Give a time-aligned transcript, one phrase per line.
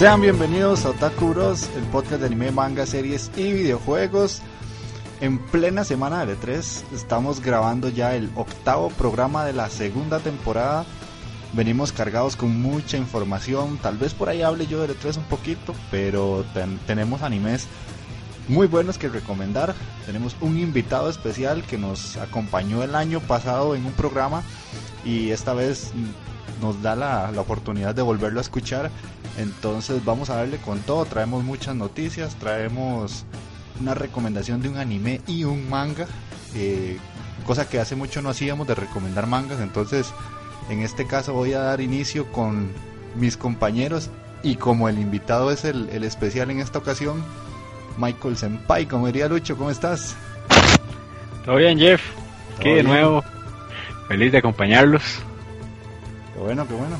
[0.00, 4.40] Sean bienvenidos a Otaku Bros, el podcast de anime, manga, series y videojuegos.
[5.20, 10.86] En plena semana de E3 estamos grabando ya el octavo programa de la segunda temporada.
[11.52, 13.76] Venimos cargados con mucha información.
[13.76, 16.46] Tal vez por ahí hable yo de E3 un poquito, pero
[16.86, 17.66] tenemos animes
[18.48, 19.74] muy buenos que recomendar.
[20.06, 24.44] Tenemos un invitado especial que nos acompañó el año pasado en un programa
[25.04, 25.92] y esta vez
[26.62, 28.90] nos da la, la oportunidad de volverlo a escuchar
[29.40, 33.24] entonces vamos a darle con todo, traemos muchas noticias, traemos
[33.80, 36.06] una recomendación de un anime y un manga,
[36.54, 36.98] eh,
[37.46, 40.12] cosa que hace mucho no hacíamos de recomendar mangas, entonces
[40.68, 42.68] en este caso voy a dar inicio con
[43.16, 44.10] mis compañeros.
[44.42, 47.22] Y como el invitado es el, especial en esta ocasión,
[47.98, 50.16] Michael Senpai, como diría Lucho, ¿cómo estás?
[51.44, 52.00] Todo bien Jeff,
[52.58, 53.22] aquí de nuevo,
[54.08, 55.02] feliz de acompañarlos.
[56.32, 56.96] Qué bueno, qué bueno.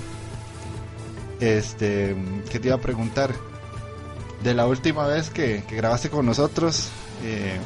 [1.40, 2.14] Este,
[2.50, 3.32] ¿qué te iba a preguntar?
[4.42, 6.90] De la última vez que, grabaste con nosotros
[7.24, 7.58] eh,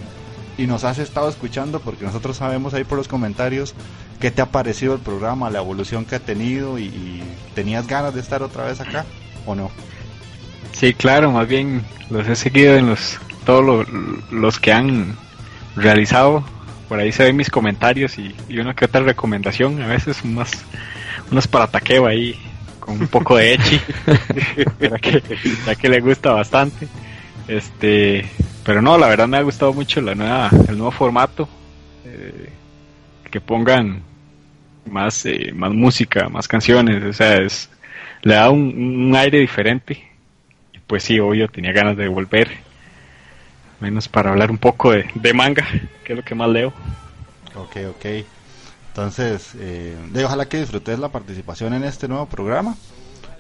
[0.57, 3.75] y nos has estado escuchando, porque nosotros sabemos ahí por los comentarios
[4.21, 7.23] qué te ha parecido el programa, la evolución que ha tenido y,
[7.55, 9.05] tenías ganas de estar otra vez acá
[9.47, 9.71] o no.
[10.73, 13.87] Sí, claro, más bien los he seguido en los todos
[14.31, 15.17] los, que han
[15.77, 16.45] realizado.
[16.89, 20.51] Por ahí se ven mis comentarios y, y una que otra recomendación, a veces más
[21.31, 22.37] unos para taqueo ahí
[22.84, 23.81] con un poco de echi,
[24.78, 25.22] ya, que,
[25.81, 26.87] que le gusta bastante.
[27.49, 28.28] Este,
[28.62, 31.49] pero no, la verdad me ha gustado mucho la nueva, el nuevo formato,
[32.05, 32.50] eh,
[33.31, 34.03] que pongan
[34.91, 37.71] más, eh, más música, más canciones, o sea, es,
[38.23, 40.03] le da un, aire diferente.
[40.87, 42.50] Pues sí, obvio, tenía ganas de volver,
[43.81, 45.67] menos para hablar un poco de, de manga,
[46.05, 46.75] que es lo que más leo.
[47.55, 48.06] Ok, ok.
[48.94, 52.77] Entonces, eh, ojalá que disfrutes la participación en este nuevo programa.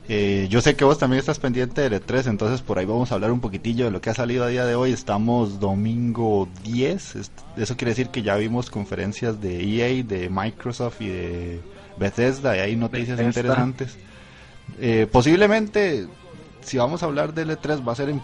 [0.08, 3.14] Eh, yo sé que vos también estás pendiente del E3, entonces por ahí vamos a
[3.14, 4.92] hablar un poquitillo de lo que ha salido a día de hoy.
[4.92, 7.14] Estamos domingo 10,
[7.56, 11.60] eso quiere decir que ya vimos conferencias de EA, de Microsoft y de
[11.98, 13.96] Bethesda, y hay noticias interesantes.
[14.80, 16.08] Eh, posiblemente,
[16.62, 18.20] si vamos a hablar del E3, va a ser en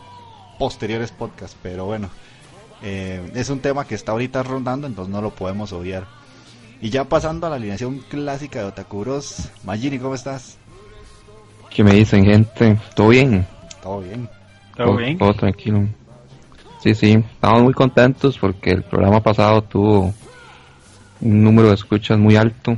[0.59, 2.11] posteriores podcasts, pero bueno,
[2.83, 6.20] eh, es un tema que está ahorita rondando, entonces no lo podemos obviar.
[6.83, 10.57] Y ya pasando a la alineación clásica de Otakuros, Magini, ¿cómo estás?
[11.69, 12.79] ¿Qué me dicen, gente?
[12.95, 13.47] ¿Todo bien?
[13.83, 14.29] Todo bien.
[14.77, 15.19] Todo, bien.
[15.19, 15.87] Todo tranquilo.
[16.83, 20.15] Sí, sí, estamos muy contentos porque el programa pasado tuvo
[21.21, 22.77] un número de escuchas muy alto.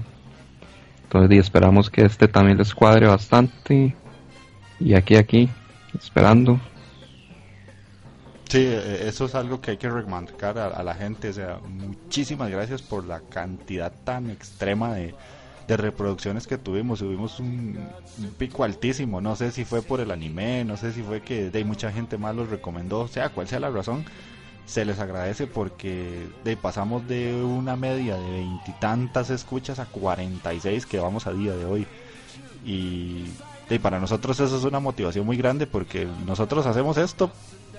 [1.05, 3.95] Entonces, esperamos que este también les cuadre bastante.
[4.81, 5.49] Y aquí, aquí,
[5.95, 6.61] esperando.
[8.53, 11.31] Sí, e, eso es algo que hay que remarcar a, la gente.
[11.31, 15.15] O sea, muchísimas gracias por la cantidad tan extrema de,
[15.69, 16.99] reproducciones que tuvimos.
[16.99, 17.79] Tuvimos un,
[18.37, 19.23] pico altísimo.
[19.23, 22.19] No sé si fue por el anime, no sé si fue que de mucha gente
[22.19, 23.09] más los recomendó.
[23.09, 24.05] Sea, cual sea la razón,
[24.67, 30.99] se les agradece porque de, pasamos de una media de veintitantas escuchas a 46 que
[30.99, 31.87] vamos a día de hoy.
[32.67, 33.25] Y
[33.79, 37.33] para nosotros eso es una motivación muy grande porque nosotros hacemos esto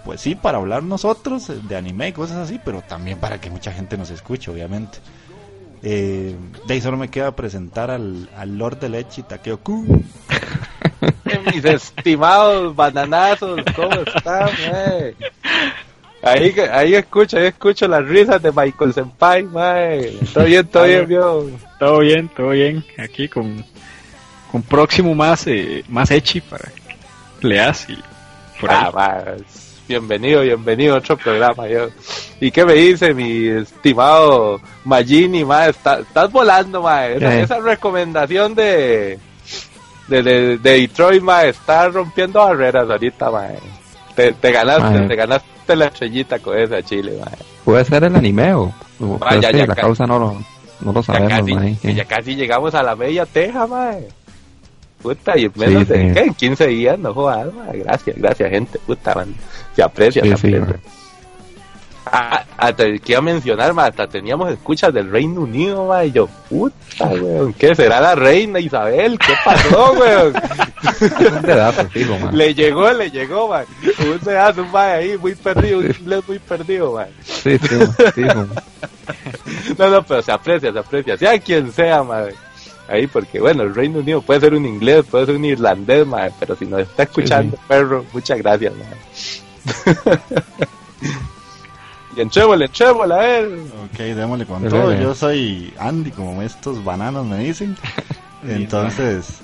[0.04, 3.72] pues sí, para hablar nosotros de anime y cosas así, pero también para que mucha
[3.72, 5.00] gente nos escuche, obviamente.
[5.82, 6.36] Eh,
[6.66, 10.06] de ahí solo me queda presentar al, al Lord de Leche, Takeo-kun.
[11.54, 14.50] Mis estimados bananazos, ¿cómo están?
[16.22, 20.18] Ahí, ahí escucho, ahí escucho las risas de Michael Senpai, mae.
[20.34, 21.50] Todo bien, todo bien, vio.
[21.80, 22.86] Todo bien, todo bien.
[22.98, 23.66] Aquí con,
[24.50, 27.98] con próximo más, eh, más Echi para que leas y
[28.62, 28.86] por ahí.
[28.86, 29.36] Ah,
[29.88, 31.68] Bienvenido, bienvenido a otro programa.
[31.68, 31.88] Yo.
[32.40, 35.70] ¿Y qué me dice mi estimado Magini, mae?
[35.72, 37.18] Está- estás volando, mae.
[37.18, 39.20] Esa, esa recomendación de,
[40.08, 43.30] de, de, de Detroit, mae, está rompiendo barreras ahorita.
[44.16, 47.20] Te, te ganaste, te ganaste la estrellita con esa Chile.
[47.66, 48.74] Puede ser el anime o,
[49.42, 50.38] ya la ca- causa no lo,
[50.82, 51.94] no lo Ya sabemos, casi, mae, que sí.
[51.96, 54.08] ya casi llegamos a la media teja, mae.
[55.04, 56.14] Puta, y en menos Sí, de sí.
[56.14, 56.20] ¿qué?
[56.22, 57.50] En 15 días, no jodas.
[57.74, 58.80] Gracias, gracias, gente.
[58.80, 59.36] Puta, man.
[59.76, 60.66] Se aprecia, Sí, se sí, aprecia.
[60.66, 60.80] mae.
[62.06, 66.08] Ah, hasta que iba a mencionar, hasta teníamos escuchas del Reino Unido, mae.
[66.08, 67.54] Y yo, puta, weón.
[67.54, 69.18] ¿Qué será la reina Isabel?
[69.20, 70.34] ¿Qué pasó, weón?
[71.36, 72.34] Un dedazo, fijo, mae.
[72.34, 73.66] le llegó, le llegó, mae.
[74.12, 77.08] Un pedazo, un ahí, muy perdido, un inglés muy perdido, mae.
[77.24, 77.80] Sí, sí,
[78.14, 78.48] fijo, mae.
[79.78, 81.18] No, no, pero se aprecia, se aprecia.
[81.18, 82.36] Sea quien sea, madre.
[82.94, 86.32] Ahí, porque bueno, el Reino Unido puede ser un inglés, puede ser un irlandés, madre.
[86.40, 90.08] Pero si nos está escuchando, perro, muchas gracias, madre.
[92.16, 93.46] y enchémosle, enchémosle, a ver.
[93.86, 94.94] Ok, démosle con todo.
[94.94, 97.76] Yo soy Andy, como estos bananos me dicen.
[98.48, 99.40] Entonces,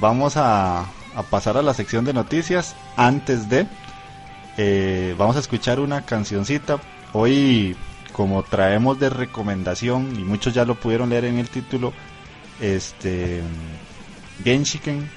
[0.00, 2.74] vamos a, a pasar a la sección de noticias.
[2.96, 3.68] Antes de,
[4.58, 6.80] eh, vamos a escuchar una cancioncita.
[7.12, 7.76] Hoy,
[8.12, 11.92] como traemos de recomendación, y muchos ya lo pudieron leer en el título,
[12.60, 13.42] este
[14.44, 15.08] Genshiken,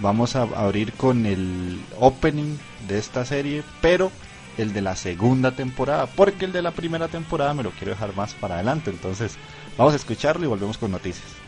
[0.00, 2.56] vamos a abrir con el opening
[2.88, 4.10] de esta serie, pero
[4.58, 8.14] el de la segunda temporada, porque el de la primera temporada me lo quiero dejar
[8.14, 8.90] más para adelante.
[8.90, 9.36] Entonces,
[9.78, 11.41] vamos a escucharlo y volvemos con noticias.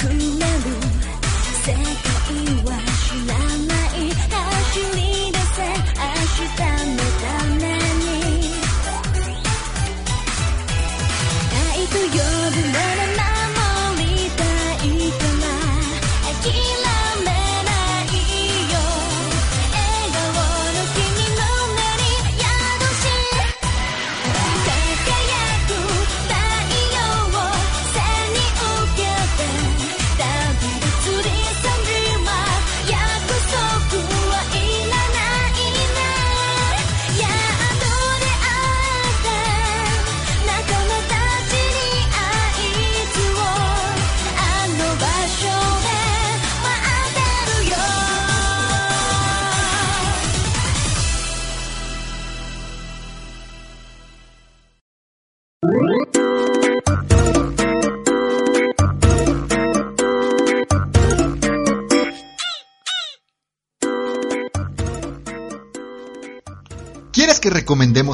[0.00, 0.29] cool.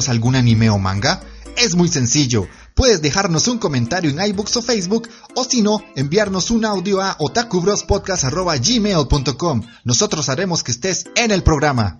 [0.09, 1.21] Algún anime o manga?
[1.57, 2.47] Es muy sencillo.
[2.75, 7.15] Puedes dejarnos un comentario en iBooks o Facebook o si no, enviarnos un audio a
[7.17, 9.63] otakubrospodcast.gmail.com.
[9.83, 11.97] Nosotros haremos que estés en el programa.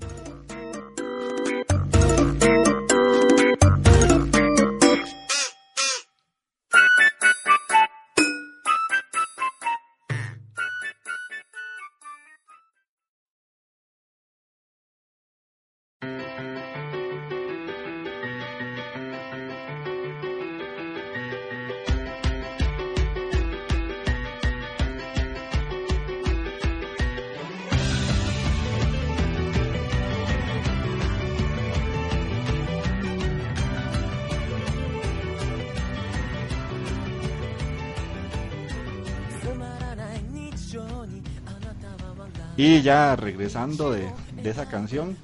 [42.57, 44.11] Y ya regresando de,
[44.41, 45.15] de esa canción,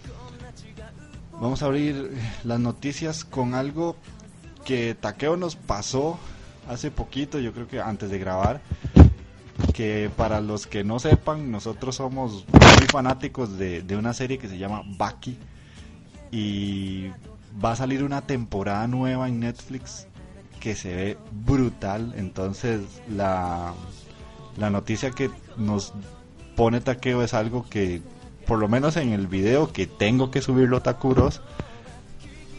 [1.33, 2.11] vamos a abrir
[2.43, 3.95] las noticias con algo
[4.65, 6.17] que Takeo nos pasó
[6.69, 8.61] hace poquito, yo creo que antes de grabar.
[9.73, 14.47] que para los que no sepan, nosotros somos muy fanáticos de, de una serie que
[14.47, 15.37] se llama Baki
[16.31, 17.07] y
[17.63, 20.07] va a salir una temporada nueva en Netflix
[20.59, 22.13] que se ve brutal.
[22.17, 23.73] Entonces la,
[24.57, 25.93] la noticia que nos
[26.55, 28.01] pone Takeo es algo que,
[28.45, 31.41] por lo menos en el video que tengo que subirlo Takuros,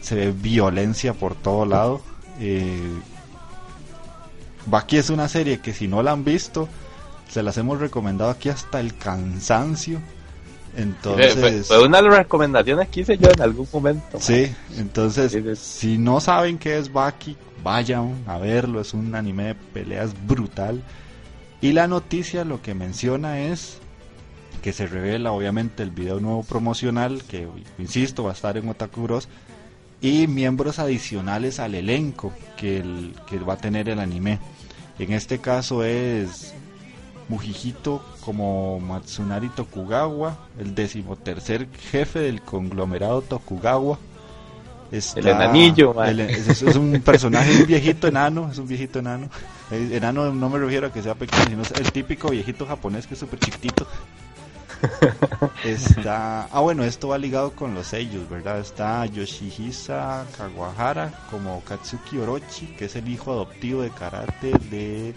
[0.01, 2.01] se ve violencia por todo lado.
[2.39, 2.99] Eh,
[4.67, 6.67] Baki es una serie que si no la han visto,
[7.29, 9.99] se las hemos recomendado aquí hasta el cansancio.
[10.77, 14.19] Entonces, fue una de las recomendaciones que hice yo en algún momento.
[14.19, 15.55] sí, entonces sí.
[15.55, 20.83] si no saben qué es Baki, vayan a verlo, es un anime de peleas brutal.
[21.61, 23.79] Y la noticia lo que menciona es
[24.65, 29.03] que se revela obviamente el video nuevo promocional, que insisto va a estar en Otaku
[29.03, 29.27] Bros,
[30.01, 34.39] y miembros adicionales al elenco que, el, que va a tener el anime.
[34.97, 36.55] En este caso es
[37.29, 43.99] Mujijito como Matsunari Tokugawa, el decimotercer jefe del conglomerado Tokugawa.
[44.91, 49.29] Está- El enanillo, el- es, es un personaje, un viejito enano, es un viejito enano.
[49.69, 53.05] El enano no me refiero a que sea pequeño, sino es el típico viejito japonés
[53.05, 53.85] que es súper chiquitito.
[55.63, 58.59] Está, ah bueno, esto va ligado con los sellos, ¿verdad?
[58.59, 65.13] Está Yoshihisa Kawahara como Katsuki Orochi, que es el hijo adoptivo de karate de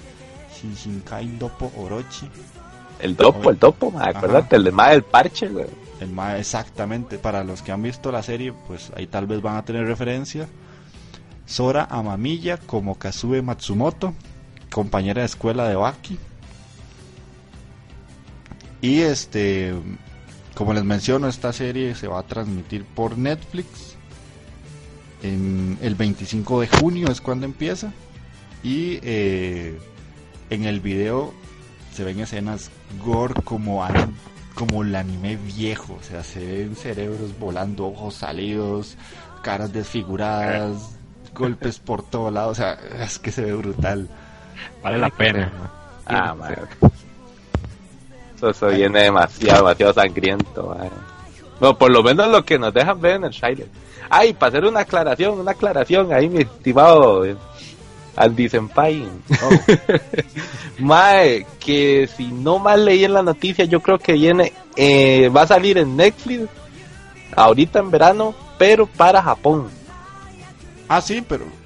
[0.55, 2.29] Shinshinkai Dopo Orochi.
[3.01, 5.67] El dopo, el dopo, ma, acuérdate, el de más del parche, güey.
[6.01, 9.57] El ma- exactamente, para los que han visto la serie, pues ahí tal vez van
[9.57, 10.49] a tener referencia.
[11.47, 14.15] Sora Amamiya como Kazue Matsumoto,
[14.71, 16.19] compañera de escuela de Baki.
[18.81, 19.75] Y este,
[20.55, 23.97] como les menciono, esta serie se va a transmitir por Netflix.
[25.23, 27.93] En el 25 de junio es cuando empieza.
[28.63, 29.79] Y eh,
[30.51, 31.35] en el video
[31.93, 32.71] se ven escenas
[33.05, 34.15] gore como, an-
[34.55, 35.99] como el anime viejo.
[36.01, 38.97] O sea, se ven cerebros volando, ojos salidos,
[39.43, 40.97] caras desfiguradas,
[41.35, 42.51] golpes por todo lado.
[42.51, 44.09] O sea, es que se ve brutal.
[44.83, 45.51] Vale la pena.
[46.07, 46.35] Ah.
[48.43, 50.91] Eso, viene demasiado, demasiado sangriento, man.
[51.61, 53.67] No, por lo menos lo que nos dejan ver en el trailer.
[54.09, 57.37] Ay, para hacer una aclaración, una aclaración ahí, mi estimado eh,
[58.17, 59.07] Andy Senpai.
[60.79, 65.43] Mae, que si no mal leí en la noticia, yo creo que viene, eh, va
[65.43, 66.49] a salir en Netflix
[67.35, 69.69] ahorita en verano, pero para Japón.
[70.89, 71.58] Ah, sí, pero...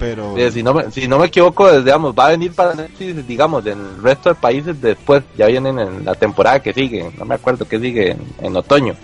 [0.00, 3.24] pero Eh, si, no me, si no me equivoco, digamos, va a venir para Netflix,
[3.28, 7.24] digamos, en el resto de países después, ya vienen en la temporada que sigue, no
[7.24, 8.96] me acuerdo qué sigue en, en otoño.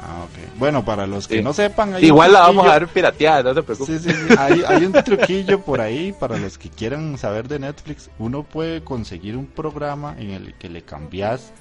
[0.00, 0.58] Ah, ok.
[0.58, 1.42] Bueno, para los que Sí.
[1.42, 1.94] no sepan...
[1.94, 3.98] hay Igual la vamos a ver pirateada, no se preocupe.
[3.98, 4.34] Sí, sí, sí.
[4.38, 8.10] Hay, hay un truquillo por ahí para los que quieran saber de Netflix.
[8.18, 11.52] Uno puede conseguir un programa en el que le cambias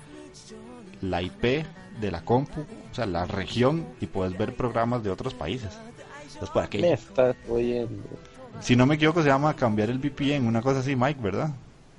[1.02, 1.66] la IP
[2.00, 5.70] de la compu, o sea, la región, y puedes ver programas de otros países.
[6.42, 8.04] Entonces, ¿para Me estás oyendo.
[8.62, 11.50] Si no me equivoco, se llama cambiar el VPN, una cosa así, Mike, ¿verdad?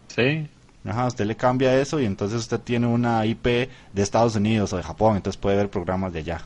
[0.09, 0.49] Sí.
[0.85, 4.77] Ajá, usted le cambia eso y entonces usted tiene una IP de Estados Unidos o
[4.77, 6.41] de Japón, entonces puede ver programas de allá.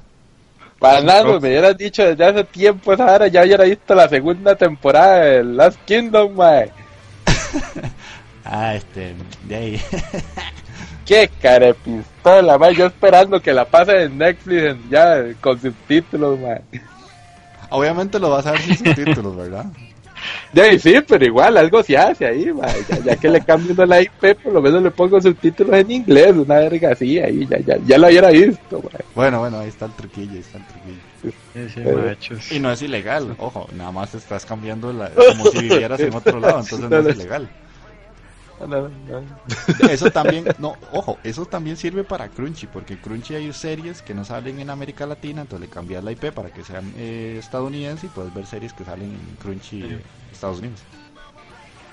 [0.78, 4.08] Para nada, pues, me hubieras dicho desde hace tiempo esa hora, ya hubiera visto la
[4.10, 6.70] segunda temporada de Last Kingdom, mae.
[8.48, 9.12] Ah, este,
[9.42, 9.80] de ahí.
[11.04, 12.76] Qué cara de pistola, mae.
[12.76, 16.62] Yo esperando que la pase en Netflix ya con subtítulos, mae.
[17.70, 19.66] Obviamente lo vas a ver sin subtítulos, ¿verdad?
[20.52, 22.74] De ahí sí, pero igual algo se hace ahí, mae.
[22.88, 26.34] Ya, ya que le cambio la IP, por lo menos le pongo subtítulos en inglés,
[26.34, 29.04] una verga así, ahí ya, ya, ya lo hubiera visto, mae.
[29.14, 31.34] Bueno, bueno, ahí está el truquillo, ahí está el truquillo.
[31.84, 32.52] Pero- machos.
[32.52, 36.40] Y no es ilegal, ojo, nada más estás cambiando la, como si vivieras en otro
[36.40, 37.48] lado, entonces no es ilegal.
[39.90, 44.14] Eso también, no, ojo, eso también sirve para Crunchy, porque en Crunchy hay series que
[44.14, 48.04] no salen en América Latina, entonces le cambias la IP para que sean eh, estadounidenses
[48.04, 50.00] y puedes ver series que salen en Crunchy eh,
[50.32, 50.80] Estados Unidos.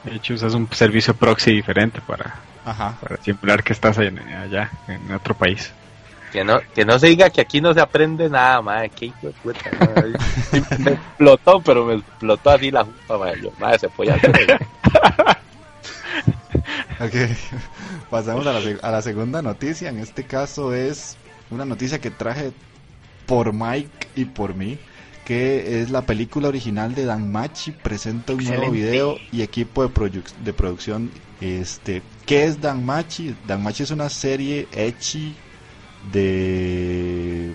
[0.03, 2.98] De hecho, usas un servicio proxy diferente para, Ajá.
[3.01, 5.72] para simular que estás en- allá, en otro país.
[6.32, 8.89] Que no, que no se diga que aquí no se aprende nada, madre.
[8.89, 10.13] Qué hijo de puta, madre.
[10.51, 13.41] Sí, Me explotó, pero me explotó así la jupa, madre.
[13.41, 14.17] Yo, madre, se fue a
[17.00, 17.32] hacer.
[17.32, 17.38] Ok,
[18.10, 19.90] pasamos a la, seg- a la segunda noticia.
[19.90, 21.18] En este caso es
[21.50, 22.52] una noticia que traje
[23.26, 24.78] por Mike y por mí,
[25.26, 27.72] que es la película original de Dan Machi.
[27.72, 31.12] Presenta un nuevo video y equipo de, produ- de producción.
[31.42, 33.36] Este, ¿Qué es Dan Machi?
[33.48, 35.36] Dan Machi es una serie hechi
[36.12, 37.54] de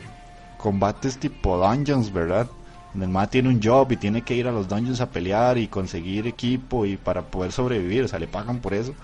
[0.57, 2.49] combates tipo dungeons, ¿verdad?
[2.92, 5.59] Donde el ma tiene un job y tiene que ir a los dungeons a pelear
[5.59, 8.95] y conseguir equipo y para poder sobrevivir, o sea, le pagan por eso.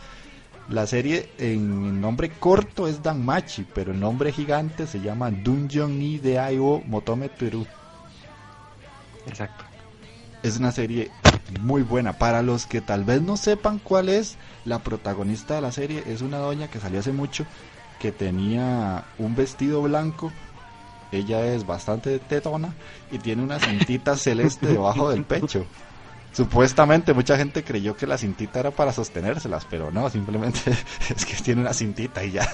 [0.69, 6.19] La serie en nombre corto es Danmachi, pero el nombre gigante se llama Dungeon ni
[6.19, 7.67] de Aibo Motome Teru.
[9.27, 9.65] Exacto.
[10.43, 11.11] Es una serie
[11.49, 12.15] muy buena.
[12.15, 16.23] Para los que tal vez no sepan cuál es, la protagonista de la serie es
[16.23, 17.47] una doña que salió hace mucho,
[17.99, 20.33] que tenía un vestido blanco.
[21.13, 22.75] Ella es bastante tetona
[23.11, 25.67] y tiene una cintita celeste debajo del pecho.
[26.35, 30.61] Supuestamente mucha gente creyó que la cintita era para sostenérselas, pero no, simplemente
[31.15, 32.47] es que tiene una cintita y ya.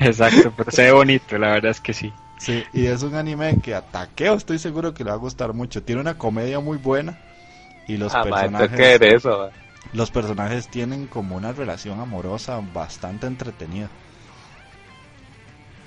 [0.00, 2.12] Exacto, pero se ve bonito, la verdad es que sí.
[2.38, 5.52] Sí, y es un anime que a Takeo estoy seguro que le va a gustar
[5.54, 5.82] mucho.
[5.82, 7.18] Tiene una comedia muy buena
[7.86, 9.22] y los Ah, personajes
[9.92, 13.88] los personajes tienen como una relación amorosa bastante entretenida.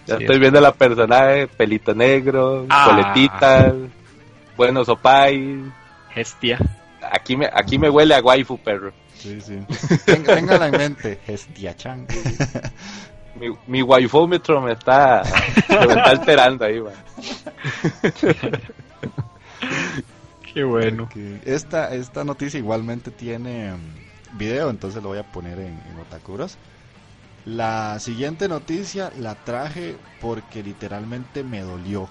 [0.08, 2.86] Ya Sí, estoy es- viendo la personaje, pelito negro, Ah.
[2.90, 3.74] coletitas,
[4.58, 5.62] buenos opais.
[6.14, 6.60] Gestia.
[7.10, 8.94] Aquí me, aquí me huele a waifu, perro.
[9.18, 9.60] Sí, sí.
[10.06, 12.08] Téngala en mente, Gestia-chan.
[13.34, 15.24] Mi, mi waifómetro me está,
[15.70, 16.94] me está alterando ahí, man.
[20.54, 21.08] Qué bueno.
[21.46, 26.58] Esta, esta noticia igualmente tiene mm, video, entonces lo voy a poner en, en Otakuros.
[27.46, 32.10] La siguiente noticia la traje porque literalmente me dolió.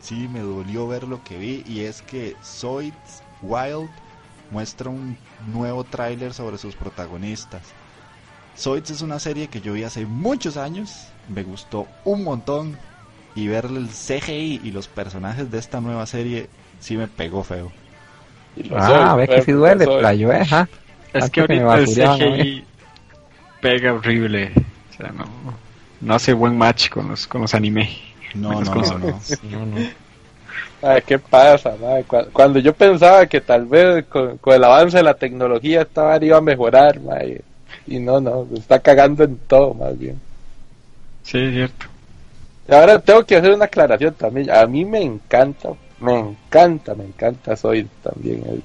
[0.00, 3.90] Sí, me dolió ver lo que vi y es que Zoids Wild
[4.50, 5.16] muestra un
[5.52, 7.62] nuevo tráiler sobre sus protagonistas.
[8.56, 12.76] Zoids es una serie que yo vi hace muchos años, me gustó un montón
[13.34, 16.48] y ver el CGI y los personajes de esta nueva serie
[16.80, 17.70] sí me pegó feo.
[18.74, 20.42] Ah, soy, ve que sí duele, playo, eh.
[20.42, 22.64] Es que Antes que me ahorita el CGI
[23.60, 24.52] pega horrible.
[24.90, 25.24] O sea, no,
[26.00, 27.96] no hace buen match con los, con los anime.
[28.34, 28.74] No, no.
[28.74, 29.78] No, no.
[30.80, 31.76] Ay, ¿qué pasa?
[32.06, 36.02] Cu- Cuando yo pensaba que tal vez con, con el avance de la tecnología esta
[36.04, 37.44] vara iba a mejorar, mae,
[37.86, 40.22] y no, no, se está cagando en todo, más bien.
[41.22, 41.86] Sí, es cierto.
[42.68, 44.50] Y ahora tengo que hacer una aclaración también.
[44.50, 48.62] A mí me encanta, me encanta, me encanta Soy también.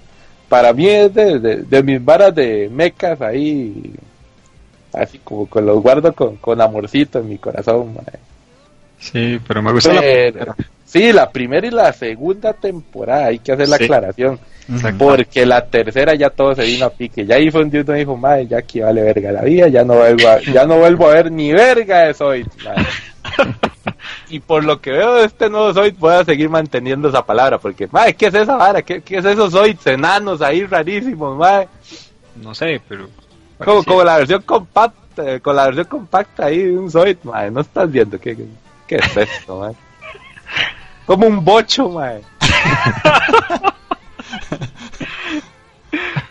[0.49, 3.95] Para mí es de, de, de mis varas de mecas ahí,
[4.93, 8.19] así como que los guardo con, con amorcito en mi corazón, mae.
[9.11, 13.51] Sí, pero me gusta la Pero- sí, la primera y la segunda temporada, hay que
[13.51, 13.83] hacer la Sí.
[13.83, 14.39] aclaración.
[14.71, 15.05] Exacto.
[15.05, 17.25] Porque la tercera ya todo se vino a pique.
[17.25, 19.95] Ya ahí fue donde uno dijo, madre, ya aquí vale verga la vida, ya no
[19.95, 22.47] vuelvo a, ya no vuelvo a ver ni verga de Zoid.
[24.29, 27.57] y por lo que veo de este nuevo Zoid, voy a seguir manteniendo esa palabra.
[27.57, 28.81] Porque, madre, ¿qué es esa vara?
[28.81, 31.67] ¿Qué, qué es esos Zoids enanos ahí rarísimos, madre?
[32.41, 33.07] No sé, pero.
[33.63, 37.51] Como, como la versión compacta, eh, con la versión compacta ahí de un Zoid, madre.
[37.51, 38.35] No estás viendo qué,
[38.97, 39.75] qué, es esto, madre.
[41.05, 42.21] Como un bocho, madre.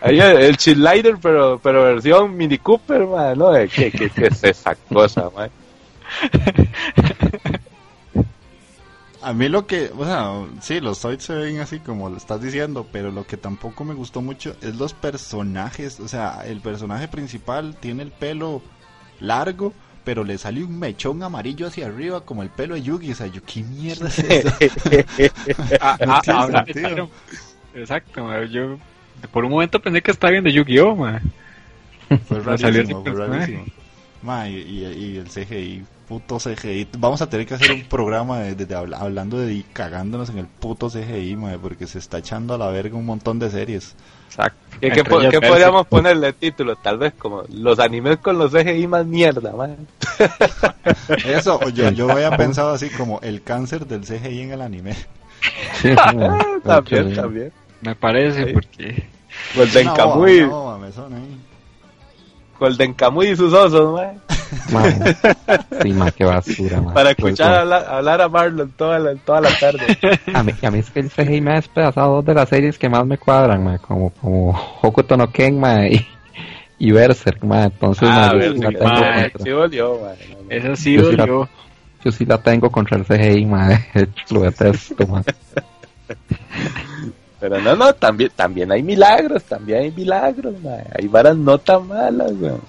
[0.01, 3.55] Ahí el, Chillider, pero, pero versión Mini Cooper, madre, ¿no?
[3.55, 5.29] Eh, ¿Qué, qué, qué es esa cosa?
[9.21, 12.41] A mí lo que, o sea, sí, los Zoids se ven así como lo estás
[12.41, 16.01] diciendo, pero lo que tampoco me gustó mucho es los personajes.
[16.01, 18.61] O sea, el personaje principal tiene el pelo
[19.21, 19.71] largo,
[20.03, 23.11] pero le sale un mechón amarillo hacia arriba como el pelo de Yugi.
[23.11, 24.49] O sea, yo, ¿qué mierda es eso?
[25.81, 26.65] Ah, No ah.
[27.75, 28.77] Exacto, yo
[29.31, 30.95] por un momento pensé que estaba viendo Yu-Gi-Oh.
[32.27, 33.65] Fue salió rarísimo, fue rarísimo.
[34.47, 36.87] Y, y- y el CGI, puto CGI.
[36.97, 40.29] Vamos a tener que hacer un programa de, de- de habla- hablando de y cagándonos
[40.29, 43.49] en el puto CGI, ma, porque se está echando a la verga un montón de
[43.49, 43.95] series.
[44.33, 44.57] Exacto.
[44.81, 46.75] ¿Qué, qué, qué podríamos ponerle de título?
[46.75, 49.77] Tal vez como los animes con los CGI más mierda, madre.
[51.25, 54.95] Eso, yo, yo había pensado así como el cáncer del CGI en el anime.
[55.81, 55.95] Sí, de
[56.65, 57.51] también, también.
[57.81, 58.53] Me parece Sí.
[58.53, 59.05] porque
[59.83, 59.93] una
[60.53, 61.39] ova, me suena ahí.
[62.59, 64.17] Golden Kamuy y sus osos, madre.
[64.71, 64.83] Ma,
[65.81, 66.93] sí, ma, qué basura, ma.
[66.93, 69.87] Para Pues, escuchar ma, hablar, hablar a Marlon toda la, toda la tarde.
[70.33, 72.77] A mí, a mí es que el CGI me ha despedazado dos de las series
[72.77, 76.05] que más me cuadran, ma, como, como Hokuto no Ken, ma, y,
[76.79, 79.99] y Berserk, ma, entonces, ma, Ah, yo, ver, sí la tengo ma, contra, sí volvió,
[79.99, 80.25] madre.
[80.29, 80.51] no, no.
[80.51, 81.49] esa sí Yo sí la- dolió.
[82.05, 83.69] yo sí la tengo contra el CGI, ma,
[84.31, 85.23] lo detesto, ma.
[87.43, 90.85] Pero no, no, también, también hay milagros, también hay milagros, madre.
[90.97, 92.61] Hay varas no tan malas, weón.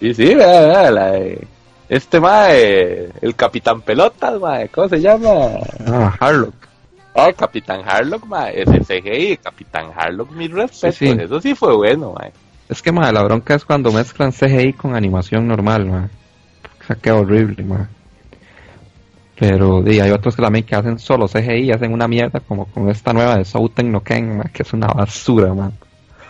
[0.00, 1.46] Sí, sí, vea, vea, la de-
[1.88, 5.30] este mae, el Capitán Pelotas, mae, ¿cómo se llama?
[5.86, 6.54] Ah, Harlock.
[7.12, 11.16] Oh, Capitán Harlock, mae, ese CGI, Capitán Harlock, mi respeto, Sí, sí.
[11.20, 12.32] eso sí fue bueno, mae.
[12.68, 16.08] Es que, ma, la bronca es cuando mezclan CGI con animación normal, ma.
[16.82, 17.88] O sea, queda horrible, ma.
[19.42, 22.66] Pero, di, hay otros que también que hacen solo CGI y hacen una mierda como
[22.66, 25.72] con esta nueva de Souten no Ken, que es una basura, ma.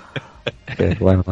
[0.78, 1.22] Pero bueno,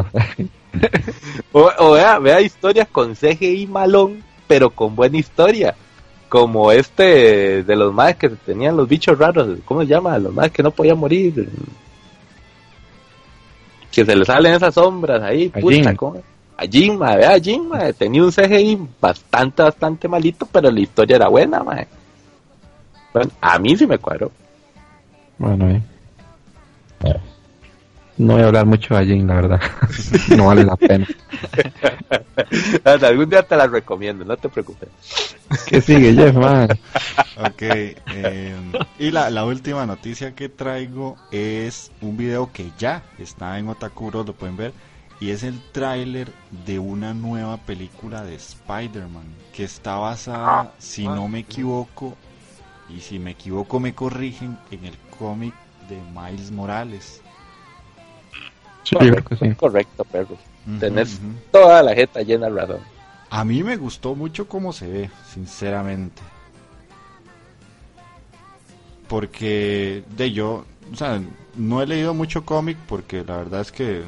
[1.52, 5.74] O, o vea, vea historias con CGI malón, pero con buena historia.
[6.28, 10.18] Como este de los más que tenían los bichos raros, ¿cómo se llama?
[10.18, 11.48] Los más que no podían morir.
[13.90, 15.96] Que se le salen esas sombras ahí, puta.
[15.96, 16.22] ¿cómo?
[16.60, 21.16] A Jin, mae, vea, Jin, mae, tenía un CGI bastante, bastante malito, pero la historia
[21.16, 21.62] era buena.
[23.14, 24.30] Bueno, a mí sí me cuadró.
[25.38, 25.82] bueno, eh.
[28.18, 29.60] No voy a hablar mucho de Jin, la verdad.
[30.36, 31.06] no vale la pena.
[32.84, 34.90] Algún día te la recomiendo, no te preocupes.
[35.66, 36.68] ¿Qué sigue, Jeff, man?
[37.38, 38.54] Ok, eh,
[38.98, 44.24] y la, la última noticia que traigo es un video que ya está en Otakuro,
[44.24, 44.72] lo pueden ver,
[45.20, 46.32] y es el tráiler
[46.64, 52.16] de una nueva película de Spider-Man, que está basada, si no me equivoco,
[52.88, 55.54] y si me equivoco me corrigen, en el cómic
[55.90, 57.20] de Miles Morales.
[58.84, 59.54] Sí, yo creo que sí.
[59.54, 60.38] Correcto, perro.
[60.78, 62.80] Tenés toda la jeta llena de razón.
[63.28, 66.22] A mí me gustó mucho cómo se ve, sinceramente.
[69.06, 71.20] Porque de yo, o sea,
[71.56, 74.04] no he leído mucho cómic porque la verdad es que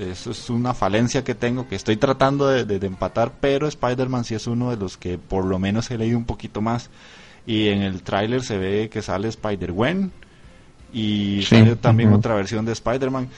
[0.00, 4.24] eso es una falencia que tengo que estoy tratando de, de- de empatar, pero Spider-Man
[4.24, 6.90] sí es uno de los que por lo menos he leído un poquito más.
[7.46, 10.12] Y en el tráiler se ve que sale Spider-Gwen
[10.92, 13.28] y Sí, sale también otra versión de Spider-Man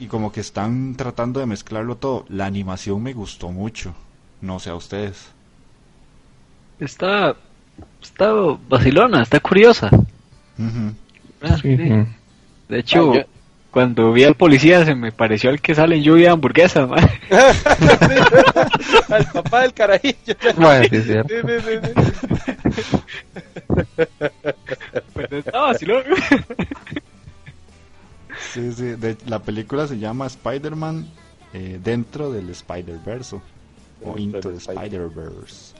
[0.00, 2.24] y como que están tratando de mezclarlo todo.
[2.28, 3.94] La animación me gustó mucho,
[4.40, 5.30] no sé a ustedes.
[6.80, 7.36] Está,
[8.02, 8.32] está
[8.68, 9.90] vacilona, está curiosa.
[11.40, 11.88] Ah, Sí, sí.
[11.88, 12.06] sí.
[12.68, 13.24] De hecho, Ah, yo-
[13.72, 17.00] cuando vi al policía se me pareció al que sale en lluvia de hamburguesas, man.
[19.08, 20.16] Al papá del carajillo.
[20.56, 21.02] Bueno, sí.
[21.02, 21.14] Sí, sí.
[25.14, 26.02] Pero está vacilón.
[28.52, 31.06] Sí, sí, de- la película se llama Spider-Man
[31.54, 33.42] eh, dentro del Spider-Verse o
[34.14, 35.71] Dentro Into the Spider- Spider-Verse.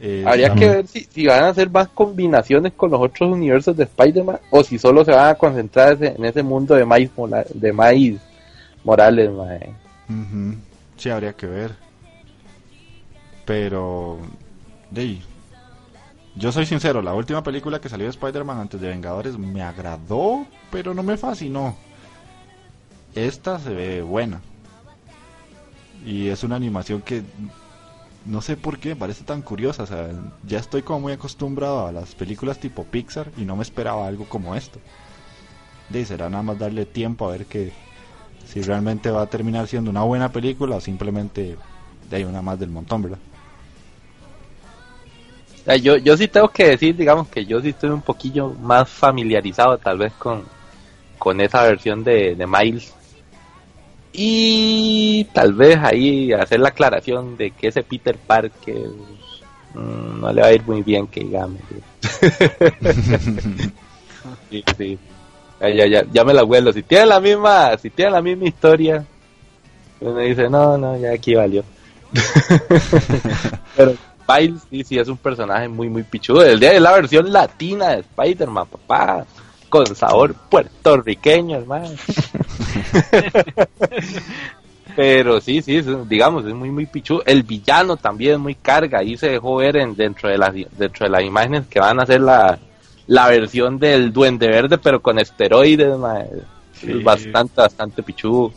[0.00, 3.76] Eh, Habría que ver si, si van a hacer más combinaciones con los otros universos
[3.76, 7.72] de Spider-Man o si solo se van a concentrar en ese mundo de Mola- de
[7.72, 8.20] Miles
[8.82, 9.30] Morales.
[9.30, 9.72] mae.
[10.96, 11.72] Sí, habría que ver.
[13.44, 14.18] Pero,
[14.96, 15.22] ahí,
[16.34, 20.46] yo soy sincero, la última película que salió de Spider-Man antes de Vengadores me agradó,
[20.70, 21.76] pero no me fascinó.
[23.14, 24.40] Esta se ve buena.
[26.04, 27.22] Y es una animación que
[28.24, 29.82] no sé por qué me parece tan curiosa.
[29.82, 30.08] O sea,
[30.46, 34.24] ya estoy como muy acostumbrado a las películas tipo Pixar y no me esperaba algo
[34.26, 34.78] como esto.
[35.88, 37.72] De será nada más darle tiempo a ver que
[38.46, 41.56] si realmente va a terminar siendo una buena película o simplemente
[42.08, 43.18] de ahí una más del montón, ¿verdad?
[45.80, 49.78] Yo, yo sí tengo que decir, digamos que yo sí estoy un poquillo más familiarizado
[49.78, 50.44] tal vez con,
[51.18, 52.92] con esa versión de, de Miles.
[54.16, 58.86] Y tal vez ahí hacer la aclaración de que ese Peter Parker
[59.74, 61.60] mm, no le va a ir muy bien, que digamos.
[64.48, 64.98] Sí, sí.
[65.60, 66.72] Ya, ya, ya, ya me la vuelo.
[66.72, 69.04] Si tiene la misma, si tiene la misma historia,
[70.00, 71.64] uno dice, no, no, ya aquí valió.
[73.76, 73.94] Pero
[74.28, 76.42] Miles sí, sí es un personaje muy, muy pichudo.
[76.42, 79.26] El día de la versión latina de Spider-Man, papá.
[79.68, 81.90] Con sabor puertorriqueño, hermano.
[84.96, 87.22] Pero sí, sí, es- digamos, es muy, muy pichudo.
[87.26, 89.00] El villano también es muy carga.
[89.00, 92.02] Ahí se dejó ver en, dentro, de las, dentro de las imágenes que van a
[92.04, 92.58] hacer la,
[93.06, 95.94] la versión del Duende Verde, pero con esteroides.
[96.80, 96.90] Sí.
[96.92, 98.52] Es bastante, bastante pichudo.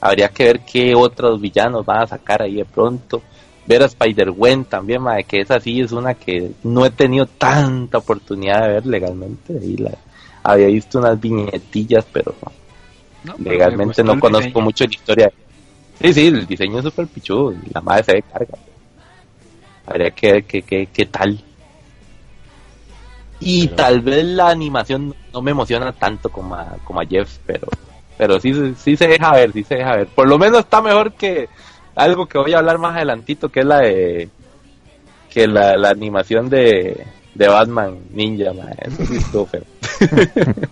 [0.00, 3.22] Habría que ver qué otros villanos van a sacar ahí de pronto.
[3.66, 7.98] Ver a Spider-Gwen también, mae, que esa sí es una que no he tenido tanta
[7.98, 9.58] oportunidad de ver legalmente.
[9.58, 9.92] Ahí la,
[10.42, 12.52] había visto unas viñetillas, pero no,
[13.24, 14.64] No, legalmente no conozco diseño.
[14.64, 15.32] mucho la historia.
[16.00, 17.52] Sí, sí, el diseño es súper pichudo.
[17.52, 18.58] y La madre se ve carga.
[19.86, 21.42] Habría que ver qué, qué, qué tal.
[23.40, 27.38] Y Pero- tal vez la animación no me emociona tanto como a, como a Jeff,
[27.46, 27.66] pero
[28.16, 30.06] pero sí, se- sí se deja ver, sí se deja ver.
[30.06, 31.48] Por lo menos está mejor que
[31.96, 34.28] algo que voy a hablar más adelantito, que es la de
[35.30, 39.64] que la, la animación de, de Batman Ninja, ma, eso sí estuvo feo.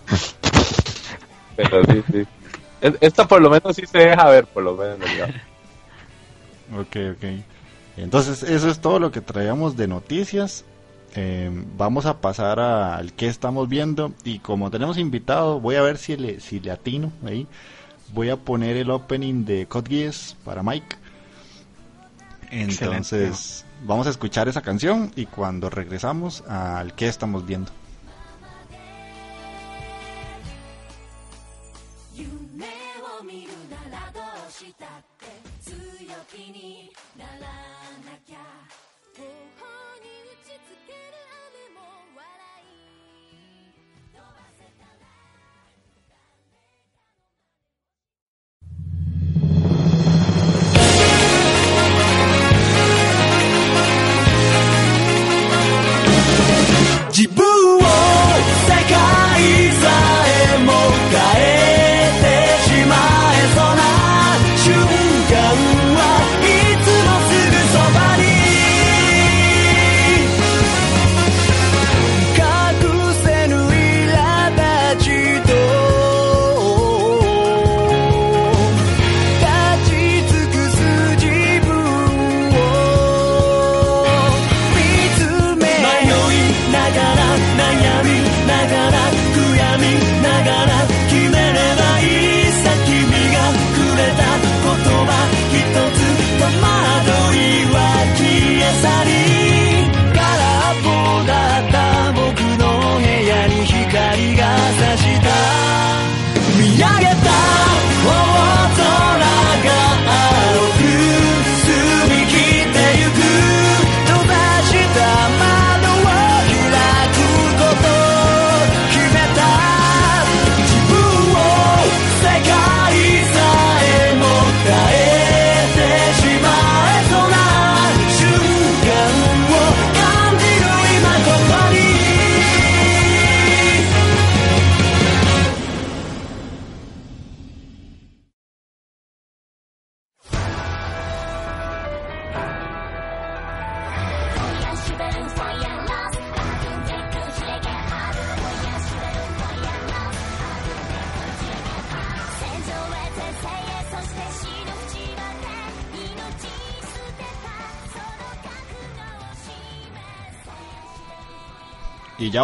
[1.56, 2.22] pero sí, sí.
[2.82, 5.08] Es- Esta por lo menos sí se deja ver, por lo menos.
[6.74, 7.24] Ok, ok.
[7.98, 10.64] Entonces, eso es todo lo que traíamos de noticias.
[11.14, 14.12] Eh, vamos a pasar a- al que estamos viendo.
[14.24, 17.46] Y como tenemos invitado, voy a ver si le, si le atino ahí.
[18.14, 20.96] Voy a poner el opening de Code Geass para Mike.
[22.50, 27.70] Entonces, vamos a escuchar esa canción y cuando regresamos al que estamos viendo.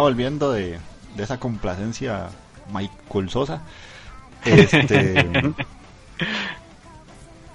[0.09, 0.79] Volviendo de,
[1.15, 2.29] de esa complacencia
[2.73, 3.61] Michael Sosa,
[4.43, 5.23] este,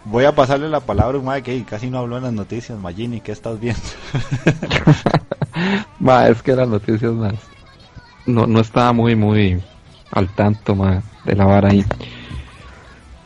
[0.04, 2.78] voy a pasarle la palabra a un que casi no habló en las noticias.
[2.78, 3.82] Magini, ¿qué estás viendo?
[5.98, 7.34] Ma, es que las noticias más.
[8.24, 9.60] No, no estaba muy, muy
[10.12, 11.84] al tanto, ma, de la vara ahí.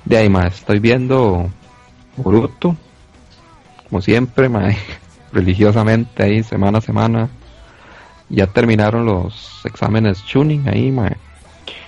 [0.06, 1.50] De ahí, ma, estoy viendo
[2.16, 2.74] Boruto,
[3.90, 4.70] como siempre, ma,
[5.32, 7.28] religiosamente ahí, semana a semana.
[8.28, 11.12] Ya terminaron los exámenes tuning ahí, ma.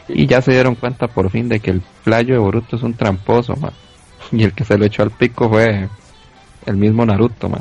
[0.09, 2.95] Y ya se dieron cuenta por fin de que el playo de Boruto es un
[2.95, 3.73] tramposo, ma.
[4.33, 5.89] Y el que se lo echó al pico fue
[6.67, 7.59] el mismo Naruto, ma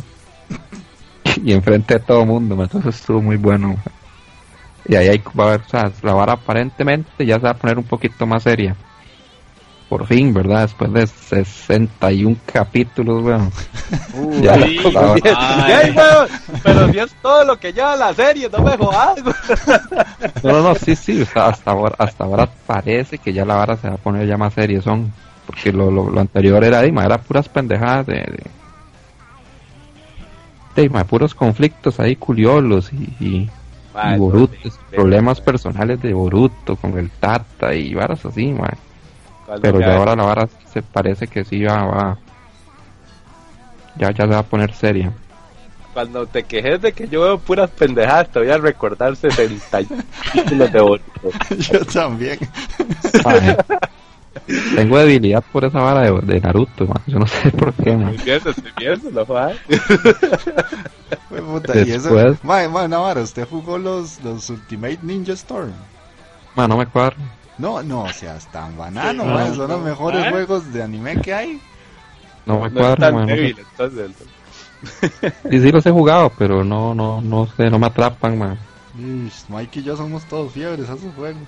[1.43, 3.75] y enfrente de todo mundo, ma, entonces estuvo muy bueno.
[4.87, 7.57] Y ahí hay, va a haber, o sea, la vara aparentemente ya se va a
[7.57, 8.75] poner un poquito más seria.
[9.89, 10.61] Por fin, ¿verdad?
[10.61, 13.51] Después de 61 capítulos, weón.
[14.41, 14.79] ya la- Sí,
[15.35, 16.27] Ay, weón,
[16.63, 19.17] pero si es todo lo que lleva la serie, no me jodas.
[20.43, 23.55] No, no, no, sí, sí, o sea, hasta ahora, hasta ahora parece que ya la
[23.55, 25.11] vara se va a poner ya más seria, son,
[25.47, 28.43] porque lo, lo, lo anterior era, de, ma, era puras pendejadas de, de,
[30.83, 33.49] de, ma, puros conflictos ahí curiosos y, y,
[34.13, 34.53] y Boruto,
[34.95, 38.69] problemas personales de Boruto con el Tata y varas así, ma.
[39.49, 42.17] Cuando pero ya- ya ahora la vara se parece que sí va, va
[43.97, 45.11] ya, ya se va a poner seria.
[45.93, 49.79] Cuando te quejes de que yo veo puras pendejadas, te voy a recordar 60
[50.31, 51.29] títulos de Boruto.
[51.57, 52.37] Yo también.
[54.75, 56.95] Tengo debilidad por esa vara de, de Naruto, ma.
[57.07, 58.05] yo no sé por qué, ma.
[58.07, 59.57] Muy bien, te estoy viendo, no jodas.
[61.27, 65.71] Fue puta, y eso, Después- mae, mae, Navarro, ¿usted jugó los, los Ultimate Ninja Storm?
[66.55, 67.15] Ma, no me cuadra.
[67.59, 70.29] No, no, o sea, tan banano, No, mae, son los mejores ¿Ah?
[70.31, 71.61] juegos de anime que hay.
[72.45, 73.35] No me cuadra, no sé.
[73.35, 74.11] débil, entonces.
[75.49, 78.57] Sí, sí los he jugado, pero no, no, no sé, no me atrapan, ma.
[78.97, 81.47] Ish, Mike y yo somos todos fiebres a esos juegos.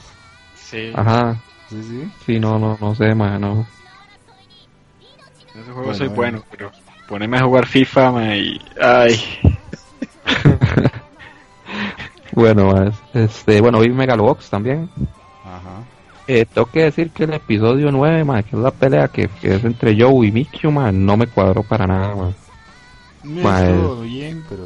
[0.56, 1.38] Sí, Ajá,
[1.70, 2.12] Sí, sí.
[2.26, 3.66] sí, no, no, no sé, ma, no.
[5.54, 6.16] en ese juego Bueno, soy bueno.
[6.16, 6.72] bueno, pero
[7.08, 8.60] ponerme a jugar FIFA ma, y...
[8.82, 9.16] Ay,
[12.34, 12.74] Bueno,
[13.14, 14.90] este, bueno, vi Megalobox también.
[15.44, 15.91] Ajá.
[16.34, 19.56] Eh, tengo que decir que el episodio 9, ma, que es la pelea que, que
[19.56, 22.32] es entre Joe y Mikio, ma, no me cuadró para nada, ma.
[23.24, 23.70] Me Mae.
[23.70, 24.64] estuvo bien, pero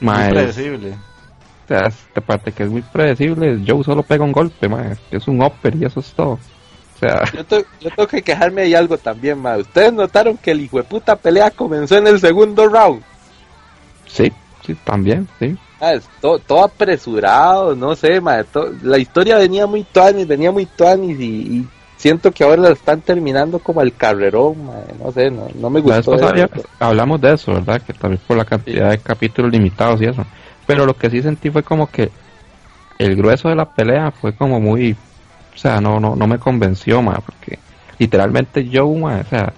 [0.00, 0.90] Ma, muy es- predecible.
[0.90, 5.26] o sea, esta parte que es muy predecible, Joe solo pega un golpe, ma, es
[5.26, 6.32] un upper y eso es todo.
[6.32, 9.56] O sea, Yo, te- yo tengo que quejarme de algo también, ma.
[9.56, 13.02] Ustedes notaron que el hijo de puta pelea comenzó en el segundo round.
[14.06, 14.30] sí,
[14.66, 15.56] sí, también, sí.
[16.20, 18.44] Todo, apresurado, no sé, ma.
[18.44, 21.24] to- la historia venía muy tuanis, venía muy tuanis y,
[21.58, 24.54] y siento que ahora la están terminando como el carrerón,
[25.02, 26.12] no sé, no, no me gustó.
[26.78, 27.82] hablamos de eso, ¿verdad?
[27.82, 30.24] Que tal vez por la cantidad de capítulos limitados y eso.
[30.66, 32.10] Pero lo que sí sentí fue como que
[32.98, 34.92] el grueso de la pelea fue como muy...
[35.54, 37.58] O sea, no no no me convenció, porque
[37.98, 39.52] literalmente Joe, ma, o sea,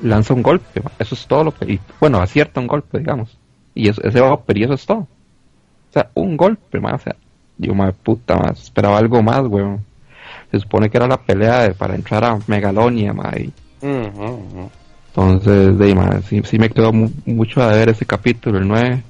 [0.00, 1.72] lanza un golpe, eso es todo lo que...
[1.74, 3.36] y, bueno, acierta un golpe, digamos.
[3.74, 5.06] Y eso, ese upper y eso es todo.
[5.90, 7.16] O sea, un golpe, ma, o sea,
[7.58, 9.84] yo, ma, puta, ma, esperaba algo más, weón.
[10.50, 14.70] Se supone que era la pelea de- para entrar a Megalonia, ma, y Ujú, ujú.
[15.08, 18.68] entonces, de ahí, ma, sí, sí me quedó mu- mucho a ver ese capítulo, el
[18.68, 19.02] 9.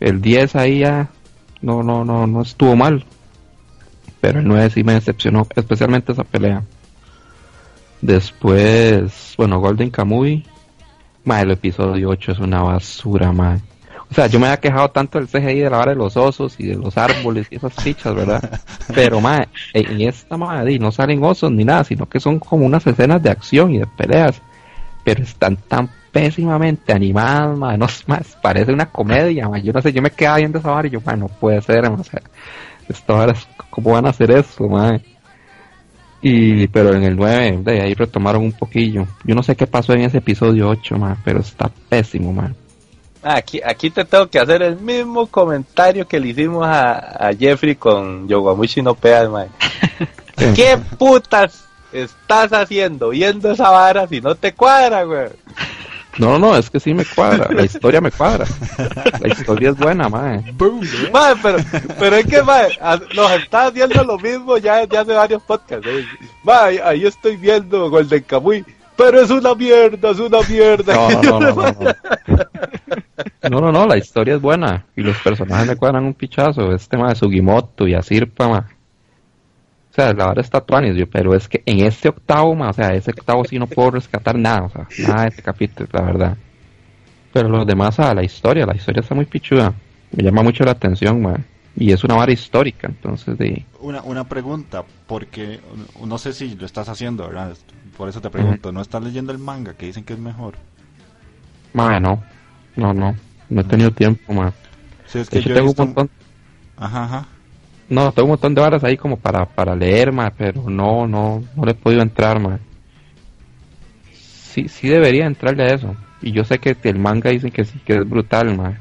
[0.00, 1.08] El 10 ahí ya
[1.62, 3.04] no, no, no, no estuvo mal.
[4.20, 6.62] Pero el 9 sí me decepcionó, especialmente esa pelea.
[8.02, 10.44] Después, bueno, Golden Kamuy.
[11.24, 13.58] Ma, el episodio 8 es una basura, ma.
[14.10, 16.58] O sea, yo me había quejado tanto del CGI de la vara de los osos
[16.60, 18.40] y de los árboles y esas fichas, ¿verdad?
[18.94, 22.64] Pero, ma, en esta, ma, di, no salen osos ni nada, sino que son como
[22.66, 24.42] unas escenas de acción y de peleas
[25.04, 29.58] pero están tan pésimamente animadas, ma, no más, parece una comedia, ma.
[29.58, 31.88] yo no sé, yo me quedaba viendo esa vara y yo, ma, no puede ser,
[31.90, 32.22] ma, o sea,
[32.88, 34.98] esta vara es- ¿cómo van a hacer eso, ma?
[36.20, 39.92] Y, pero en el 9, de ahí retomaron un poquillo, yo no sé qué pasó
[39.92, 42.52] en ese episodio 8, ma, pero está pésimo, ma.
[43.28, 47.74] Aquí, aquí te tengo que hacer el mismo comentario que le hicimos a, a Jeffrey
[47.74, 49.48] con Yoguamushi no Peas, mae.
[50.54, 55.30] ¿Qué putas estás haciendo viendo esa vara si no te cuadra, güey?
[56.18, 58.46] No, no, es que sí me cuadra, la historia me cuadra,
[59.20, 60.40] la historia es buena, ma.
[61.12, 61.58] Mae, pero,
[61.98, 62.78] pero es que, mae,
[63.14, 65.86] nos está haciendo lo mismo ya desde hace varios podcasts.
[65.86, 66.06] ¿eh?
[66.44, 68.64] Mae, ahí estoy viendo Golden Kamuy,
[68.96, 70.94] pero es una mierda, es una mierda.
[70.94, 72.40] No, no, no, no, no.
[73.50, 74.86] No, no, no, la historia es buena.
[74.96, 76.72] Y los personajes me cuadran un pichazo.
[76.72, 78.66] Este tema de Sugimoto y Asirpa, ma.
[79.90, 82.72] O sea, la verdad está tuanis, yo, pero es que en este octavo, ma, o
[82.74, 86.02] sea, ese octavo sí no puedo rescatar nada, o sea, nada de este capítulo, la
[86.02, 86.36] verdad.
[87.32, 89.72] Pero los demás, ah, la historia, la historia está muy pichuda.
[90.12, 91.36] Me llama mucho la atención, ma.
[91.78, 93.64] Y es una vara histórica, entonces, de...
[93.80, 95.60] Una, una pregunta, porque
[96.04, 97.54] no sé si lo estás haciendo, ¿verdad?
[97.96, 100.54] Por eso te pregunto, ¿no estás leyendo el manga que dicen que es mejor?
[101.72, 102.22] Ma, no,
[102.76, 103.14] no, no,
[103.48, 104.52] no he tenido tiempo, ma.
[105.06, 106.10] Sí, es que hecho, yo tengo un montón,
[106.76, 107.26] Ajá, ajá.
[107.88, 111.42] No, tengo un montón de varas ahí como para, para leer, ma, pero no, no,
[111.56, 112.58] no le he podido entrar, ma.
[114.12, 115.94] Sí, sí debería entrarle a eso.
[116.22, 118.74] Y yo sé que el manga dicen que sí, que es brutal, ma.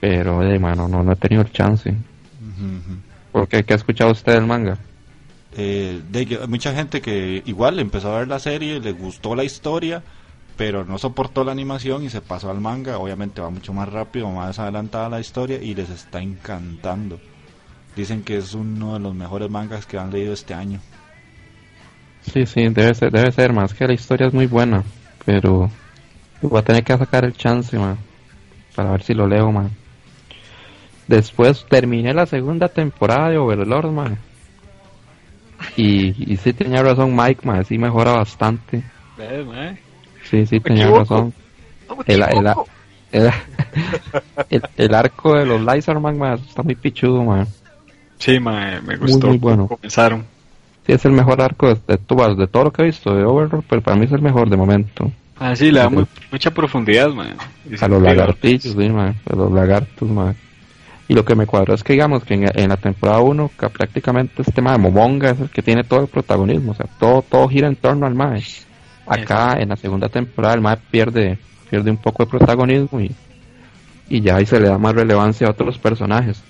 [0.00, 1.90] Pero, de mano, no, no he tenido el chance.
[1.90, 2.96] Ujú, ujú.
[3.32, 3.62] ¿Por qué?
[3.62, 4.76] ¿Qué ha escuchado usted del manga?
[5.56, 10.02] Eh, de mucha gente que igual empezó a ver la serie, le gustó la historia,
[10.56, 12.98] pero no soportó la animación y se pasó al manga.
[12.98, 17.18] Obviamente va mucho más rápido, más adelantada la historia y les está encantando.
[17.96, 20.80] Dicen que es uno de los mejores mangas que han leído este año.
[22.22, 24.84] Sí, sí, debe ser, debe ser, más que la historia es muy buena.
[25.24, 25.70] Pero
[26.42, 27.96] voy a tener que sacar el chance, ma.
[28.76, 29.68] Para ver si lo leo, ma.
[31.08, 34.16] Después terminé la segunda temporada de Overlord, ma.
[35.76, 37.62] Y, y sí tenía razón Mike, ma.
[37.64, 38.82] Sí mejora bastante.
[39.16, 39.78] ¿Ves, mae?
[40.30, 41.00] Sí, sí tenía equivoco.
[41.14, 41.34] razón.
[41.88, 42.46] No El, el,
[43.12, 43.30] el,
[44.50, 47.46] el- el arco de los Lizardman, ma, está muy pichudo, ma.
[48.18, 49.28] Sí, mae, me gustó.
[49.28, 49.66] muy bueno.
[49.66, 50.24] Comenzaron.
[50.86, 51.98] Sí, es el mejor arco de, de,
[52.36, 54.56] de todo lo que he visto de Overlord, pero para mí es el mejor de
[54.56, 55.10] momento.
[55.38, 57.28] Ah, sí, le da mu- mucha profundidad, mae.
[57.28, 58.00] Y A los sentido.
[58.00, 60.34] lagartillos, sí, ma, a los lagartos, ma.
[61.10, 63.68] Y lo que me cuadró es que, digamos, que en, en la temporada 1, que
[63.68, 67.22] prácticamente este tema de Momonga es el que tiene todo el protagonismo, o sea, todo,
[67.22, 68.44] todo gira en torno al Mae.
[69.08, 71.36] Acá, en la segunda temporada, el Mae pierde,
[71.68, 73.12] pierde un poco de protagonismo y,
[74.08, 76.44] y ya ahí se le da más relevancia a otros personajes,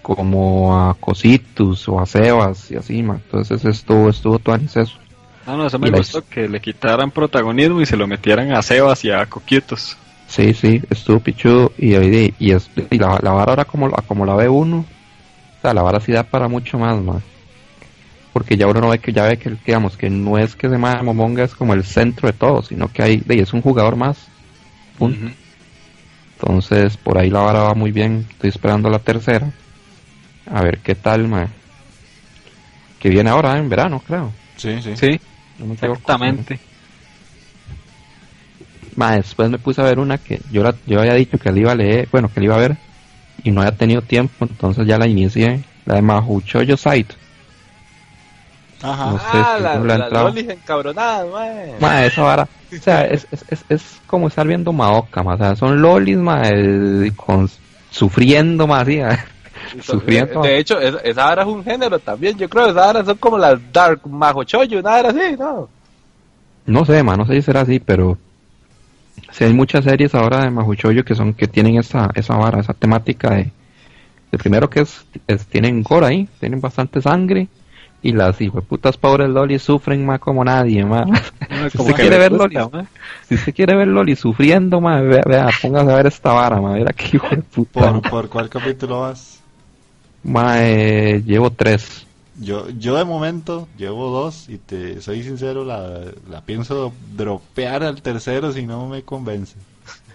[0.00, 3.16] como a Cositus o a Sebas y así, ma.
[3.16, 4.98] Entonces estuvo, estuvo todo en eso.
[5.46, 8.50] No, no, eso me Y la gustó que le quitaran protagonismo y se lo metieran
[8.52, 9.98] a Sebas y a Coquitos.
[10.32, 14.02] Sí, sí, estuvo pichudo y, y, y, es- y la, la vara ahora como, la-
[14.08, 17.22] como la ve uno, o sea, la vara sí da para mucho más, más.
[18.32, 20.72] Porque ya uno no ve que, ya ve que, digamos, que no es que se
[20.72, 23.96] llama Momonga es como el centro de todo, sino que hay, de, es un jugador
[23.96, 24.30] más.
[24.98, 25.26] Punto.
[26.38, 29.52] Entonces, por ahí la vara va muy bien, estoy esperando la tercera.
[30.46, 31.50] A ver qué tal, ma.
[32.98, 34.32] Que viene ahora, en verano, creo.
[34.56, 34.96] Sí, sí.
[34.96, 35.20] Sí,
[35.58, 35.98] No me equivoco.
[36.00, 36.58] exactamente.
[38.96, 41.58] Ma, después me puse a ver una que yo, la, yo había dicho que la
[41.58, 42.76] iba a leer, bueno, que la iba a ver,
[43.42, 47.14] y no había tenido tiempo, entonces ya la inicié, la de Mahuchoyo Site.
[48.82, 49.10] Ajá.
[49.12, 50.24] No sé Ah, si la, entrado.
[50.28, 51.74] lolis encabronadas, mae.
[51.80, 55.38] Ma, esa vara, o sea, es, es, es, es como estar viendo Maoka, ma, o
[55.38, 57.48] sea, son lolis, ma, eh, con,
[57.90, 59.00] sufriendo, ma, así.
[59.82, 60.42] Sufriendo.
[60.42, 62.36] De hecho, esa, esa vara es un género también.
[62.36, 65.68] Yo creo esas varas son como las Dark Majo Choyo, una vara así, ¿no?
[66.66, 68.18] No sé, man, no sé si será así, pero
[69.32, 72.74] si hay muchas series ahora de Majuchoyo que son que tienen esa esa vara, esa
[72.74, 73.50] temática de,
[74.32, 77.48] de primero que es, es- tienen gore ahí, tienen bastante sangre
[78.02, 78.36] y las
[78.68, 81.08] putas pobres Loli sufren más como nadie, más.
[81.70, 82.56] si usted que quiere ver Loli,
[83.28, 86.72] si usted quiere ver Loli sufriendo, más, vea, vea, póngase a ver esta vara, ma,
[86.74, 87.92] mira qué hijo de puta.
[87.92, 89.38] ¿Por, por cuál capítulo vas?
[90.24, 92.06] Ma, eh, llevo tres.
[92.40, 98.00] Yo, yo de momento llevo dos y te soy sincero, la, la pienso dropear al
[98.00, 99.56] tercero si no me convence.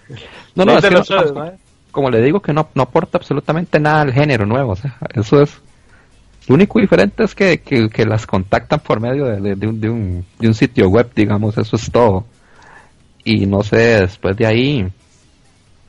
[0.55, 1.03] No, no, es que no-
[1.33, 1.51] ¿no?
[1.91, 5.41] como le digo que no, no aporta absolutamente nada al género nuevo, o sea, eso
[5.41, 5.51] es
[6.47, 9.81] lo único diferente es que, que, que las contactan por medio de, de- de un,
[9.81, 12.25] de, un, de un sitio web, digamos, eso es todo.
[13.23, 14.87] Y no sé, después de ahí,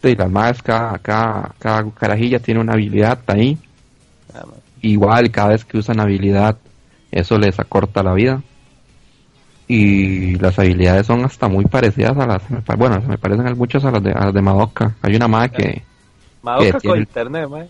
[0.03, 3.57] sí, las más, cada, cada, cada carajilla tiene una habilidad ahí.
[4.35, 4.45] Ah.
[4.83, 6.57] Igual, cada vez que usan habilidad,
[7.11, 8.43] eso les acorta la vida.
[9.67, 12.43] Y las habilidades son hasta muy parecidas a las,
[12.79, 14.95] bueno, se me parecen muchas a las de, a las de Madoka.
[15.03, 15.83] Hay una más que,
[16.43, 17.69] Madoka Que con internet, man.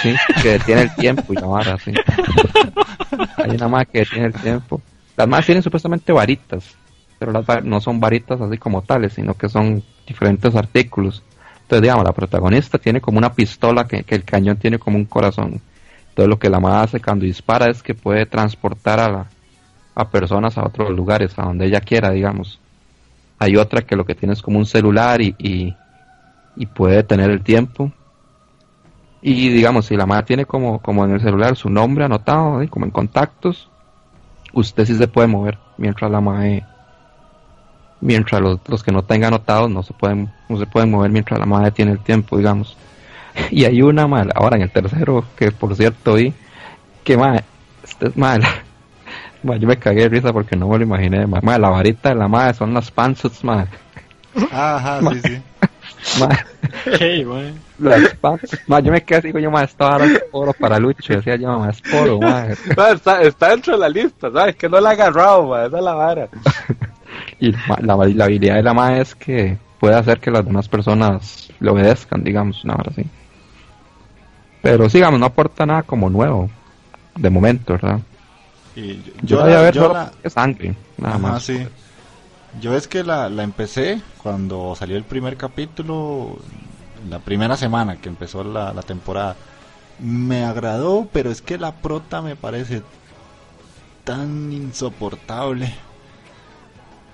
[0.00, 1.92] Sí, que detiene el tiempo y la vara, sí.
[3.36, 4.80] Hay una más que detiene el tiempo.
[5.16, 6.76] Las más tienen supuestamente varitas,
[7.18, 11.22] pero las no son varitas así como tales, sino que son diferentes artículos.
[11.62, 15.04] Entonces, digamos, la protagonista tiene como una pistola que, que el cañón tiene como un
[15.04, 15.60] corazón.
[16.14, 19.26] Entonces, lo que la más hace cuando dispara es que puede transportar a, la,
[19.96, 22.60] a personas a otros lugares, a donde ella quiera, digamos.
[23.40, 25.34] Hay otra que lo que tiene es como un celular y,
[26.56, 27.90] y, puede detener el tiempo.
[29.22, 32.68] Y digamos, si la madre tiene como, como en el celular su nombre anotado, ¿sí?
[32.68, 33.68] como en contactos,
[34.52, 36.64] usted sí se puede mover, mientras la madre,
[38.00, 41.40] mientras los, los que no tengan anotados no se pueden, no se pueden mover mientras
[41.40, 42.76] la madre tiene el tiempo, digamos.
[43.50, 46.32] Y hay una mal, ahora en el tercero, que por cierto vi,
[47.02, 47.44] que madre,
[47.82, 48.42] este es mal.
[49.42, 51.26] Ma, yo me cagué de risa porque no me lo imaginé.
[51.26, 53.68] Ma, Ma, la varita de la madre son las panzas, madre.
[54.50, 55.38] Ajá, sí, sí.
[56.98, 57.40] Hey, ma.
[57.78, 58.02] Las.
[58.66, 61.12] Ma, yo me quedé así, digo yo, ma, esto ahora es poro para Lucho.
[61.14, 62.46] Decía yo, ma, es poro, ma.
[62.76, 64.56] No, está, está dentro de la lista, ¿sabes?
[64.56, 65.66] Que no la ha agarrado, man.
[65.66, 66.28] Esa es la vara.
[67.40, 70.68] Y ma- la, la habilidad de la MAE es que puede hacer que las demás
[70.68, 73.04] personas le obedezcan, digamos, una hora así.
[74.64, 76.50] Pero sí, digamos, no aporta nada como nuevo,
[77.16, 78.00] de momento, ¿verdad?
[78.76, 81.40] Y Yo, yo, la- ver yo solo la- porque es sangre, nada Ajá, más.
[81.40, 81.68] sí.
[82.60, 86.38] Yo es que la, la empecé cuando salió el primer capítulo,
[87.10, 89.36] la primera semana que empezó la, la temporada.
[90.00, 92.82] Me agradó, pero es que la prota me parece
[94.04, 95.72] tan insoportable.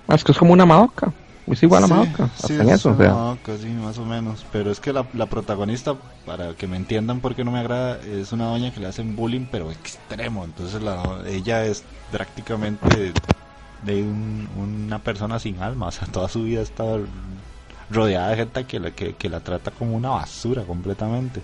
[0.07, 1.13] Ah, es que es como una Madoka,
[1.47, 3.17] es igual a Sí, Madoka, sí, hasta en es eso, o sea.
[3.17, 4.45] Madoka, sí, más o menos.
[4.51, 7.99] Pero es que la, la protagonista, para que me entiendan por qué no me agrada,
[8.01, 10.43] es una doña que le hacen bullying, pero extremo.
[10.43, 13.15] Entonces la, ella es prácticamente
[13.81, 15.87] de un- una persona sin alma.
[15.89, 16.83] O sea, toda su vida está
[17.89, 21.41] rodeada de gente que la, que, que la trata como una basura completamente.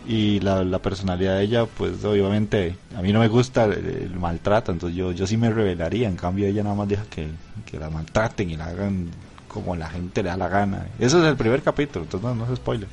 [0.00, 4.18] Y la, la personalidad de ella, pues obviamente, a mí no me gusta el, el
[4.18, 6.08] maltrato, entonces yo, yo sí me rebelaría.
[6.08, 7.32] En cambio, ella nada más deja que,
[7.66, 9.10] que la maltraten y la hagan
[9.48, 10.88] como la gente le da la gana.
[10.98, 12.88] Eso es el primer capítulo, entonces no, no es spoiler.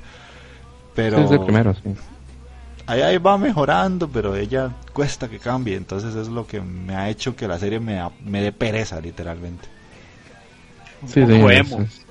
[0.94, 1.98] Pero Sí, es el primero, sí.
[2.88, 7.10] ahí, ahí va mejorando, pero ella cuesta que cambie, entonces es lo que me ha
[7.10, 9.70] hecho que la serie me, da- me dé pereza, literalmente.
[11.06, 12.05] Sí, sí,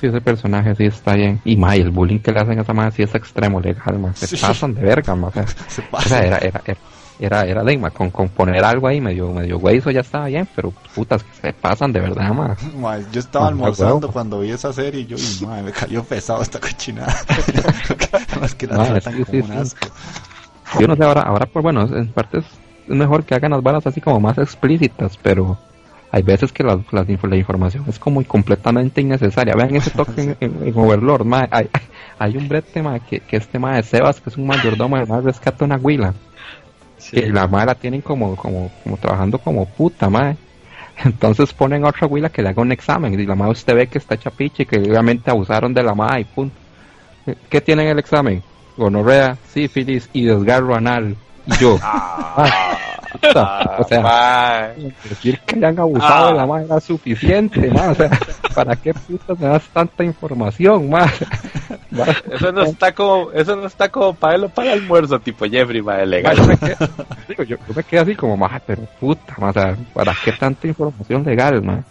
[0.00, 1.40] sí, ese personaje sí está bien.
[1.44, 4.12] Y y el bullying que le hacen a esa madre sí es extremo, legal, ma.
[4.14, 4.36] Se Sí.
[4.36, 5.14] pasan de verga,
[5.68, 6.78] Se sea, era, era, era,
[7.18, 10.26] era, era de, ma, con, con poner algo ahí medio, medio güey, eso ya estaba
[10.26, 12.32] bien, pero putas que se pasan de verdad.
[12.32, 16.02] Ma, yo estaba Ah, almorzando cuando vi esa serie y yo, y, ma, me cayó
[16.04, 17.14] pesado esta cochinada.
[18.40, 19.58] Más que la Ma, tratan sí, como sí, un sí.
[19.58, 19.88] asco.
[20.78, 22.44] Yo no sé, ahora, ahora pues bueno, en parte es,
[22.88, 25.58] es mejor que hagan las balas así como más explícitas, pero
[26.12, 29.54] hay veces que la, la, inf- la información es como completamente innecesaria.
[29.54, 31.68] Vean ese toque en, en- en Overlord, ma, hay,
[32.18, 35.22] hay un brete ma, que, que este ma de Sebas, que es un mayordomo, además
[35.24, 36.12] rescata una huila.
[37.22, 40.36] que la madre la tienen como, como, como trabajando como puta, madre.
[41.04, 43.86] Entonces ponen a otra huila que le haga un examen y la madre usted ve
[43.86, 46.54] que está chapiche, que obviamente abusaron de la madre y punto.
[47.48, 48.42] ¿Qué tiene en el examen?
[48.76, 51.16] Gonorrea, sífilis y desgarro anal.
[51.46, 52.69] Y yo, ah,
[53.78, 54.94] o sea, Man.
[55.08, 56.32] decir que hayan abusado Ah.
[56.32, 58.10] de la madre era suficiente, o sea,
[58.54, 61.10] ¿para qué putas me das tanta información, ma?
[61.90, 65.18] Ma, Eso no está como, eso no está como para él o para el almuerzo,
[65.18, 66.36] tipo Jeffrey, madre, Ma, legal.
[66.36, 66.76] yo, me quedé,
[67.28, 70.32] digo, yo, yo me quedé así como, ma, pero puta, ma, o sea, ¿para qué
[70.32, 71.82] tanta información legal, ma?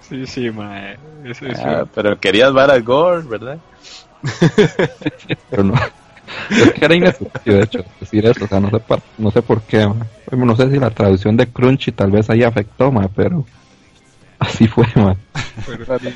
[0.00, 0.90] Sí, sí, ma.
[1.24, 1.62] Eso, eso.
[1.64, 3.58] Ah, pero querías ver al Gore, ¿verdad?
[5.50, 5.74] Pero no,
[6.50, 8.44] Es que era innecesario, de hecho, decir eso.
[8.44, 8.82] O sea, no sé,
[9.18, 9.96] no sé por qué, ma.
[10.36, 13.44] Bueno, No sé si la traducción de Crunchy tal vez ahí afectó, ma, pero
[14.38, 15.16] así fue, ma.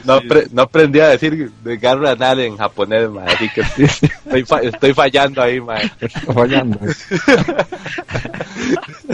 [0.04, 0.20] No,
[0.52, 4.92] no aprendí a decir de garra anal en japonés, ma, así que estoy, fa- estoy
[4.94, 5.78] fallando ahí, ma.
[6.00, 6.78] Está fallando.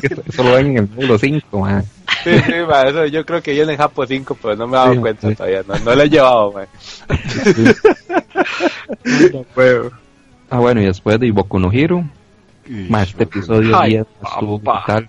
[0.02, 1.82] eso, lo ven en el módulo 5, ma.
[2.22, 4.80] Sí, sí, ma, eso yo creo que viene en Japo 5, pero no me he
[4.80, 5.34] dado Sí, cuenta sí.
[5.34, 6.62] todavía, no, no lo he llevado, ma.
[9.32, 9.90] No puedo.
[10.50, 12.04] Ah, bueno, y después de Boku no Hero,
[12.88, 15.08] Ma, este episodio Ay, 10 estuvo brutal.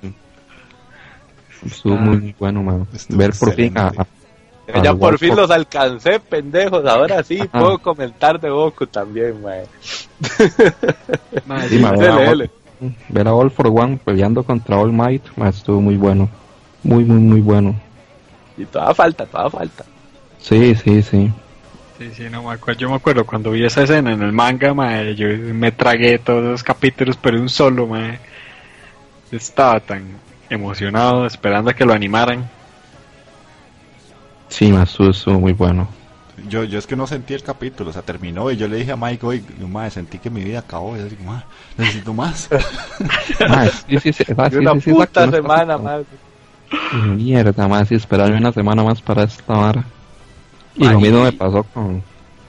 [1.65, 2.85] Estuvo muy bueno, ma.
[2.93, 4.01] Estuvo Ver por fin a, excelente.
[4.01, 6.85] a- Ya, Al por fin los alcancé, pendejos.
[6.85, 7.59] Ahora sí Ajá.
[7.59, 9.65] puedo comentar de Goku también, mae.
[11.69, 12.49] Sí, ver a
[13.09, 16.27] ver a All for One peleando contra All Might, ma, estuvo muy bueno.
[16.83, 17.75] Muy, muy, muy bueno.
[18.57, 19.85] Y toda falta, toda falta.
[20.39, 21.31] Sí, sí, sí.
[21.97, 22.79] Sí, sí, no me acuerdo.
[22.81, 26.43] Yo me acuerdo cuando vi esa escena en el manga, mae, yo me tragué todos
[26.43, 28.19] los capítulos, pero un solo, mae.
[29.31, 30.03] Estaba tan
[30.49, 32.49] emocionado esperando a que lo animaran.
[34.49, 35.87] Sí, ma, estuvo, muy bueno.
[36.49, 38.91] Yo, yo es que no sentí el capítulo, o sea, terminó y yo le dije
[38.91, 40.95] a Mike, oye, madre, sentí que mi vida acabó.
[40.95, 41.43] Y yo digo, "Ma,
[41.77, 42.49] necesito más.
[43.49, 46.01] Ma, sí, sí, sí, sí, una puta semana más.
[46.91, 49.85] Mierda, más y esperarme una semana más para esta vara.
[50.75, 52.03] Y lo mismo me pasó con,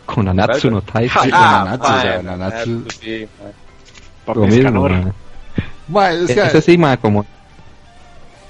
[0.04, 1.24] con Anatsu no Taizai.
[1.24, 3.52] Sí, Ah, con sí, mae.
[4.24, 7.24] Papi Lo mismo, es que- Ese sí, ma, como,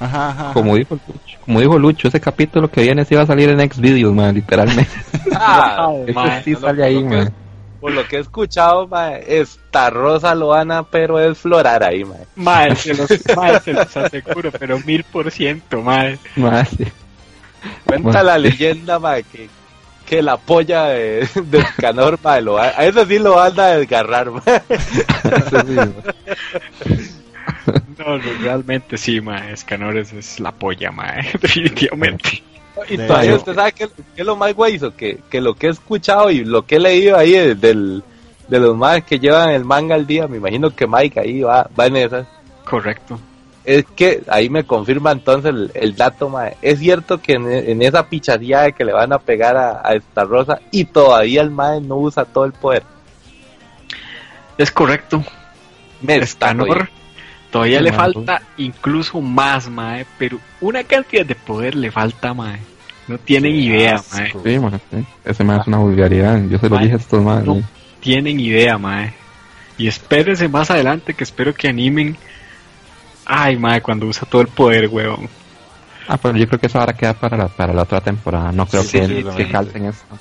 [0.00, 0.52] Ajá, ajá.
[0.52, 3.60] como dijo Lucho, como dijo Lucho, ese capítulo que viene sí va a salir en
[3.70, 4.90] Xvideos, ma, literalmente.
[5.38, 7.30] Ah, Ese mae, sí no, sale por ahí, lo que- ma.
[7.78, 12.26] Por lo que he escuchado, mae, esta Rosa Loana, pero es florar ahí, mae.
[12.36, 16.18] Mae, se los, se los aseguro, pero mil por ciento, mae.
[16.36, 16.86] Ma, sí.
[17.84, 19.48] Cuenta la leyenda, mae, que,
[20.06, 24.30] que la polla de, de Escanor, mae, lo, a eso sí lo anda a desgarrar,
[24.30, 24.62] mae.
[27.98, 29.52] No, no, realmente sí, mae.
[29.52, 31.30] Escanor es, es la polla, mae.
[31.40, 32.42] Definitivamente.
[32.88, 35.70] Y todavía usted sabe que, que es lo más guayzo, que, que lo que he
[35.70, 38.02] escuchado y lo que he leído ahí de, del,
[38.48, 41.68] de los más que llevan el manga al día, me imagino que Mike ahí va,
[41.78, 42.26] va en esas.
[42.64, 43.18] Correcto.
[43.66, 46.56] Es que ahí me confirma entonces el, el dato, mae.
[46.62, 50.24] Es cierto que en, en esa pichadilla que le van a pegar a, a esta
[50.24, 52.84] rosa y todavía el mae no usa todo el poder.
[54.56, 55.24] Es correcto.
[56.00, 56.90] Me está Escanor jodiendo.
[57.50, 60.06] todavía le mae, falta incluso más, mae.
[60.18, 62.58] Pero una cantidad de poder le falta, mae.
[63.08, 64.16] No tienen Qué idea, asco.
[64.16, 64.52] mae.
[64.54, 65.04] Sí, ma, sí.
[65.24, 66.40] Ese ma es una vulgaridad.
[66.48, 67.44] Yo se lo dije a estos más.
[67.44, 67.60] no.
[68.00, 69.12] Tienen idea, mae.
[69.76, 72.16] Y espérense más adelante que espero que animen.
[73.26, 75.28] Ay, mae, cuando usa todo el poder, weón.
[76.08, 78.52] Ah, pero yo creo que eso ahora queda para la, para la otra temporada.
[78.52, 80.04] No creo Sí, que, sí, que calcen esto.
[80.10, 80.18] ma.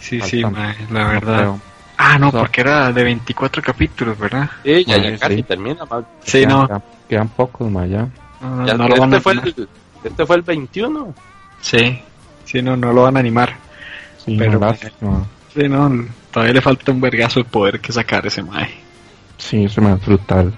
[0.00, 1.54] Sí, Falta- sí, mae, la No verdad.
[1.96, 2.38] Ah, no, No.
[2.40, 4.48] porque era de 24 capítulos, ¿verdad?
[4.64, 5.42] Sí, ya, casi sí.
[5.44, 6.02] termina, mae.
[6.24, 6.66] Sí, Quedan- no.
[6.66, 8.08] Quedan, quedan pocos más ya.
[8.40, 9.54] no, Ya- no lo van este, a fue animar.
[9.56, 9.68] el,
[10.04, 11.14] este fue el 21.
[11.60, 12.00] Sí,
[12.44, 13.54] sí, no, no lo van a animar.
[14.24, 15.24] Sí, Pero- no, lástima.
[15.54, 18.70] Sí, no, todavía le falta un vergazo de poder que sacar ese mae.
[19.36, 20.52] Sí, se me hace brutal.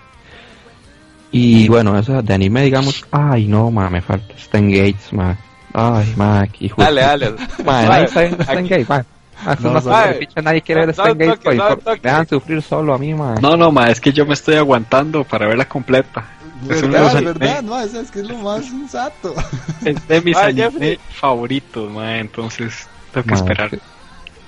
[1.33, 5.37] Y bueno, eso de anime, digamos, ay no, ma, me falta Stan Gates, ma.
[5.73, 7.31] Ay, ma, hijo de Dale, dale.
[7.65, 8.05] Ma, nadie de
[8.43, 9.05] Stan aquí- Gates, ma.
[9.45, 11.79] Ah, eso No, no, picha, nadie quiere ver No, Stan no Gates, toque, no por-
[11.79, 12.01] toque.
[12.05, 13.35] me dejan sufrir solo a mí, ma.
[13.41, 16.25] No, no, ma, es que yo me estoy aguantando para verla completa.
[16.69, 17.63] Es ¿Verdad, anime- verdad?
[17.63, 19.35] No, es, es que es lo más sensato.
[19.85, 20.99] Es de mis Ah, anime Jeffrey.
[21.15, 23.71] favoritos, ma, entonces tengo que Ma, esperar.
[23.71, 23.79] que-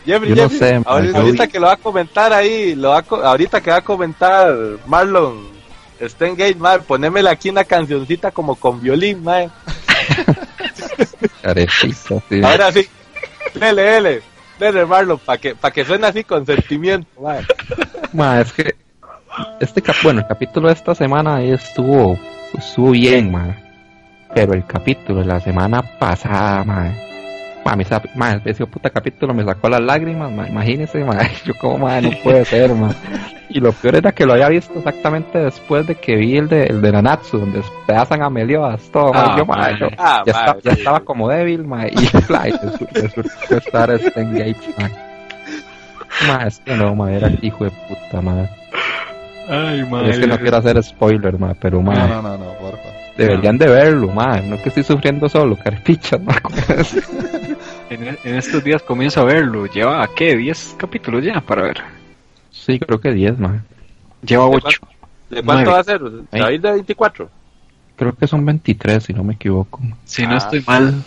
[0.05, 2.99] Jeffrey, Yo no Jeffrey, sé, ahorita, ahorita que lo va a comentar ahí, lo va
[2.99, 4.55] a co- ahorita que va a comentar
[4.87, 5.54] Marlon
[6.09, 9.51] Stengate, mae, ponémele aquí una cancioncita como con violín, mae.
[11.43, 12.43] Carecita, sí.
[12.43, 12.87] Ahora sí,
[13.55, 14.23] dele, dele,
[14.59, 17.45] dele Marlon, para que, pa que suene así con sentimiento, mae.
[18.13, 18.75] Ma, es que
[19.61, 22.19] este cap bueno, el capítulo de esta semana estuvo
[22.57, 23.57] estuvo bien, ma.
[24.35, 26.93] Pero el capítulo de la semana pasada, ma.
[27.65, 30.47] Ma, me ma, ese puta capítulo me sacó las lágrimas, ma.
[30.49, 31.19] Imagínese, ma.
[31.45, 32.91] Yo como, ma, no puede ser, ma.
[33.49, 36.65] Y lo peor era que lo había visto exactamente después de que vi el de,
[36.67, 39.35] el de Nanatsu, donde despedazan a Meliodas, todo, ma.
[39.35, 41.87] Ah, yo, ma, yo- Ah, ya, ya estaba como débil, ma.
[41.87, 41.97] Y
[42.27, 42.53] fly,
[42.93, 44.91] resultó estar este engaged, ma.
[46.29, 48.47] Ma, es que no, ma, era hijo de puta, ma.
[49.49, 50.07] Ay, ma.
[50.09, 52.89] Es que no quiero hacer spoiler, ma, pero ma, No, no, no, no, porfa.
[53.17, 54.41] deberían de verlo, ma.
[54.41, 56.35] No que estoy sufriendo solo, carpichas, ma.
[57.95, 59.67] En, en estos días comienzo a verlo.
[59.67, 60.37] Lleva, ¿qué?
[60.37, 61.81] ¿10 capítulos ya para ver?
[62.51, 63.63] sí, creo que 10, ma.
[64.23, 64.81] Lleva ¿De 8.
[65.31, 65.71] ¿De cuánto Nueve.
[65.71, 66.01] va a ser?
[66.31, 67.31] ¿Se va a ir de 24?
[67.97, 69.81] Creo que son 23, si no me equivoco.
[70.05, 70.39] Si no Ah.
[70.39, 71.03] estoy mal.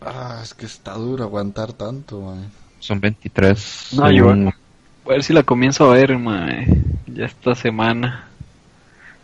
[0.00, 2.50] Ah, es que está duro aguantar tanto, man.
[2.80, 3.88] Son 23.
[3.96, 6.66] No, según- A ver si la comienzo a ver, mae.
[7.06, 8.28] Ya esta semana.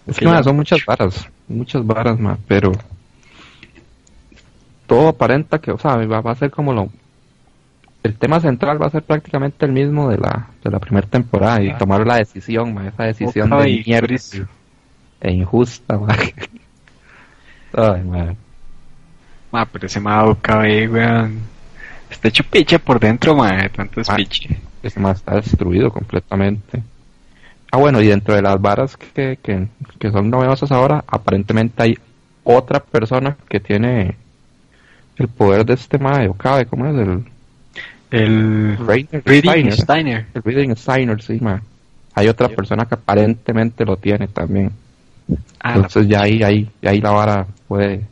[0.06, 0.42] Es que, ma, ya.
[0.44, 2.72] son muchas varas, muchas varas, ma, pero
[4.88, 6.88] todo aparenta que, o sea, va, va a ser como lo...
[8.02, 11.62] El tema central va a ser prácticamente el mismo de la, de la primera temporada
[11.62, 11.78] y Ah.
[11.78, 14.16] tomar la decisión, ma, esa decisión de mierda
[15.20, 16.08] e injusta, ma.
[17.74, 18.34] Ay, ma.
[19.52, 21.40] Ma, pero ese ma KB, weón.
[22.10, 23.52] Está hecho picha por dentro, ma.
[23.62, 24.16] de Tanto es Ah.
[24.16, 24.58] piche.
[24.82, 26.82] Ese ma está destruido completamente.
[27.70, 29.66] Ah, bueno, y dentro de las varas que, que,
[29.98, 31.98] que son novedosas ahora, aparentemente hay
[32.44, 34.16] otra persona que tiene
[35.18, 36.94] el poder de este ma de Okabe, ¿cómo es?
[36.96, 37.24] El
[38.10, 39.72] El Reiner Reading Steiner.
[39.72, 40.26] Steiner.
[40.34, 41.60] El Reading Steiner, sí, ma.
[42.14, 44.72] Hay otra persona que aparentemente lo tiene también.
[45.60, 48.02] Ah, la- Entonces ya ahí, ahí, ahí la vara puede,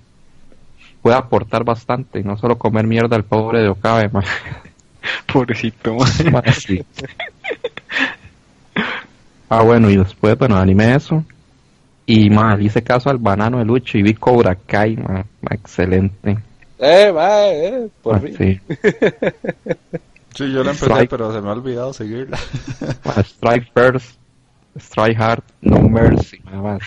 [1.03, 4.23] puede aportar bastante, y no solo comer mierda al pobre de Okabe, ma.
[5.33, 6.05] pobrecito, ma.
[6.33, 6.83] Ma, sí.
[9.49, 11.25] Ah, bueno, y después, bueno, animé eso.
[12.05, 15.51] Y, ma, le hice caso al banano de Lucho y vi Cobra Kai, ma, ma,
[15.53, 16.37] excelente.
[16.79, 18.37] Eh, mae, eh, por Ma, fin.
[18.37, 18.61] sí.
[20.35, 21.09] Sí, yo la empecé, Strike.
[21.11, 22.39] pero se me ha olvidado seguirla.
[23.05, 24.19] Ma, strike first,
[24.79, 26.79] strike hard, no mercy, ma, ma.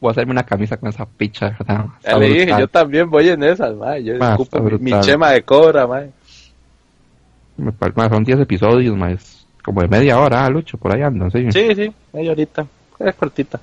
[0.00, 1.86] Voy a hacerme una camisa con esa picha, ¿verdad?
[2.02, 2.60] Ya Está le dije, brutal.
[2.60, 4.02] yo también voy en esas, mae.
[4.02, 5.86] Yo Ma, mi, mi chema de cobra.
[5.86, 11.02] Me ma, son 10 episodios, ma, es como de media hora, ah, Lucho, por ahí
[11.02, 11.50] andan, sí.
[11.52, 12.66] Sí, sí, media horita.
[12.98, 13.60] Es cortita.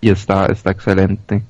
[0.00, 1.42] y está, está excelente.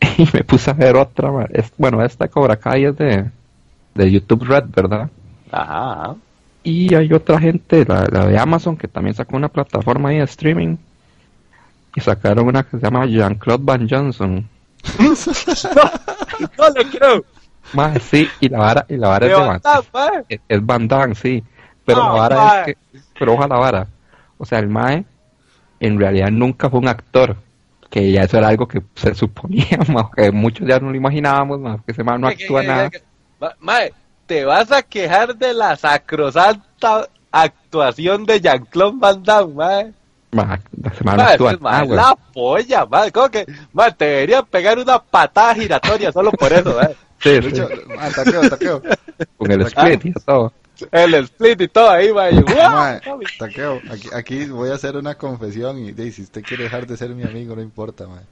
[0.18, 3.30] Y me puse a ver otra, es- bueno, esta Cobra Kai es de,
[3.94, 5.08] de YouTube Red, ¿verdad?
[5.50, 6.14] Ajá.
[6.62, 10.24] Y hay otra gente, la, la de Amazon, que también sacó una plataforma ahí de
[10.24, 10.76] streaming.
[11.94, 14.48] Y sacaron una que se llama Jean-Claude Van Johnson.
[16.58, 17.24] No le creo.
[17.72, 19.60] Más sí, y la vara, y la vara es de Van,
[19.92, 20.24] mae.
[20.28, 21.42] es, es Van Damme, sí.
[21.84, 23.86] Pero Ah, la vara es que, pero ojalá la vara.
[24.38, 25.04] O sea, el Mae
[25.80, 27.36] en realidad nunca fue un actor.
[27.90, 31.60] Que ya eso era algo que se suponía, ma, que muchos ya no lo imaginábamos,
[31.60, 32.90] ma, que ese Mae no actúa nada.
[33.40, 33.92] Ma- Mae,
[34.26, 39.92] te vas a quejar de la sacrosanta actuación de Jean-Claude Van Damme, mae.
[40.32, 40.58] Ma,
[40.92, 41.56] ese mae nada, es güey.
[41.96, 43.12] la polla, mae.
[43.12, 43.46] ¿Cómo que?
[43.72, 46.94] Mae, te deberían pegar una patada giratoria solo por eso, mae.
[47.18, 47.68] Sí, sí, Lucho,
[47.98, 48.82] ah, taqueo, taqueo.
[49.38, 50.52] con el split y todo.
[50.90, 52.34] El split y todo ahí, mae.
[52.34, 52.44] Yo.
[52.44, 53.00] Mae,
[53.38, 57.10] taqueo, aquí, aquí voy a hacer una confesión y si usted quiere dejar de ser
[57.14, 58.22] mi amigo, no importa, mae.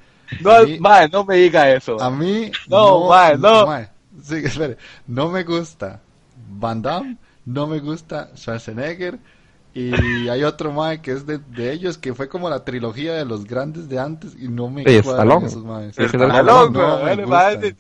[0.41, 2.01] No, a mí- mae, no me diga eso.
[2.01, 3.67] A mí No, mae, no.
[3.67, 3.89] mae,
[4.23, 4.77] sí, espere,
[5.07, 6.01] no me gusta
[6.49, 9.19] Van Damme, no me gusta Schwarzenegger
[9.75, 13.25] y hay otro mae que es de, de ellos que fue como la trilogía de
[13.25, 15.99] los grandes de antes y no me cuadran esos maes.
[16.71, 17.75] No mae.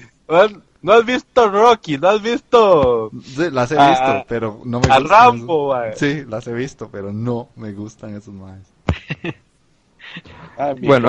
[0.84, 4.86] No- has visto Rocky, no has visto Sí, las he a- visto, pero no me
[4.92, 5.08] a gustan.
[5.08, 5.98] Rambo, esos-.
[5.98, 8.66] Sí, las he visto, pero no me gustan esos maes.
[10.56, 11.08] Ah, mi Bueno.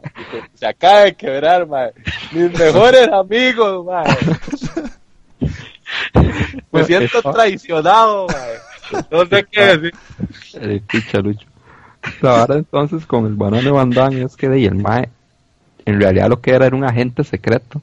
[0.54, 1.92] Se acaba de quebrar, mae.
[2.32, 4.06] Mis mejores amigos, mae.
[6.72, 9.02] Me siento eso- traicionado, mae.
[9.10, 9.94] No sé qué decir.
[10.60, 11.46] El picha Lucho.
[12.22, 15.08] La vara entonces con el banano de Van Damme es que de ahí el Mae,
[15.84, 17.80] en realidad lo que era era un agente secreto.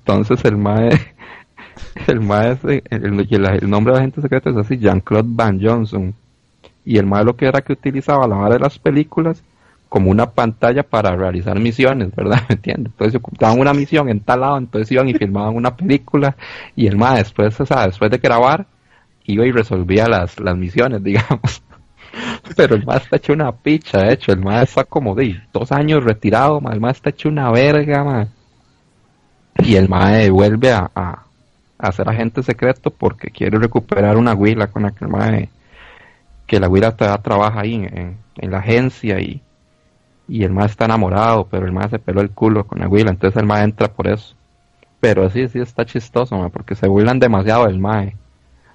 [0.00, 0.90] Entonces el Mae,
[2.06, 6.14] el Mae, el, el- el nombre de agente secreto es así, Jean-Claude Van Johnson.
[6.84, 9.42] Y el Mae lo que era que utilizaba la vara de las películas
[9.88, 12.42] como una pantalla para realizar misiones, ¿verdad?
[12.50, 12.92] ¿Me entiendes?
[12.92, 16.36] Entonces ocupaban una misión en tal lado, entonces iban y filmaban una película
[16.76, 18.66] y el Mae después, o sea, después de grabar,
[19.26, 21.62] iba y resolvía las, las misiones, digamos.
[22.56, 25.72] Pero el más está hecho una picha, de hecho, el más está como de dos
[25.72, 28.28] años retirado, el más está hecho una verga, ma.
[29.58, 30.90] Y el mae vuelve a,
[31.78, 35.48] a, ser agente secreto porque quiere recuperar una huila con la que el mae,
[36.46, 39.42] que la huila trabaja ahí en, la agencia y,
[40.28, 43.10] y el mae está enamorado, pero el mae se peló el culo con la huila,
[43.10, 44.34] entonces el mae entra por eso.
[45.00, 48.16] Pero sí, sí está chistoso, porque se burlan demasiado del mae.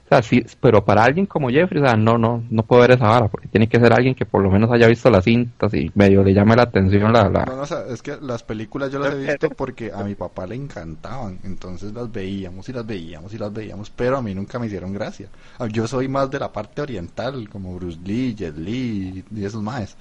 [0.06, 2.92] O sea, sí, pero para alguien como Jeffrey, o sea, no, no, no puedo ver
[2.92, 5.74] esa vara, porque tiene que ser alguien que por lo menos haya visto las cintas
[5.74, 7.44] y medio le llame la atención la, la...
[7.46, 10.16] No, no, o sea, es que las películas yo las he visto porque a mi
[10.16, 14.34] papá le encantaban, entonces las veíamos y las veíamos y las veíamos, pero a mí
[14.34, 15.30] nunca me hicieron gracia.
[15.72, 19.96] Yo soy más de la parte oriental, como Bruce Lee, Jet Li y esos más.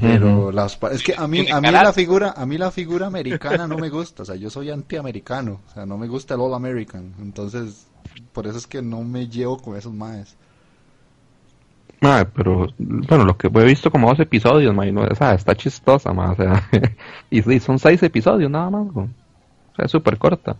[0.00, 3.06] Pero las pa- es que a mí a mí la figura a mí la figura
[3.06, 6.40] americana no me gusta, o sea, yo soy antiamericano, o sea, no me gusta el
[6.40, 7.86] all American, entonces
[8.32, 10.36] por eso es que no me llevo con esos maes.
[12.00, 16.12] Mae, pero, bueno, lo que he visto como dos episodios, no, o sea, está chistosa,
[16.12, 16.68] mae, o sea,
[17.30, 19.08] y sí, son seis episodios nada más, o
[19.76, 20.56] sea, es súper corta.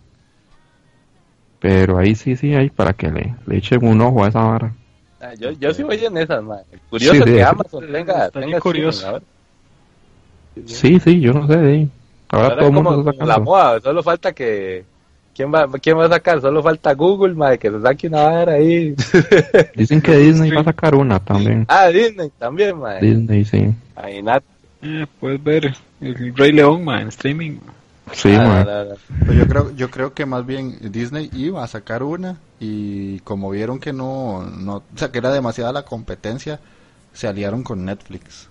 [1.59, 4.73] Pero ahí sí, sí, ahí para que le, le echen un ojo a esa vara.
[5.21, 6.59] Ah, yo, yo sí voy en esas, man.
[6.89, 7.35] Curioso Sí, sí.
[7.35, 9.21] que Amazon tenga, Está tenga curioso.
[10.65, 11.53] Sí, sí, yo no sé.
[11.53, 11.91] sí.
[12.29, 14.85] Ahora, Ahora todo el como, mundo está como la moda, solo falta que...
[15.35, 16.39] ¿Quién va, ¿Quién va a sacar?
[16.41, 18.95] Solo falta Google, madre, que se saque una vara ahí.
[19.75, 21.65] Dicen que Disney va a sacar una también.
[21.69, 23.07] ah, Disney también, madre.
[23.07, 23.73] Disney, sí.
[23.97, 24.45] Imagínate.
[24.83, 27.57] Eh, puedes ver el Rey León, ma, en streaming.
[28.11, 28.65] Sí, Ah, man.
[28.65, 28.95] no, no, no.
[29.21, 33.49] Pero yo creo, yo creo que más bien Disney iba a sacar una y como
[33.49, 36.59] vieron que no, no, o sea, que era demasiada la competencia,
[37.13, 38.49] se aliaron con Netflix.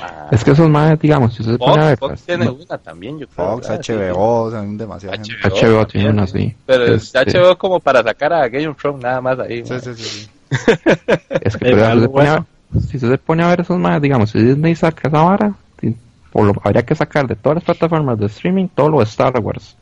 [0.00, 2.24] Ah, Es que esos más, digamos, si usted se pone a Fox, ver, Fox pues,
[2.24, 3.48] tiene no, una también, yo creo.
[3.48, 5.34] Fox, HBO, o sea, demasiada gente.
[5.42, 6.54] HBO tiene también, una, sí.
[6.66, 9.64] Pero Este, HBO es como para sacar a Game of Thrones nada más ahí.
[9.64, 9.80] Sí, madre.
[9.80, 10.30] sí, sí, sí.
[11.42, 12.46] Es que pero si, se pone a, bueno.
[12.88, 15.96] si usted se pone a ver esos más, digamos, si Disney saca esa vara, sí,
[16.30, 19.38] por lo, habría que sacar de todas las plataformas de streaming todo lo de Star
[19.40, 19.76] Wars,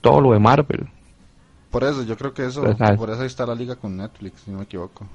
[0.00, 0.86] todo lo de Marvel.
[1.70, 2.94] Por eso, yo creo que eso, Pues, ah.
[2.96, 5.06] por eso ahí está la liga con Netflix, si no me equivoco.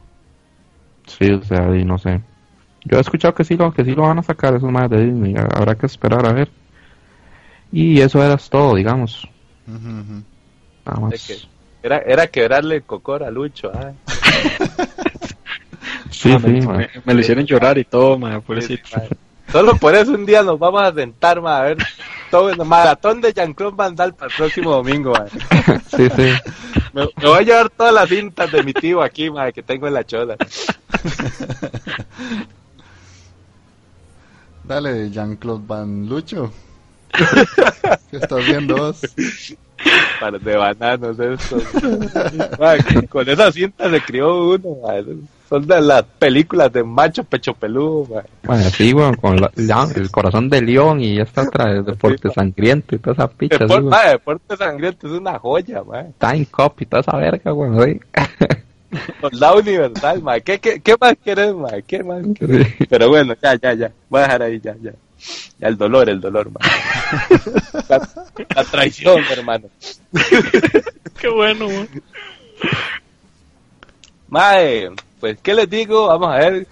[1.08, 2.22] Sí, o sea, y no sé.
[2.84, 5.06] Yo he escuchado que sí lo, que sí lo van a sacar esos más de
[5.06, 6.50] Disney, ha- habrá que esperar a ver.
[7.72, 9.28] Y eso era todo, digamos.
[9.68, 11.26] Nada más.
[11.28, 11.38] Que
[11.84, 13.72] era, era quebrarle el cocor a Lucho.
[13.74, 13.92] ah.
[16.12, 16.78] Sí, Ah, sí, me, man.
[16.78, 18.90] me- me lo hicieron llorar y todo, ma, Sí, pobrecito.
[18.96, 19.10] madre.
[19.52, 21.78] Solo por eso un día nos vamos a sentar, ma, a ver
[22.30, 25.14] todo el maratón de Jean-Claude Van Damme para el próximo domingo.
[25.14, 25.26] ma.
[25.96, 26.34] Sí, sí.
[26.94, 29.88] Me, me voy a llevar todas las cintas de mi tío aquí, ma, que tengo
[29.88, 30.36] en la chola.
[34.64, 36.52] Dale, Jean-Claude Van Lucho.
[38.10, 39.02] ¿Qué estás viendo vos?
[40.20, 41.64] Para de bananos estos.
[43.10, 44.94] Con esas cintas se crió uno, ma.
[45.50, 48.22] Son de las películas de macho pecho peludo, ma.
[48.44, 49.52] Bueno, sí, weón, con la-
[49.96, 54.12] el corazón de león y esta otra de deporte sangriento y toda esa picha, Depor-
[54.12, 56.06] Deporte Sangriento es una joya, ma.
[56.20, 58.00] Time Cop y toda esa verga, weón, sí.
[59.22, 60.40] Soldado Universal, ma.
[60.40, 61.70] ¿Qué, qué, qué más querés, ma?
[61.86, 62.68] ¿Qué más querés?
[62.90, 63.92] Pero bueno, ya, ya, ya.
[64.10, 64.92] Voy a dejar ahí, ya, ya.
[65.60, 66.60] Ya el dolor, el dolor, ma.
[67.88, 68.10] La,
[68.56, 69.68] la traición, hermano.
[71.20, 71.86] Qué bueno, ma.
[74.30, 74.90] Mae,
[75.20, 76.08] pues, ¿qué les digo?
[76.08, 76.68] Vamos a ver,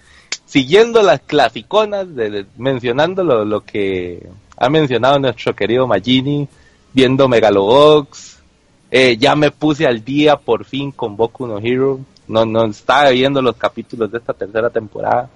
[0.45, 4.25] siguiendo las clasiconas, de, de- mencionando lo, lo que
[4.57, 6.47] ha mencionado nuestro querido Magini,
[6.93, 8.38] viendo Megalobox,
[8.91, 13.09] eh, ya me puse al día por fin con Boku no Hero, no, no estaba
[13.09, 15.29] viendo los capítulos de esta tercera temporada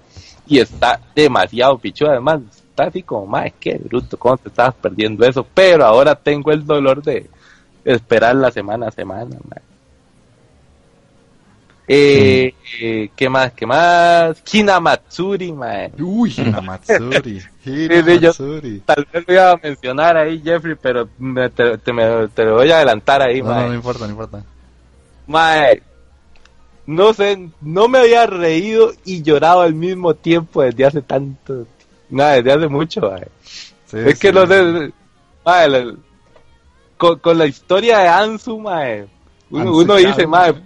[0.46, 5.24] y está demasiado pichu, además está así como, mae, qué bruto, cómo te estabas perdiendo
[5.26, 7.28] eso, pero ahora tengo el dolor de
[7.84, 9.63] esperar la semana a semana, mae.
[11.86, 13.52] Eh, eh, ¿Qué más?
[13.52, 14.42] ¿Qué más?
[14.50, 15.90] Hinamatsuri, mae.
[15.98, 17.40] Uy, Hinamatsuri.
[17.64, 18.80] sí, yo- Hinamatsuri.
[18.80, 22.54] Tal vez lo iba a mencionar ahí, Jeffrey, pero me- te, te me- te lo
[22.54, 23.68] voy a adelantar ahí, No, no, mae.
[23.68, 24.42] no importa, no importa.
[25.26, 25.82] Mae,
[26.86, 31.66] no sé, no me había reído y llorado al mismo tiempo desde hace tanto,
[32.08, 33.28] nada, desde hace mucho, mae.
[33.86, 34.90] Sí, es que no sé,
[35.44, 35.94] mae, la-
[36.96, 39.06] con, con la historia de Ansu, mae,
[39.50, 40.60] uno, uno dice, madre,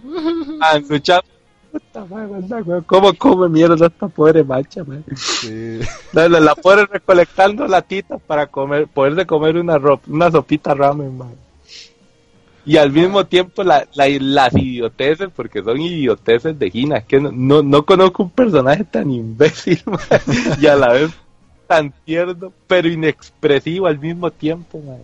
[2.34, 5.02] anda, güey, ¿cómo come mierda esta pobre macha, mae?
[5.16, 5.80] Sí.
[6.12, 11.16] La, la, la pobre recolectando latitas para comer, poderse comer una, ro- una sopita ramen,
[11.16, 11.34] man.
[12.64, 17.30] Y al mismo tiempo la, la- las idioteces, porque son idioteces de Gina, que no,
[17.32, 19.98] no, no conozco un personaje tan imbécil, man,
[20.60, 21.10] y a la vez
[21.66, 24.98] tan tierno, pero inexpresivo al mismo tiempo, man.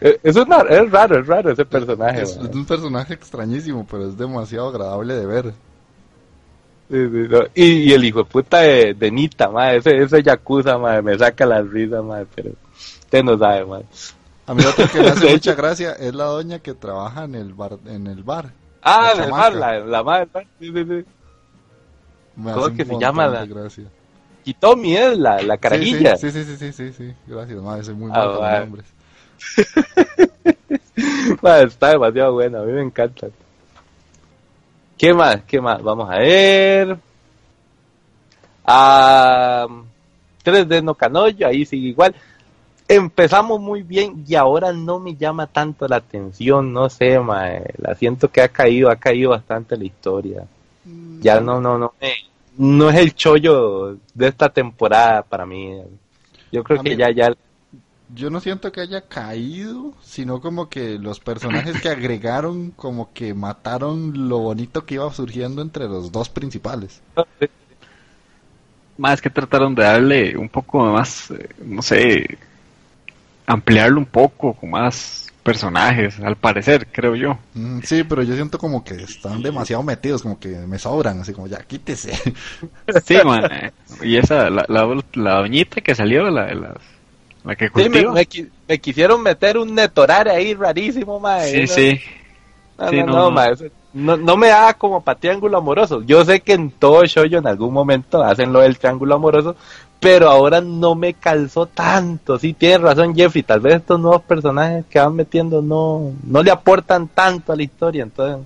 [0.00, 4.08] Eh, Es, una, es raro, es raro ese personaje, Es, es un personaje extrañísimo, pero
[4.08, 5.54] es demasiado agradable de ver.
[6.88, 7.40] Sí, sí, no.
[7.54, 11.18] y, y el hijo de puta de, de Nita, madre, ese, ese Yakuza, madre, me
[11.18, 12.50] saca la risa, madre, pero
[13.02, 13.86] usted no sabe, madre.
[14.46, 17.54] A mí otro que me hace mucha gracia es la doña que trabaja en el
[17.54, 17.78] bar.
[17.86, 18.52] En el bar.
[18.82, 20.28] Ah, La el mar, la, la madre,
[20.60, 21.04] sí, sí, sí.
[22.52, 23.90] ¿Cómo que se llama la- gracia.
[24.44, 26.16] Hitomi es la, la carajilla.
[26.16, 27.14] Sí, sí, sí, sí, sí, sí.
[27.26, 28.86] Gracias, madre, soy muy Ah, mal con nombres.
[30.96, 33.28] Está demasiado buena, a mí me encanta.
[34.98, 35.42] ¿Qué más?
[35.46, 35.82] ¿Qué más?
[35.82, 36.98] Vamos a ver.
[38.64, 39.66] Ah,
[40.44, 42.14] 3D no Canoyo, ahí sigue igual.
[42.88, 47.74] Empezamos muy bien y ahora no me llama tanto la atención, no sé, mae.
[47.78, 50.44] La siento que ha caído, ha caído bastante la historia.
[51.20, 52.14] Ya no, no, no, me-
[52.56, 55.80] no es el chollo de esta temporada para mí.
[56.52, 57.32] Yo creo A que mí- ya, ya,
[58.08, 63.32] Yo no siento que haya caído, sino como que los personajes que agregaron, como que
[63.34, 67.02] mataron lo bonito que iba surgiendo entre los dos principales.
[68.98, 72.38] Más que trataron de darle un poco más, eh, no sé,
[73.46, 77.38] ampliarlo un poco con más personajes, al parecer, creo yo.
[77.54, 81.32] Mm, sí, pero yo siento como que están demasiado metidos, como que me sobran, así
[81.32, 82.12] como ya quítese.
[82.88, 83.46] Sí, man.
[83.52, 86.74] eh, Y esa, la, la, la doñita que salió, la, la,
[87.46, 91.50] la que Sí, me, quisieron meter un netorare ahí rarísimo, mae.
[91.50, 92.00] Sí, No, sí.
[92.78, 93.30] No, Sí, no, no, no, no.
[93.30, 96.02] mae, eso- no, no me da como para triángulo amoroso.
[96.02, 99.56] Yo sé que en todo shoyo en algún momento hacen lo del triángulo amoroso,
[99.98, 102.38] pero ahora no me calzó tanto.
[102.38, 103.42] Sí, tienes razón, Jeffrey.
[103.42, 107.62] Tal vez estos nuevos personajes que van metiendo no, no le aportan tanto a la
[107.62, 108.02] historia.
[108.02, 108.44] Entonces,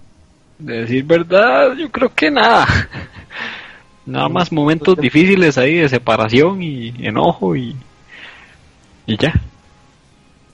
[0.58, 2.66] De decir verdad, yo creo que nada.
[4.06, 7.76] Nada más momentos difíciles ahí de separación y enojo y,
[9.06, 9.32] y ya.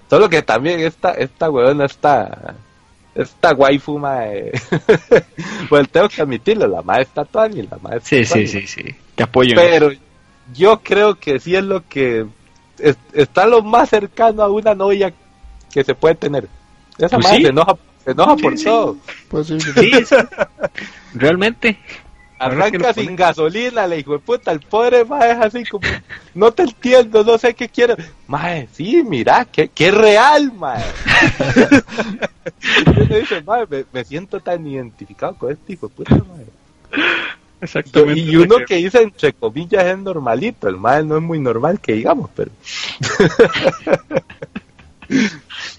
[0.09, 2.55] solo que también esta, esta weona, esta,
[3.15, 4.53] esta waifu, mae.
[5.69, 8.67] pues tengo que admitirlo, la mae está toda ni la mae está Sí, sí, sí,
[8.67, 8.83] sí.
[9.15, 9.55] Te apoyo.
[9.57, 9.91] Pero
[10.55, 12.27] yo creo que sí es lo que
[12.79, 15.13] es- está lo más cercano a una novia
[15.73, 16.49] que se puede tener.
[16.99, 17.43] Esa Pues madre sí.
[17.45, 18.65] se enoja, se enoja por sí.
[18.65, 18.97] todo.
[19.29, 20.15] Pues sí, Sí, sí.
[21.15, 21.79] Realmente.
[22.39, 25.89] Arranca sin gasolina, le hijo de puta, el pobre mae es así como,
[26.35, 27.97] no te entiendo, no sé qué quiero.
[28.27, 30.85] Mae, sí, mira, que, que real, mae.
[32.87, 36.47] y uno dice, mae, me, me siento tan identificado con este hijo de puta, mae.
[37.61, 38.21] Exactamente.
[38.21, 40.69] Y uno que dice, entre comillas, es normalito.
[40.69, 42.51] El mal no es muy normal que digamos, pero.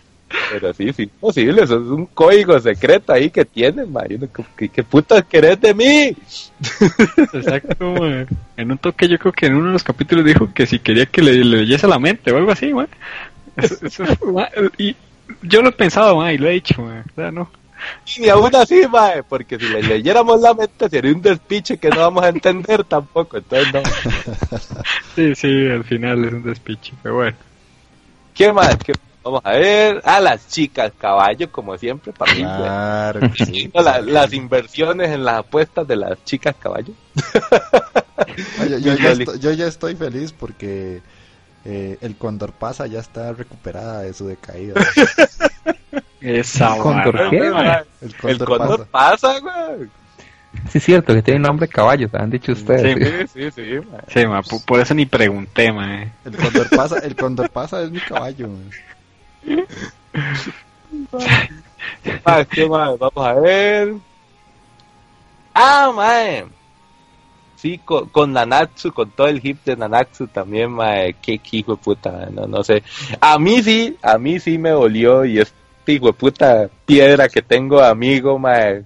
[0.51, 1.63] pero sí, sí, posible.
[1.63, 4.03] Eso es un código secreto ahí que tienen, ma.
[4.57, 6.15] ¿qué, qué putas querés de mí?
[7.33, 7.95] Exacto.
[8.57, 11.05] En un toque yo creo que en uno de los capítulos dijo que si quería
[11.05, 12.71] que le, le leyese la mente o algo así.
[13.55, 14.95] Eso- eso mae, y
[15.41, 17.01] yo lo he pensado, mae, y lo he dicho, mae.
[17.01, 17.49] O sea, no.
[18.17, 21.89] Y ni aún así, mae, porque si le leyéramos la mente sería un despiche que
[21.89, 23.37] no vamos a entender tampoco.
[23.37, 23.81] Entonces, no.
[25.15, 27.37] Sí, sí, al final es un despiche, pero bueno.
[28.35, 28.75] ¿Qué más?
[28.77, 28.93] ¿Qué
[29.27, 30.01] Vamos a ver.
[30.05, 32.39] A las chicas caballo, como siempre, para mí.
[32.43, 33.69] Claro sí.
[33.73, 36.93] La- las inversiones en las apuestas de las chicas caballo.
[38.61, 41.01] Oye, yo, ya estoy, yo ya estoy feliz porque
[41.65, 44.75] eh, el Condor Pasa ya está recuperada de su decaída.
[46.21, 47.37] Esa ¿Condor vara, qué?
[47.37, 49.39] El El Condor condor Pasa.
[49.39, 49.89] güey.
[50.71, 53.29] Sí, es cierto, que tiene nombre de caballo, te han dicho ustedes.
[53.31, 53.79] Sí, sí, sí.
[54.07, 56.11] Sí, mae, por, por eso ni pregunté, mae.
[56.25, 58.47] El Condor Pasa, el Condor Pasa es mi caballo.
[58.47, 58.69] man.
[62.25, 62.97] Ah, ¿qué más?
[62.97, 63.93] Vamos a ver.
[65.53, 66.45] Ah, mae.
[67.55, 71.15] Sí, con, Nanatsu, con todo el hip de Nanatsu también, mae.
[71.21, 72.83] Qué, qué hijo de puta, no, no sé.
[73.19, 75.55] A mí sí, a mí sí me dolió y este
[75.87, 78.83] hijo de puta piedra que tengo amigo, mae.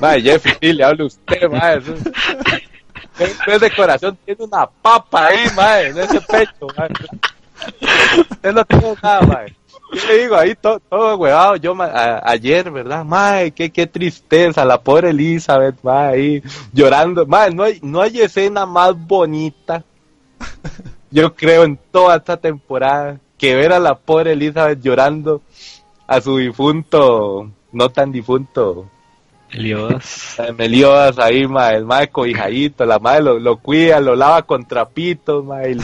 [0.00, 1.78] Mae, Jeffrey, le hablo a usted, mae.
[1.78, 1.94] Eso-
[3.18, 6.90] Usted de corazón tiene una papa ahí, mae, en ese pecho, mae.
[8.30, 9.56] Usted no tiene nada, mae.
[9.92, 13.04] Yo le digo ahí todo, todo huevado, yo ayer, ¿verdad?
[13.04, 17.24] Mae, qué, qué tristeza, la pobre Elizabeth, mae, ahí llorando.
[17.26, 19.84] Mae, no hay, no hay escena más bonita,
[21.10, 25.42] yo creo, en toda esta temporada, que ver a la pobre Elizabeth llorando
[26.06, 28.90] a su difunto, no tan difunto,
[29.52, 30.38] Eliodas.
[30.38, 34.66] eh, Meliodas ahí, ma, el mae cobijadito, la madre lo, lo cuida, lo lava con
[34.66, 35.78] trapitos, ma, y,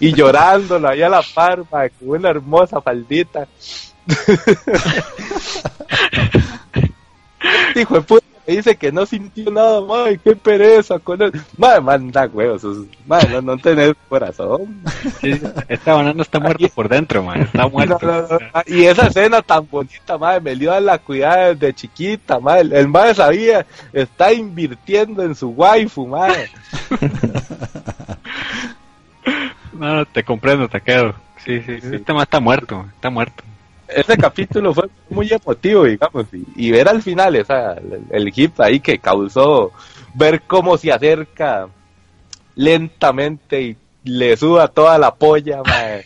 [0.00, 3.46] y llorándolo ahí a la par, ma, con una hermosa faldita.
[7.74, 11.32] Hijo de puta, dice que no sintió nada, ma, qué pereza con él.
[11.56, 12.62] Madre, manda huevos,
[13.06, 14.82] madre, no, no tenés corazón.
[15.20, 17.42] Sí, esta banana está muerta por dentro, mae.
[17.42, 17.98] Está No, muerta.
[18.02, 22.60] no, no, ma, Y esa escena tan bonita, madre, Meliodas la cuidaba desde chiquita, madre.
[22.62, 26.50] El, el madre sabía, está invirtiendo en su waifu, madre.
[29.72, 31.14] No, te comprendo, te quedo.
[31.44, 31.96] Sí, sí, sí.
[31.96, 33.44] Este mae está muerto, está muerto.
[33.88, 38.60] Ese capítulo fue muy emotivo, digamos, y, y ver al final esa, el, el hip
[38.60, 39.72] ahí que causó
[40.14, 41.68] ver cómo se acerca
[42.54, 46.04] lentamente y le suda toda la polla, mae.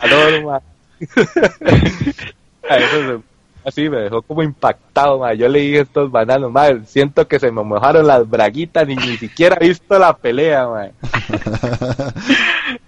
[0.00, 0.62] Calor,
[2.68, 3.20] eso se-
[3.64, 5.36] así me dejó como impactado, mae.
[5.36, 8.96] Yo le dije a estos bananos, mae, siento que se me mojaron las braguitas y
[8.96, 10.92] ni siquiera he visto la pelea, mae.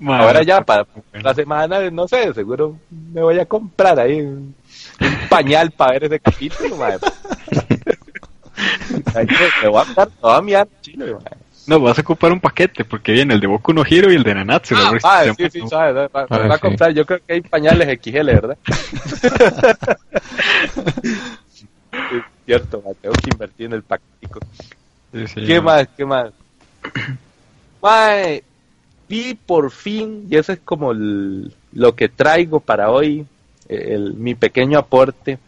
[0.00, 0.86] Mae, Ahora ya, para
[1.22, 4.54] la semana, no sé, seguro me voy a comprar ahí un,
[5.00, 6.76] un pañal para ver ese capítulo.
[9.14, 11.22] Ahí me- me voy a dar toda mi chile, mae.
[11.66, 14.22] No, vas a ocupar un paquete porque viene el de Boku no Hero y el
[14.22, 14.74] de Nanatsu.
[14.74, 16.62] Ah, ah, sí, sí, sabes, va, Ah, va a sí.
[16.62, 18.56] comprar, yo creo que hay pañales XL, ¿verdad?
[22.08, 24.40] Sí, cierto, mae, tengo que invertir en el paquetico.
[25.12, 25.86] Sí, sí, ¿Qué más?
[25.96, 26.32] ¿Qué más?
[27.82, 28.42] Mae,
[29.08, 33.26] vi por fin, y eso es como el- lo que traigo para hoy,
[33.68, 35.38] el- mi pequeño aporte,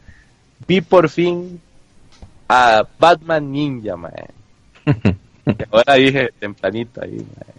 [0.66, 1.60] vi por fin
[2.48, 4.26] a Batman Ninja, mae.
[5.44, 7.54] Que ahora dije tempranito ahí, mae.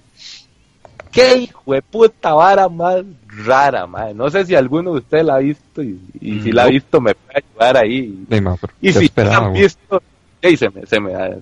[1.11, 3.03] Qué hijo de puta vara más
[3.45, 4.13] rara, mae.
[4.13, 7.01] No sé si alguno de ustedes la ha visto y, y si la ha visto
[7.01, 8.25] me puede ayudar ahí.
[8.29, 10.01] Sí, ma, Y ¿qué si esperaba, la han visto,
[10.41, 11.37] se me, se me da-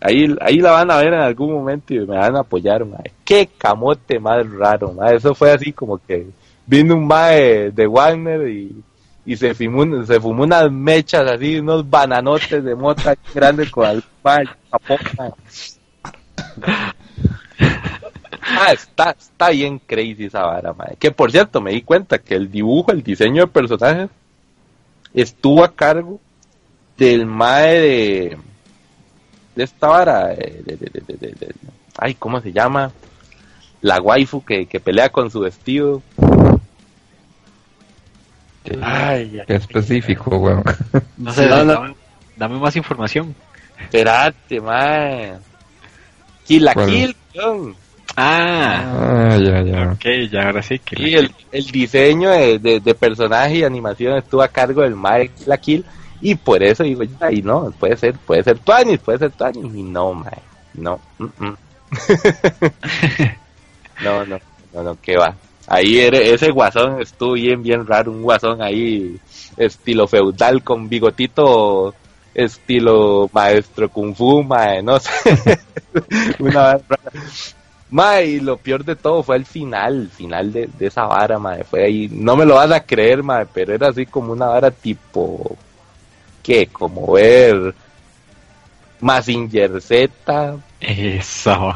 [0.00, 3.12] ahí, ahí la van a ver en algún momento y me van a apoyar, mae.
[3.24, 5.16] Qué camote más raro, mae.
[5.16, 6.26] Eso fue así como que
[6.66, 8.82] vino un mae de Wagner y,
[9.26, 14.04] y se fumó, se fumó unas mechas así, unos bananotes de mota grandes con algún
[14.22, 14.44] mae.
[18.46, 20.96] Ah, está, está bien crazy esa vara, mae.
[20.98, 24.10] Que por cierto, me di cuenta que el dibujo, el diseño de personajes
[25.14, 26.20] estuvo a cargo
[26.96, 28.38] del mae de,
[29.54, 31.54] de esta vara, eh, de, de- de- de- de- de-
[31.98, 32.90] ay, ¿cómo se llama?
[33.80, 36.02] La waifu que, que pelea con su vestido.
[38.82, 40.62] Ay, Qué específico, weón.
[41.18, 41.46] No sé.
[41.48, 41.94] Dame,
[42.36, 43.34] dame más información.
[43.80, 45.34] espérate, mae.
[46.46, 46.74] Kill la.
[46.74, 47.76] Kill, weón.
[48.16, 49.92] Ah, Ah, ya, ya.
[49.92, 50.94] ok, ya ahora sí que...
[51.02, 55.28] Y el, el diseño de, de, de personaje y animación estuvo a cargo del mae
[55.28, 55.84] Kill la Kill.
[56.24, 59.74] Y por eso digo, ay, no, puede ser, puede ser Tuanis, puede ser Tuanis.
[59.74, 60.38] Y no, mae,
[60.72, 60.98] no.
[61.18, 61.56] mm, mm.
[64.04, 64.38] no, no,
[64.72, 65.34] no, no, qué va.
[65.66, 69.18] Ahí era- ese guasón estuvo bien, bien raro, un guasón ahí
[69.56, 71.94] estilo feudal con bigotito
[72.34, 75.10] estilo maestro kung fu, mae, no sé.
[76.40, 77.12] Una vara rara.
[77.90, 81.38] Mae, y lo peor de todo fue el final, el final de, de esa vara,
[81.38, 84.46] mae, fue ahí, no me lo vas a creer, mae, pero era así como una
[84.46, 85.56] vara tipo,
[86.44, 86.68] ¿qué?
[86.68, 87.74] Como ver
[89.00, 91.74] Mazinger Z, Eso.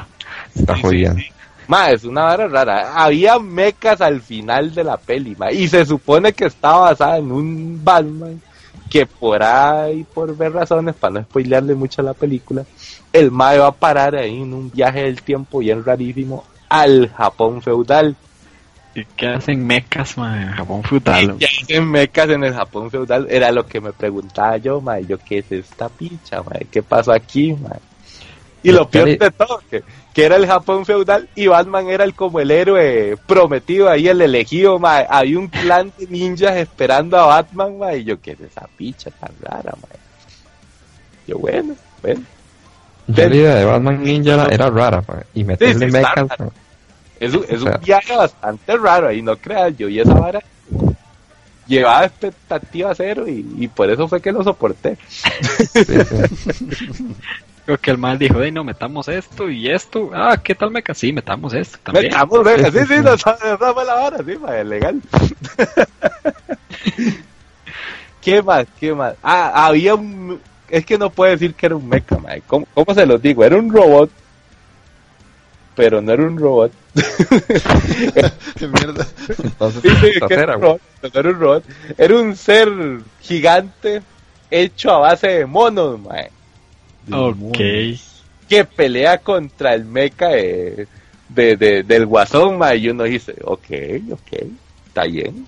[0.54, 1.20] Está jodiendo.
[1.66, 3.02] Ma, es una vara rara.
[3.02, 7.32] Había mecas al final de la peli, ma, y se supone que estaba basada en
[7.32, 8.40] un Batman
[8.88, 12.64] que por ahí, por ver razones, para no spoilearle mucho la película,
[13.12, 17.62] el mae va a parar ahí en un viaje del tiempo bien rarísimo al Japón
[17.62, 18.16] feudal.
[18.98, 21.36] ¿Y qué hacen mecas, man, en Japón feudal?
[21.38, 25.18] Y hacen mecas en el Japón feudal, era lo que me preguntaba yo, ma, yo
[25.18, 27.76] qué es esta picha, ma, qué pasó aquí, ma.
[28.60, 32.12] Y lo peor de todo, que, que era el Japón feudal y Batman era el
[32.14, 34.98] como el héroe prometido ahí, el elegido, ma.
[35.08, 39.12] Había un clan de ninjas esperando a Batman, ma, y yo qué es esa picha
[39.12, 39.88] tan rara, ma.
[41.24, 42.22] Yo bueno, bueno.
[43.06, 46.26] La idea de Batman Ninja era, era rara, pa, y meterle Sí, sí, mechas.
[47.20, 50.14] Es, un- es O sea- un viaje bastante raro ahí, no creas, yo y esa
[50.14, 50.40] vara
[51.66, 54.96] llevaba expectativa cero y, y por eso fue que lo soporté.
[55.74, 57.06] Sí, sí.
[57.66, 60.10] Creo que el mal dijo, "Ey, no, metamos esto y esto.
[60.14, 60.94] Ah, ¿qué tal meca?
[60.94, 62.06] Sí, metamos esto también.
[62.06, 63.34] Metamos verga, sí, Sí, sí, sí, no, esa
[63.74, 65.02] fue la vara, sí, ma, legal.
[68.22, 68.66] ¿Qué más?
[68.78, 69.14] ¿Qué más?
[69.22, 70.40] Ah, había un...
[70.68, 72.30] Es que no puedo decir que era un mecha, ma.
[72.46, 73.42] ¿Cómo, ¿Cómo se los digo?
[73.44, 74.10] Era un robot,
[75.74, 76.72] pero no era un robot.
[78.60, 79.06] Mierda.
[79.42, 80.80] Entonces, Sí, sí, era un robot,
[81.14, 81.64] era un robot.
[81.96, 82.68] Era un ser
[83.20, 84.02] gigante
[84.50, 86.16] hecho a base de monos, ma.
[87.10, 87.58] Ok.
[88.48, 90.86] que pelea contra el mecha de,
[91.28, 93.66] de- de- del guasón, ma, y uno dice, ok,
[94.12, 94.42] ok,
[94.86, 95.46] está bien.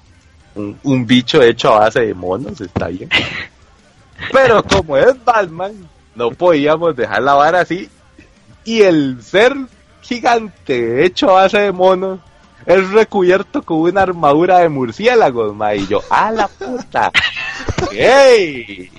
[0.54, 3.08] Un, un bicho hecho a base de monos, está bien.
[4.32, 5.72] Pero como es Batman,
[6.14, 7.88] no podíamos dejar la vara así.
[8.64, 9.54] Y el ser
[10.02, 12.20] gigante hecho a base de monos
[12.66, 17.10] es recubierto con una armadura de murciélagos, ma, y yo, ¡a la puta!
[17.92, 18.90] ¡Ey!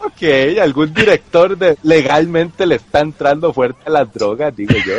[0.00, 0.22] Ok,
[0.60, 4.94] algún director de legalmente le está entrando fuerte a las drogas, digo yo.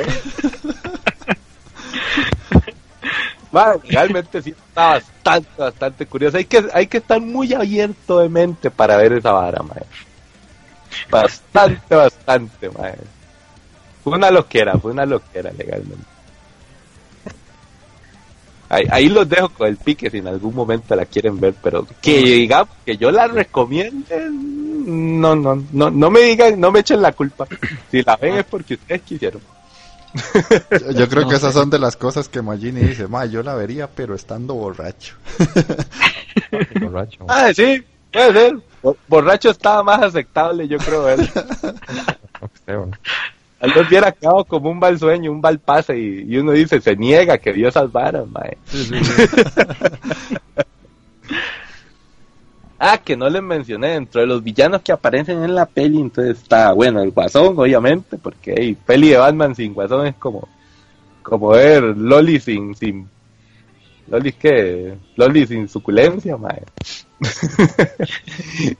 [3.51, 6.35] Bueno, legalmente sí está bastante, bastante curioso.
[6.35, 9.83] Hay que, hay que estar muy abierto de mente para ver esa vara, mae.
[11.09, 12.95] Bastante, bastante, mae.
[14.03, 16.05] Fue una loquera, fue una loquera legalmente.
[18.67, 21.87] Ahí, ahí los dejo con el pique si en algún momento la quieren ver, pero
[22.01, 27.01] que digamos que yo la recomiende, no, no, no, no me digan, no me echen
[27.01, 27.47] la culpa.
[27.91, 29.41] Si la ven es porque ustedes quisieron.
[30.71, 33.43] Yo, yo creo No que esas son de las cosas que Magini dice, ma, yo
[33.43, 35.15] la vería, pero estando borracho.
[36.79, 37.25] Borracho.
[37.27, 38.57] Ah, sí, puede ser.
[38.85, 41.09] Bo- Borracho estaba más aceptable, yo creo.
[41.09, 41.27] Él.
[43.59, 46.79] Tal vez hubiera quedado como un mal sueño, un mal pase, y, y uno dice,
[46.79, 48.57] se niega que Dios salvara, mae.
[52.77, 56.37] Ah, que no les mencioné, dentro de los villanos que aparecen en la peli, entonces
[56.41, 60.47] está, bueno, el Guasón, obviamente, porque hey, peli de Batman sin Guasón es como,
[61.23, 63.09] como ver Loli sin, sin,
[64.07, 66.63] Loli que, Loli sin suculencia, mae.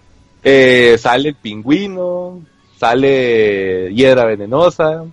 [0.47, 2.39] Eh, sale el pingüino,
[2.77, 5.03] sale Hiedra Venenosa,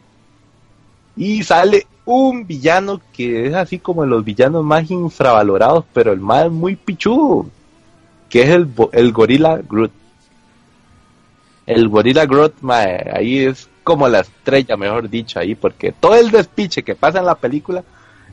[1.17, 6.51] y sale un villano que es así como los villanos más infravalorados, pero el más
[6.51, 7.47] muy pichudo,
[8.29, 9.93] que es el, el gorila Groot.
[11.67, 16.31] El gorila Groot, mae, ahí es como la estrella, mejor dicho, ahí, porque todo el
[16.31, 17.83] despiche que pasa en la película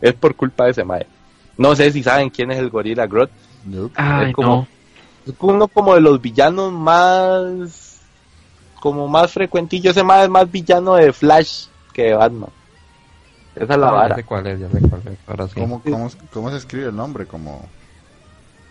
[0.01, 1.05] es por culpa de ese mae.
[1.59, 3.05] No sé si saben quién es el gorila.
[3.05, 3.93] Nope.
[3.95, 4.67] Ay, es como, no.
[5.27, 7.99] es uno como de los villanos más
[8.79, 12.49] como más frecuentillo, ese más es más villano de Flash que de Batman.
[13.55, 14.15] Esa es la Ah, ya vara.
[14.15, 15.19] sé cuál es, ya sé cuál es.
[15.27, 15.59] Ahora sí.
[15.59, 17.25] ¿Cómo, cómo, cómo se escribe el nombre?
[17.25, 17.67] Como...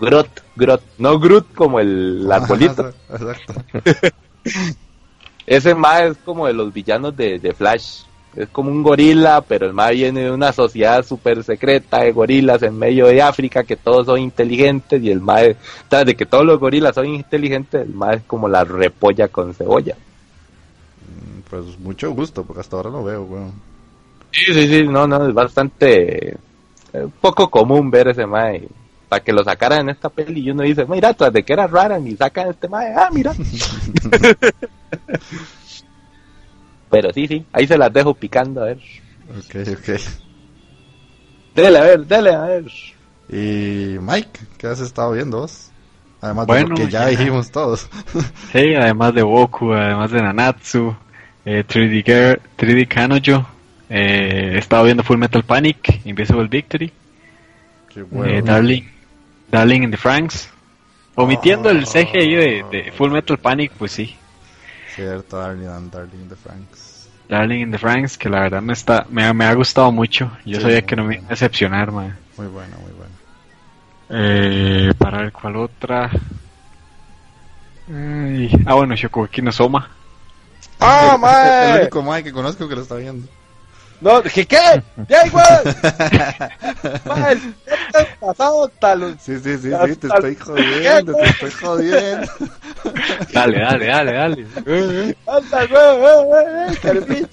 [0.01, 2.89] Grot, Grot, no Groot como el arbolito.
[3.11, 3.55] Exacto.
[5.47, 8.05] Ese más es como de los villanos de, de Flash.
[8.37, 12.63] Es como un gorila, pero el más viene de una sociedad súper secreta de gorilas
[12.63, 15.45] en medio de África, que todos son inteligentes, y el más,
[15.89, 19.55] tras de que todos los gorilas son inteligentes, el más es como la repolla con
[19.55, 19.97] cebolla.
[21.01, 23.53] Mm, Pues mucho gusto, porque hasta ahora lo veo, weón.
[24.31, 26.37] Sí, sí, sí, no, no, es bastante
[26.93, 28.69] eh, poco común ver ese mae.
[29.09, 31.67] Para que lo sacaran en esta peli y uno dice, mira, tras de que era
[31.67, 33.35] rara y sacan este mae, ah, mira.
[36.91, 38.79] Pero sí, sí, ahí se las dejo picando, a ver.
[39.31, 40.01] Ok, ok.
[41.55, 42.65] Dele, a ver, dele, a ver.
[43.29, 45.71] Y Mike, ¿qué has estado viendo vos?
[46.21, 47.07] Además Bueno, de lo que ya, ya.
[47.09, 47.89] dijimos todos.
[48.53, 50.97] Sí, además de Boku, además de Nanatsu,
[51.45, 53.47] eh, 3D, Girl, 3D Kanojo,
[53.91, 56.93] eh, he estado viendo Full Metal Panic, Invisible Victory,
[57.93, 58.43] Qué eh, bueno.
[58.43, 58.83] Darling,
[59.51, 60.51] Darling in the Franks.
[61.15, 64.15] Omitiendo el CGI de, de Full Metal Panic, pues sí.
[64.99, 67.09] Cierto, Darling and Darling the Franks.
[67.29, 70.31] Darling in the Franks, que la verdad me está me, ha- me ha gustado mucho.
[70.45, 72.17] Yo Sí, sabía que no me iba a decepcionar, man.
[72.37, 73.13] Muy bueno, muy bueno.
[74.11, 76.11] Eh, para ver cuál otra.
[77.89, 79.89] Ay, ah, bueno, Shokugeki no Soma.
[80.81, 81.17] ¡Ah,
[81.63, 81.81] El mae!
[81.81, 83.27] único Mike que conozco que lo está viendo.
[84.01, 84.83] No, ¿qué qué?
[85.09, 85.63] ¡Ya igual!
[87.05, 92.33] podcast pasado tal Sí, sí, sí, Ya sí, te estoy jodiendo, te estoy jodiendo.
[93.33, 94.47] Dale, dale, dale, dale.
[95.27, 97.27] ¡Anda, güey, güey, güey!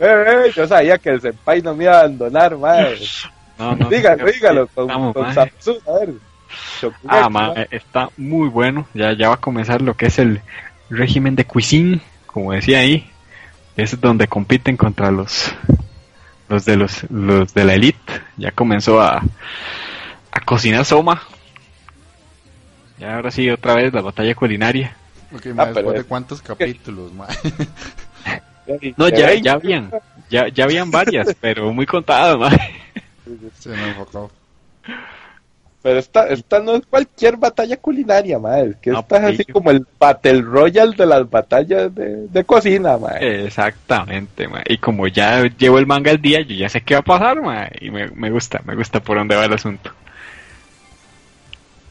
[0.00, 2.96] Eh, eh, Yo sabía que el senpai no me iba a abandonar, mae.
[3.58, 3.88] No, no.
[3.88, 5.34] Dígalo, dígalo, con, Estamos, con.
[5.34, 6.14] Samsung, a ver.
[7.06, 7.68] Ah, ma, mae.
[7.70, 8.86] está muy bueno.
[8.94, 10.40] Ya, ya va a comenzar lo que es el
[10.88, 13.10] régimen de cuisine, como decía ahí.
[13.78, 15.50] Es donde compiten contra los
[16.48, 18.12] los de los, los de la elite.
[18.36, 19.22] Ya comenzó a,
[20.32, 21.22] a cocinar Soma.
[22.98, 24.96] Ya ahora sí, otra vez la batalla culinaria.
[25.32, 27.26] Ok, ma, Ah, después de cuántos capítulos, ma.
[28.98, 29.90] No, ya, ya habían,
[30.28, 32.50] ya, ya habían varias, pero muy contadas, ma.
[33.58, 34.30] Se me enfocó.
[35.80, 38.70] Pero esta, esta no es cualquier batalla culinaria, mae.
[38.70, 39.54] Es que No, esta es así pillo.
[39.54, 43.44] como el Battle Royale de las batallas de, de cocina, mae.
[43.44, 44.62] Exactamente, ma.
[44.66, 47.40] Y como ya llevo el manga al día, yo ya sé qué va a pasar,
[47.40, 47.68] ma.
[47.80, 49.92] Y me, me gusta, me gusta por dónde va el asunto.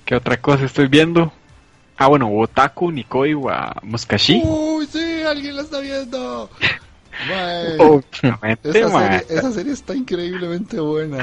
[0.06, 1.32] ¿Qué otra cosa estoy viendo?
[1.98, 4.42] Ah, bueno, Otaku, Nikoi, wa Muskashi.
[4.44, 6.50] Uy, sí, alguien la está viendo.
[7.28, 11.18] Ma, Obviamente, esa, serie, esa serie está increíblemente buena.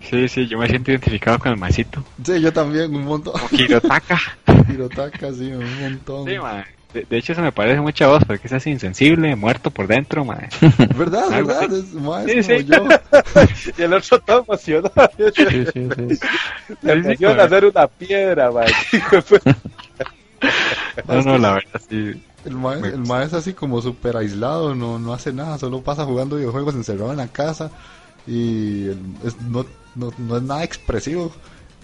[0.00, 2.04] Sí, sí, yo me siento identificado con el maecito.
[2.24, 3.34] Sí, yo también, un montón.
[3.50, 4.20] Hirotaka.
[4.72, 6.26] Hirotaka, sí, un montón.
[6.26, 6.32] Sí.
[6.94, 9.86] De, de hecho, se me parece mucho a vos, porque es así insensible, muerto por
[9.88, 10.38] dentro, ma.
[10.96, 11.28] ¿Verdad?
[11.30, 11.64] ¿Verdad?
[11.72, 12.64] Es, ma, Sí, es como sí.
[12.66, 13.72] yo.
[13.78, 15.10] Y el otro todo emocionado.
[15.34, 16.18] Sí, sí, sí.
[16.82, 17.40] Mae.
[17.40, 18.72] a hacer una piedra, mae.
[19.28, 19.56] Puta.
[21.08, 22.22] No, no, la verdad, sí.
[22.44, 26.04] El ma, el ma es así como súper aislado, no, no hace nada, solo pasa
[26.04, 27.70] jugando videojuegos encerrado en la casa
[28.26, 29.66] y el- es- no,
[29.96, 31.32] no, no es nada expresivo.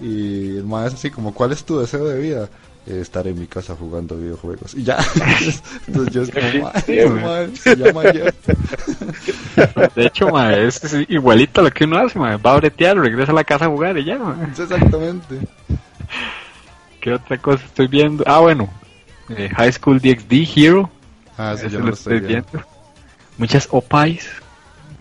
[0.01, 2.49] Y el ma es así como, ¿cuál es tu deseo de vida?
[2.87, 4.75] Eh, estar en mi casa jugando videojuegos.
[4.75, 4.99] Y ya.
[5.87, 7.47] Entonces yo es como, "Ma, Sí, ese mae.
[7.49, 8.35] ma se llama Jeff".
[9.95, 12.37] De hecho, ma, es, es igualito a lo que uno hace, ma.
[12.39, 14.37] Va a bretear, regresa a la casa a jugar y ya, ma.
[14.55, 15.39] Sí, Exactamente.
[17.01, 18.25] ¿Qué otra cosa estoy viendo?
[18.27, 18.69] Ah, bueno.
[19.29, 20.91] eh, High School DxD Hero.
[21.39, 22.47] Ah, sí, Eso yo lo lo estoy viendo.
[22.53, 22.69] viendo.
[23.39, 24.29] Muchas opais.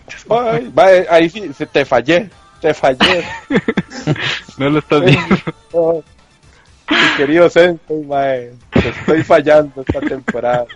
[0.06, 0.64] Muchas opais.
[0.76, 2.30] Ay, ahí sí, se te fallé.
[2.62, 3.24] Te fallé.
[4.58, 6.04] No lo estás viendo.
[6.90, 8.52] Mi querido Sensei, mae.
[8.70, 10.66] Te estoy fallando esta temporada.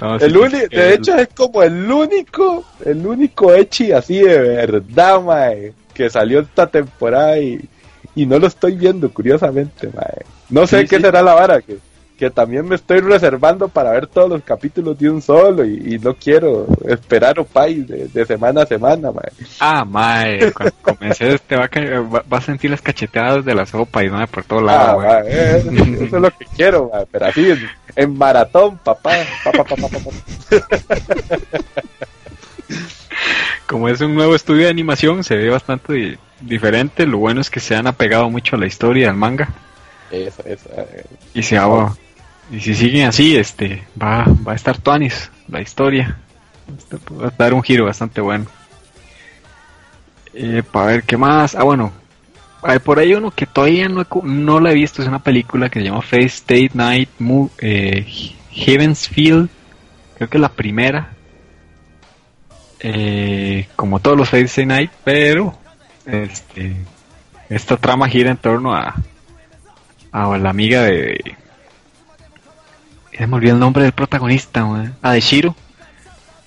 [0.00, 4.38] No, El uni que de hecho es como el único, el único Echi así de
[4.38, 7.60] verdad, mae, que salió esta temporada y,
[8.14, 10.24] y no lo estoy viendo, curiosamente, mae.
[10.50, 11.02] No sé Sí, qué sí.
[11.02, 11.78] será la vara, que,
[12.22, 15.98] que también me estoy reservando para ver todos los capítulos de un solo y, y
[15.98, 19.32] no quiero esperar o país de, de semana a semana, mae.
[19.58, 22.00] Ah, mae, cuando comencé te va a, caer-
[22.32, 25.06] va, a sentir las cachetadas de la sopa y no por Ah, lados, güey.
[25.08, 25.70] mae, eh, eso,
[26.04, 29.14] eso es lo que quiero, mae, pero así en, en maratón, papá.
[29.42, 30.10] papá, papá, papá.
[33.66, 37.04] Como es un nuevo estudio de animación, se ve bastante di- diferente.
[37.04, 39.48] Lo bueno es que se han apegado mucho a la historia del manga.
[40.12, 40.68] Eso, eso.
[40.76, 41.04] eh.
[41.34, 41.96] Y se va-
[42.52, 46.18] y si siguen así, este, va, va a estar Tuanis, la historia.
[46.76, 48.44] Este, va a dar un giro bastante bueno.
[50.34, 51.54] Eh, para ver qué más.
[51.54, 51.92] Ah, bueno.
[52.62, 55.00] Hay por ahí uno que todavía no, he no la he visto.
[55.00, 58.06] Es una película que se llama Face State Night Mo eh,
[58.50, 59.48] Heaven's Field.
[60.16, 61.10] Creo que es la primera.
[62.80, 65.56] Eh, como todos los Face State Night, pero
[66.04, 66.76] este,
[67.48, 68.94] esta trama gira en torno a,
[70.12, 71.36] a la amiga de.
[73.22, 74.96] Ya me olvidé el nombre del protagonista, man.
[75.00, 75.54] Ah, de Shiro.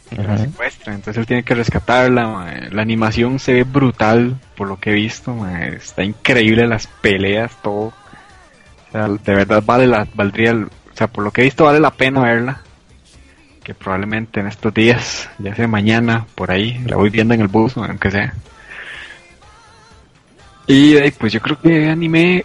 [0.10, 2.28] que la secuestra, entonces él tiene que rescatarla.
[2.28, 2.68] man.
[2.72, 5.34] La animación se ve brutal, por lo que he visto.
[5.34, 5.56] man.
[5.64, 7.94] Está increíble las peleas, todo.
[7.94, 11.64] O sea, de verdad vale la, valdría, el- o sea, por lo que he visto
[11.64, 12.60] vale la pena verla.
[13.64, 17.48] Que probablemente en estos días, ya sea mañana, por ahí, la voy viendo en el
[17.48, 18.34] bus, man, aunque sea.
[20.68, 22.44] Y eh, pues yo creo que anime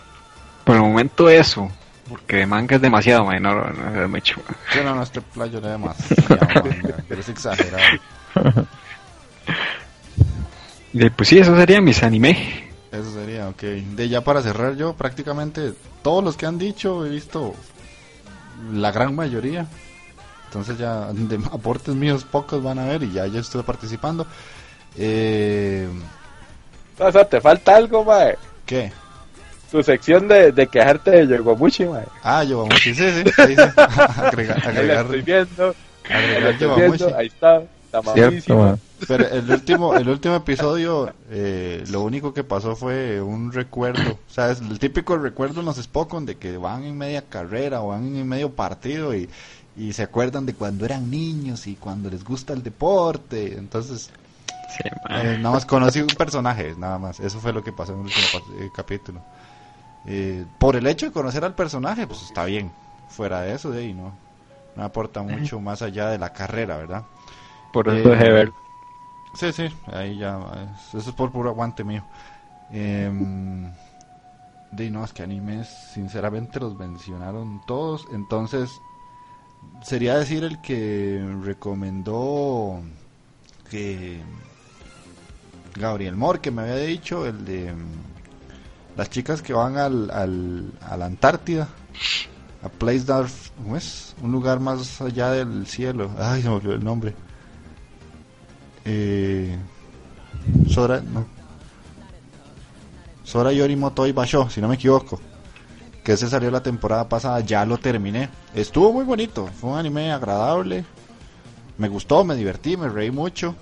[0.62, 1.68] por el momento eso.
[2.10, 4.36] Porque de manga es demasiado, man, no, es mucho.
[4.46, 4.56] man.
[4.74, 6.22] Yo no, no, este playo le demasiado
[7.08, 7.98] pero es exagerado.
[11.16, 12.68] Pues sí, eso sería mis anime.
[12.90, 13.62] Eso sería, ok.
[13.62, 15.72] De ya para cerrar yo, prácticamente
[16.02, 17.54] todos los que han dicho he visto
[18.72, 19.66] la gran mayoría.
[20.46, 24.26] Entonces ya de aportes míos pocos van a ver y ya yo estoy participando.
[24.96, 25.88] Eh,
[26.98, 28.36] O sea, te falta algo, mae.
[28.66, 28.92] ¿Qué?
[29.70, 32.04] Tu sección de, de quejarte de Yogomushi, mae.
[32.22, 33.30] Ah, Yobamushi, sí, sí.
[33.38, 33.62] ahí sí.
[33.76, 35.74] agregar, agregar, estoy viendo.
[36.08, 37.62] Ahí agregar está.
[37.92, 38.78] Está Cierto.
[39.08, 44.12] Pero el último, el último episodio, eh, lo único que pasó fue un recuerdo.
[44.12, 47.82] O sea, es el típico recuerdo en los Spokon de que van en media carrera
[47.82, 49.28] o van en medio partido y,
[49.76, 53.54] y se acuerdan de cuando eran niños y cuando les gusta el deporte.
[53.58, 54.10] Entonces,
[54.70, 57.18] Sí, eh, nada más conocí un personaje, nada más.
[57.20, 59.20] Eso fue lo que pasó en el último eh, capítulo.
[60.06, 62.72] Eh, por el hecho de conocer al personaje, pues está bien.
[63.08, 64.16] Fuera de eso, de ahí no,
[64.76, 67.06] no aporta mucho más allá de la carrera, ¿verdad?
[67.72, 68.54] Por eh, eso dejé de ver.
[69.32, 70.38] Sí, sí, ahí ya,
[70.74, 72.04] es- eso es por puro aguante mío.
[72.70, 73.72] Em,
[74.72, 78.82] de no, es que animes, sinceramente los mencionaron todos, entonces
[79.82, 82.82] sería decir el que recomendó
[83.70, 84.24] que
[85.74, 87.74] Gabriel Moore, que me había dicho, el de
[88.96, 91.68] las chicas que van al, al, a la Antártida,
[92.62, 94.14] a Place Dark, ¿cómo es?
[94.22, 97.14] Un lugar más allá del cielo, ay, se me olvidó el nombre.
[98.84, 99.56] Eh,
[100.68, 101.26] Sora, no.
[103.24, 105.20] Sora Yorimoto y Basho, si no me equivoco.
[106.02, 108.28] Que ese salió la temporada pasada, ya lo terminé.
[108.54, 110.84] Estuvo muy bonito, fue un anime agradable.
[111.78, 113.54] Me gustó, me divertí, me reí mucho.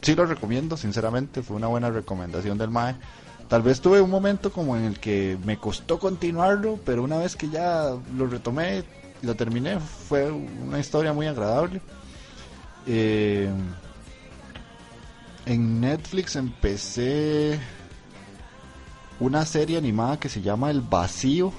[0.00, 2.96] Sí lo recomiendo, sinceramente, fue una buena recomendación del MAE.
[3.48, 7.34] Tal vez tuve un momento como en el que me costó continuarlo, pero una vez
[7.34, 8.84] que ya lo retomé
[9.22, 11.80] y lo terminé, fue una historia muy agradable.
[12.86, 13.48] Eh,
[15.46, 17.58] en Netflix empecé
[19.18, 21.50] una serie animada que se llama El Vacío.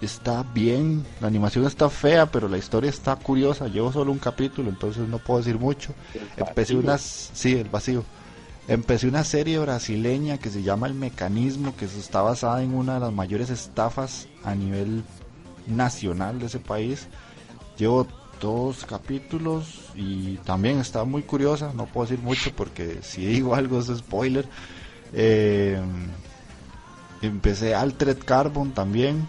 [0.00, 3.66] Está bien, la animación está fea, pero la historia está curiosa.
[3.66, 5.92] Llevo solo un capítulo, entonces no puedo decir mucho.
[6.36, 8.04] Empecé unas, sí, El Vacío.
[8.68, 13.00] Empecé una serie brasileña que se llama El Mecanismo, que está basada en una de
[13.00, 15.02] las mayores estafas a nivel
[15.66, 17.08] nacional de ese país.
[17.76, 18.06] Llevo
[18.40, 21.72] dos capítulos y también está muy curiosa.
[21.74, 24.48] No puedo decir mucho porque si digo algo es spoiler.
[25.12, 25.80] Eh,
[27.22, 29.26] empecé Altered Carbon también.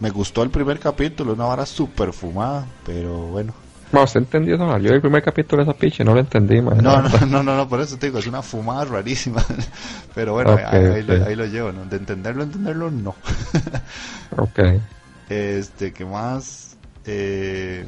[0.00, 3.63] Me gustó el primer capítulo, una vara super fumada, pero bueno.
[3.94, 4.78] Bueno, ¿usted entendió eso?
[4.78, 6.78] Yo el primer capítulo de esa piche no lo entendí, man.
[6.82, 9.44] No, no, no, no, no, por eso te digo, es una fumada rarísima.
[10.14, 11.20] Pero bueno, Ok, ahí, ahí lo, ok.
[11.22, 11.84] ahí lo llevo, ¿no?
[11.86, 13.14] De entenderlo, entenderlo, no.
[14.36, 14.60] Ok.
[15.28, 16.76] Este, ¿qué más?
[17.04, 17.86] Eh,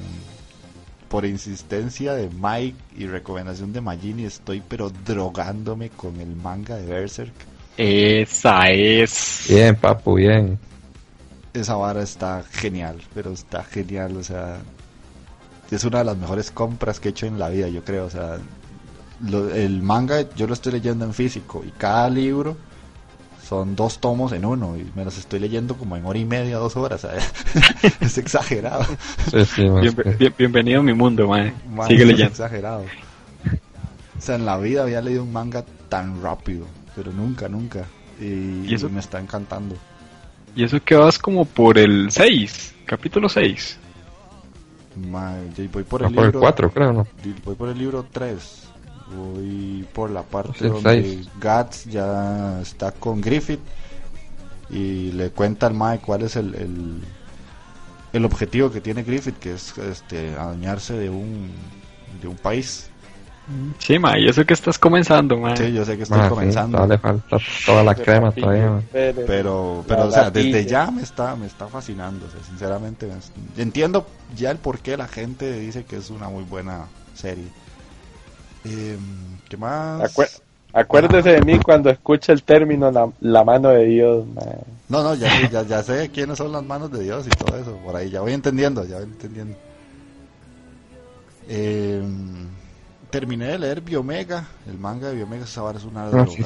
[1.08, 6.86] por insistencia de Mike y recomendación de Magini, estoy pero drogándome con el manga de
[6.86, 7.34] Berserk.
[7.76, 9.44] Esa es.
[9.48, 10.58] Bien, papu, bien.
[11.52, 14.66] Esa vara está genial, pero está genial, o sea,
[15.70, 18.10] es una de las mejores compras que he hecho en la vida, yo creo, o
[18.10, 18.38] sea,
[19.28, 22.56] lo- el manga yo lo estoy leyendo en físico y cada libro
[23.48, 26.56] son dos tomos en uno y me los estoy leyendo como en hora y media,
[26.58, 27.00] dos horas.
[27.02, 27.24] ¿sabes?
[28.00, 28.84] es exagerado.
[29.30, 31.28] Sí, sí, mae, Bien- es que- bien- bienvenido a mi mundo.
[31.28, 31.52] Man,
[31.86, 32.24] Sigue leyendo.
[32.24, 32.84] Es exagerado.
[34.18, 36.66] O sea, en la vida había leído un manga tan rápido,
[36.96, 37.84] pero nunca, nunca.
[38.20, 38.88] Y, ¿Y eso?
[38.88, 39.76] y me está encantando.
[40.56, 43.78] Y eso que vas como por el 6, capítulo 6.
[44.96, 47.06] Ma, ya voy por Ah, el libro 4, creo,
[47.44, 48.62] Voy por el libro 3.
[49.14, 51.28] Voy por la parte donde seis.
[51.40, 53.60] Guts ya está con Griffith
[54.68, 57.00] y le cuenta al Mae cuál es el, el,
[58.12, 61.50] el objetivo que tiene Griffith, que es este adueñarse de un,
[62.20, 62.90] de un país.
[63.78, 65.56] Sí, mae, y eso que estás comenzando, mae.
[65.56, 66.76] Sí, yo sé que estoy Mae, sí, comenzando.
[66.76, 68.82] todavía le falta toda la crema todavía, mae.
[69.26, 73.06] pero La pero o sea desde ya me está me está fascinando o sea, sinceramente
[73.06, 77.50] me- entiendo ya el por qué la gente dice que es una muy buena serie
[78.64, 80.28] Em, qué más Acuer-
[80.72, 84.26] Acuérdese de mí cuando escuche el término la, la mano de Dios.
[84.26, 84.58] mae.
[84.88, 87.76] no no ya, ya ya sé quiénes son las manos de Dios y todo eso
[87.84, 89.56] por ahí ya voy entendiendo ya voy entendiendo
[91.48, 92.55] Em,
[93.20, 96.42] terminé de leer Biomega el manga de Biomega esa vara es una Ah, sí,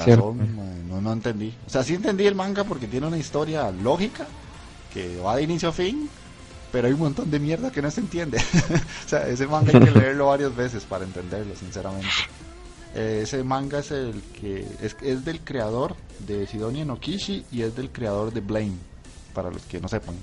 [0.89, 4.27] no no entendí o sea sí entendí el manga porque tiene una historia lógica
[4.93, 6.09] que va de inicio a fin
[6.73, 8.39] pero hay un montón de mierda que no se entiende.
[9.07, 12.07] o sea, ese manga hay que leerlo varias veces para entenderlo, sinceramente.
[12.95, 17.63] Eh, ese manga es el que es, es del creador de Sidonia no Kishi y
[17.63, 18.79] es del creador de Blame,
[19.35, 20.15] para los que no sepan.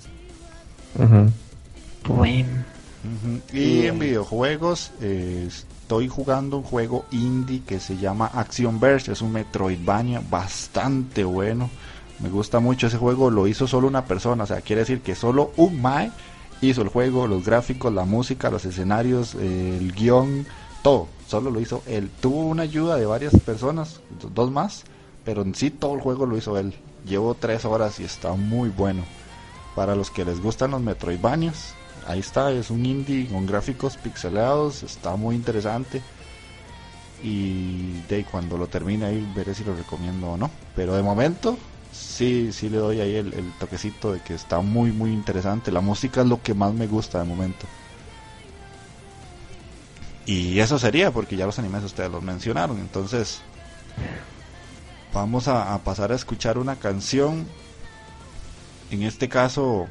[3.54, 9.22] Y en videojuegos eh, estoy jugando un juego indie que se llama Action Verge, es
[9.22, 11.70] un Metroidvania bastante bueno.
[12.20, 15.16] Me gusta mucho ese juego, lo hizo solo una persona, o sea, quiere decir que
[15.16, 16.12] solo un Mae
[16.62, 20.46] hizo el juego, los gráficos, la música, los escenarios, el guion,
[20.82, 22.10] todo, solo lo hizo él.
[22.20, 24.02] Tuvo una ayuda de varias personas,
[24.34, 24.84] dos más,
[25.24, 26.74] pero en sí todo el juego lo hizo él.
[27.06, 29.04] Llevo tres horas y está muy bueno.
[29.76, 31.76] Para los que les gustan los Metroidvanias,
[32.08, 36.02] ahí está, es un indie con gráficos pixelados, está muy interesante.
[37.24, 40.50] Y de cuando lo termine ahí veré si lo recomiendo o no.
[40.76, 41.58] Pero de momento,
[41.92, 45.72] sí, sí le doy ahí el, toquecito de que está muy, muy interesante.
[45.72, 47.66] La música es lo que más me gusta de momento.
[50.26, 52.78] Y eso sería, porque ya los animes ustedes los mencionaron.
[52.80, 53.42] Entonces,
[55.14, 57.48] vamos a pasar a escuchar una canción.
[58.92, 59.88] En este caso,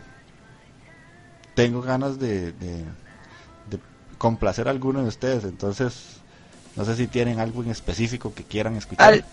[1.57, 2.85] tengo ganas de, de,
[3.71, 3.79] de
[4.19, 5.43] complacer a alguno de ustedes.
[5.43, 5.95] Entonces,
[6.77, 9.15] no sé si tienen algo en específico que quieran escuchar.
[9.15, 9.25] Ay,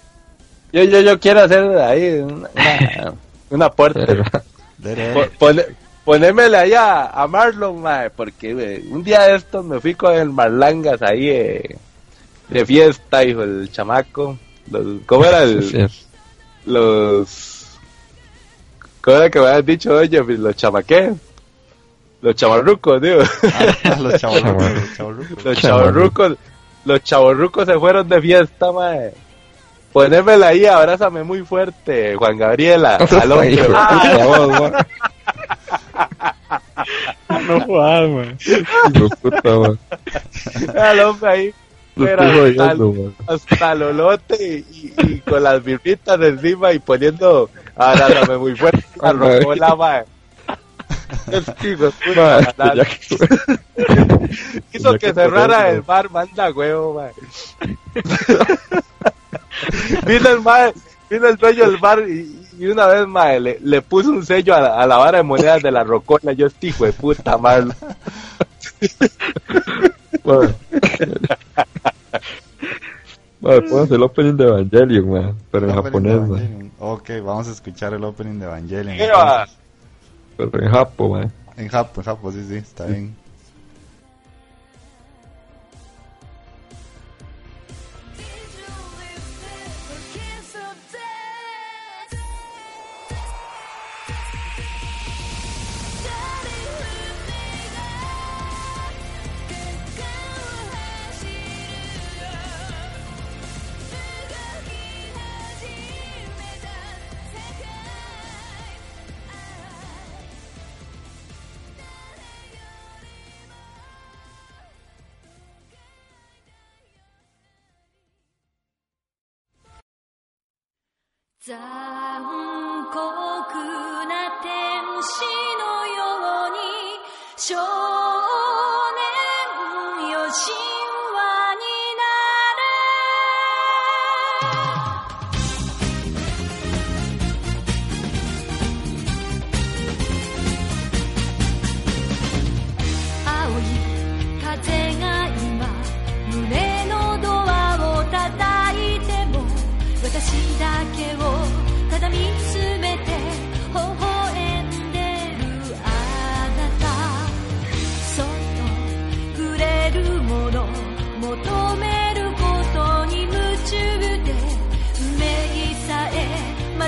[0.71, 2.49] yo, yo, yo quiero hacer ahí una,
[5.37, 5.65] pone-
[6.05, 10.29] ponémele ahí a, a Marlon, mae, porque un día de estos me fui con el
[10.31, 11.77] Marlangas ahí eh,
[12.49, 14.37] de fiesta, hijo, el chamaco.
[14.71, 15.91] Los, ¿Cómo era el,
[16.65, 17.67] los...
[19.01, 21.13] ¿Cómo era que me habías dicho, oye, pues, los chamaqués?
[22.23, 23.21] Los chavarrucos, digo.
[23.83, 26.37] Ah, los chavorrucos, los chavorrucos.
[26.85, 29.13] Los chavorrucos se fueron de fiesta, mae.
[29.91, 32.95] Ponémela ahí, abrázame muy fuerte, Juan Gabriela.
[32.95, 33.67] al hombre.
[33.69, 34.71] Mae.
[37.47, 38.35] No jodas, mae.
[38.39, 40.79] Hijo de puta, mae.
[40.81, 41.53] al hombre ahí.
[41.95, 43.11] Jodiendo, mae.
[43.27, 49.13] hasta lolote y, y con las birritas encima y poniendo abrázame muy fuerte la Ah,
[49.13, 49.39] madre.
[49.41, 50.03] rocola, mae.
[52.75, 53.15] Ya que-
[54.73, 57.11] hizo ya que que cerrara el bar, manda huevo, mae.
[60.07, 60.73] vino el mae,
[61.09, 64.55] vino el dueño del bar y, y una vez, mae, le, le puso un sello
[64.55, 66.33] a la, a la vara de monedas de la rocola.
[66.33, 67.63] Yo, este hijo de puta, mae.
[70.23, 70.53] Mae.
[73.41, 76.15] Mae, pónganse el opening de Evangelion, mae, pero en japonés.
[76.79, 78.97] Ok, vamos a escuchar el opening de Evangelion.
[80.51, 80.71] Pero en
[81.09, 81.29] mae.
[81.57, 83.22] En Japón, en Japón, sí, sí, está bien.「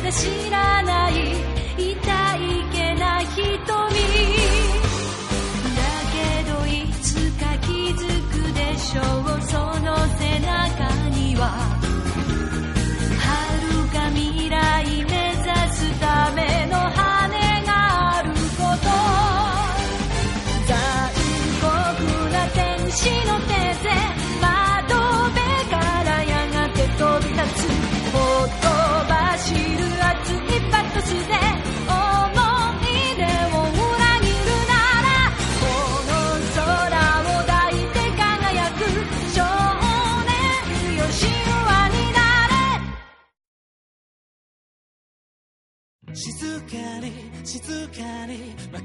[0.06, 0.45] 的心。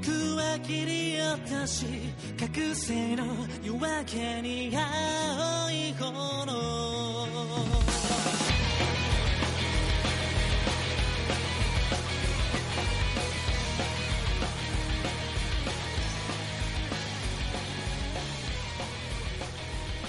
[0.00, 1.84] 幕は切り落とし
[2.38, 3.24] 覚醒の
[3.62, 6.56] 夜明けに青い炎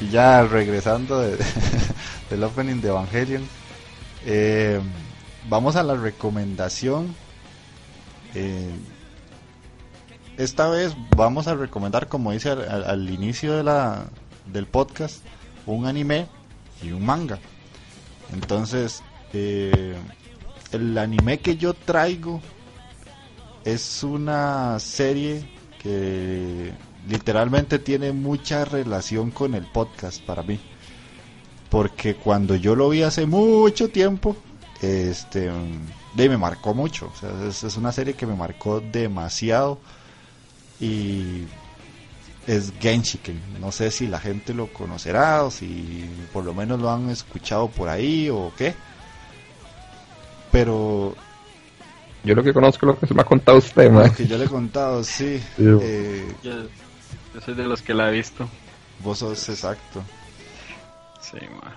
[0.02, 1.38] Y ya regresando de-
[2.30, 3.48] del opening de Evangelion,
[4.26, 4.80] eh,
[5.49, 7.15] vamos a la recomendación.
[8.36, 8.69] Eh,
[10.37, 14.05] esta vez vamos a recomendar, como dice al, al- inicio de la,
[14.47, 15.23] del podcast,
[15.67, 16.27] un anime
[16.83, 17.39] y un manga.
[18.33, 19.03] Entonces,
[19.33, 19.95] eh,
[20.73, 22.41] el anime que yo traigo
[23.65, 25.49] es una serie
[25.83, 26.73] que
[27.09, 30.59] literalmente tiene mucha relación con el podcast para mí.
[31.69, 34.37] Porque cuando yo lo vi hace mucho tiempo,
[34.83, 35.51] este,
[36.15, 37.11] de, me marcó mucho.
[37.49, 39.79] Es una serie que me marcó demasiado.
[40.83, 41.45] Y
[42.47, 43.41] es Genshiken.
[43.61, 47.69] No sé si la gente lo conocerá o si por lo menos lo han escuchado
[47.69, 48.75] por ahí o qué.
[50.51, 51.15] Pero
[52.25, 54.13] Yo lo que conozco es lo que se me ha contado usted, lo man.
[54.15, 55.39] que yo le he contado, sí.
[55.57, 55.65] Sí.
[55.81, 56.53] eh, Yo,
[57.35, 58.49] yo soy de los que la he visto.
[59.01, 60.03] vos sos exacto.
[61.21, 61.77] Sí, ma.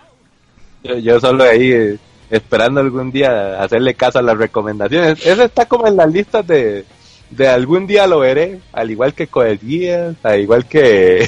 [0.84, 1.98] Yo, yo solo ahí eh,
[2.30, 5.26] esperando algún día hacerle caso a las recomendaciones.
[5.26, 6.86] Eso está como en las listas de,
[7.30, 11.28] de algún día lo veré, al igual que Code Geass, al igual que...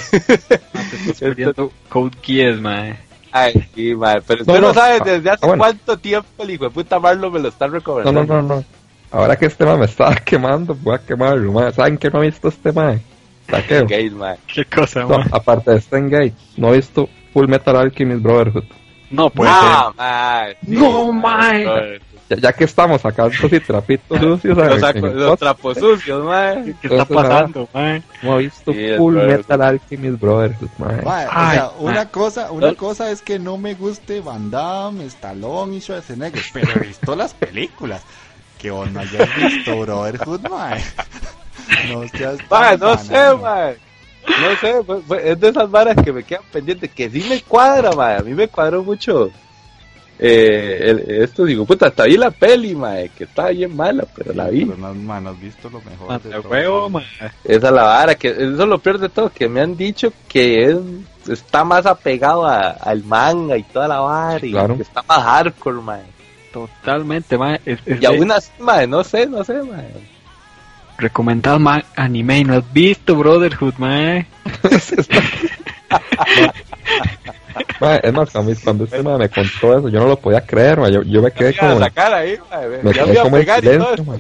[0.74, 2.96] Ah, te estás perdiendo Code Geass, ma.
[3.32, 5.62] Ay, sí, madre, pero No, tú no, no, sabes ah, desde hace ah, bueno.
[5.64, 8.24] cuánto tiempo el hijo de puta Marlo me lo está No, recomendando.
[8.26, 8.64] no, no, no.
[9.12, 11.74] Ahora que este man me estaba quemando, voy a quemarlo, man.
[11.74, 13.02] ¿Saben que no he visto este man?
[13.50, 13.86] Saqueo.
[13.88, 14.40] Gay, madre.
[14.54, 15.26] Qué cosa, No, ma.
[15.32, 18.66] aparte de Stengate, no he visto Full Metal Alchemist Brotherhood.
[19.10, 22.00] No puede Ah, madre, sí, No, mae.
[22.30, 26.76] Ya, ya que estamos sacando y trapitos sucios, Los, saco- trapos sucios, ser.
[26.82, 28.00] ¿Qué está pasando, ma?
[28.22, 29.38] no he visto Sí, Full Brotherhood.
[29.38, 30.24] Metal Alchemist.
[30.78, 32.08] Mae, o sea, una mae.
[32.10, 36.88] cosa, una cosa es que no me guste Van Damme, Stallone y Schwarzenegger, pero he
[36.88, 38.04] visto las películas.
[38.58, 40.84] Que vos no hayas visto Brotherhood, mae.
[41.90, 43.78] No seas Mae, no sé, mae.
[44.28, 47.42] No sé, pues, pues, es de esas varas que me quedan pendientes, que sí me
[47.42, 48.18] cuadra, mae.
[48.18, 49.30] A mí me cuadró mucho.
[50.20, 54.34] Eh, el- esto digo, puta, hasta vi la peli, mae, que estaba bien mala, pero
[54.34, 54.66] la vi.
[54.66, 56.08] Pero no, mae, has visto lo mejor.
[56.10, 56.50] Ma, de todo.
[56.50, 57.04] huevo, ma.
[57.44, 60.12] Esa es la vara, que eso es lo peor de todo, que me han dicho
[60.28, 60.78] que es,
[61.30, 64.76] está más apegado a- al manga y toda la vara, y Claro.
[64.76, 66.02] que está más hardcore, mae.
[66.52, 67.56] Totalmente, ma.
[67.58, 69.92] Es, es Y de- aún así, mae, no sé, no sé, mae.
[70.98, 73.76] recomendado ma, anime y no has visto Brotherhood,
[77.80, 77.96] ma.
[77.98, 80.92] Es más, cuando, cuando este man me contó eso, yo no lo podía creer, man.
[80.92, 82.68] Yo, yo me quedé a como, sacar ahí, mae.
[82.84, 84.12] me Ya quedé a como en pegar y todo silencio, esto,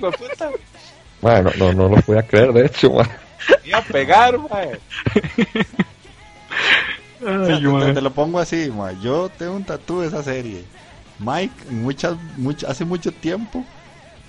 [1.22, 2.91] no, no, no lo podía creer, de hecho.
[2.93, 4.80] Me iba a pegar, mae.
[7.22, 7.93] O sea, Ay, te, ma.
[7.93, 8.95] te lo pongo así, mae.
[9.01, 10.64] Yo tengo un tatú de esa serie.
[11.19, 13.64] Mike, muchas, much- hace mucho tiempo,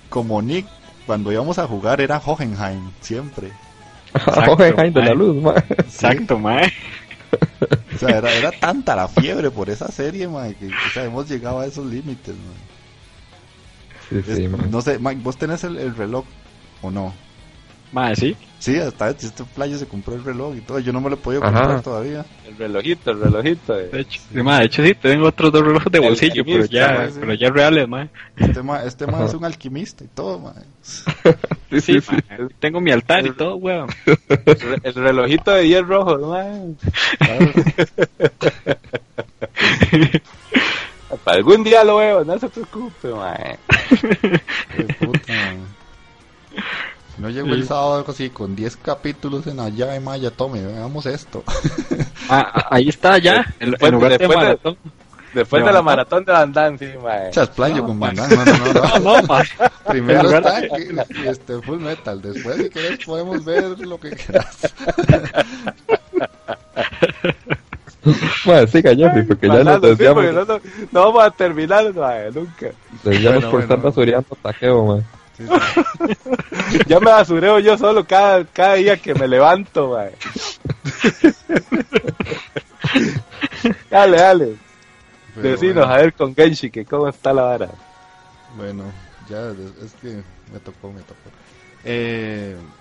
[0.09, 0.65] como Nick,
[1.05, 3.51] cuando íbamos a jugar era Hohenheim, siempre.
[4.13, 5.55] Exacto, Hohenheim de la luz, man.
[5.69, 6.61] Exacto, ma.
[7.93, 11.27] O sea, era, era tanta la fiebre por esa serie, mae, que o sea, hemos
[11.27, 12.33] llegado a esos límites.
[14.09, 14.71] Sí, sí, man.
[14.71, 16.23] no sé, Mike, ¿vos tenés el, el reloj
[16.81, 17.13] o no?
[17.91, 18.35] Ma, sí.
[18.59, 20.79] Sí, hasta este playo se compró el reloj y todo.
[20.79, 21.53] Yo no me lo he podido Ajá.
[21.59, 22.25] comprar todavía.
[22.45, 23.79] El relojito, el relojito.
[23.79, 23.89] eh.
[23.91, 26.65] De hecho, sí, ma, de hecho sí, tengo otros dos relojes de El bolsillo, pero
[26.65, 27.17] ya, ma, sí.
[27.19, 28.07] pero ya reales, ma.
[28.37, 30.53] Este ma, este ma es un alquimista y todo, ma.
[31.69, 32.15] Sí, Sí, sí, sí.
[32.29, 33.89] ma, Tengo mi altar y todo, weón.
[34.45, 36.75] El, el relojito de 10 rojos, mae.
[41.23, 43.57] Para algún día lo veo, no se preocupe, mae.
[44.75, 46.61] Qué puta, ma.
[47.19, 50.65] Si no llego el sábado algo así con 10 capítulos en allá, ma, ya tome,
[50.65, 51.43] veamos esto.
[52.29, 54.77] Ah, ah, ahí está ya, en, en Después- lugar de después de- maratón.
[55.33, 57.29] Después De de la maratón de Van Damme, sí, mae.
[57.31, 59.39] Chasplayo No, con Damme, No, no, no, no.
[59.89, 60.77] Primero lugar está
[61.29, 62.21] este, Full Metal.
[62.21, 64.73] Después, si querés, podemos ver lo que quieras.
[68.45, 70.59] Bueno, siga Jeffrey, porque ya nos desviamos, no, no,
[70.91, 72.67] no vamos a terminar, mae, nunca.
[73.03, 75.05] desviamos Bueno, por estar basureando taqueo, man.
[75.39, 75.79] Sí, sí.
[76.85, 80.19] Ya me basureo yo solo cada, cada día que me levanto, mae.
[83.89, 84.61] dale, dale.
[85.33, 85.93] Pero Decinos, bueno.
[85.93, 87.81] a ver con Genshi, que cómo está la vara.
[88.47, 88.95] Bueno,
[89.27, 91.31] ya es es que me tocó, me tocó.
[91.83, 92.73] Eh,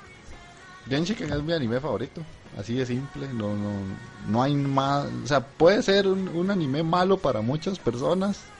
[0.86, 2.26] Genshiken es mi anime favorito,
[2.56, 6.82] así de simple, no, no, no hay más, o sea, puede ser un, un anime
[6.82, 8.52] malo para muchas personas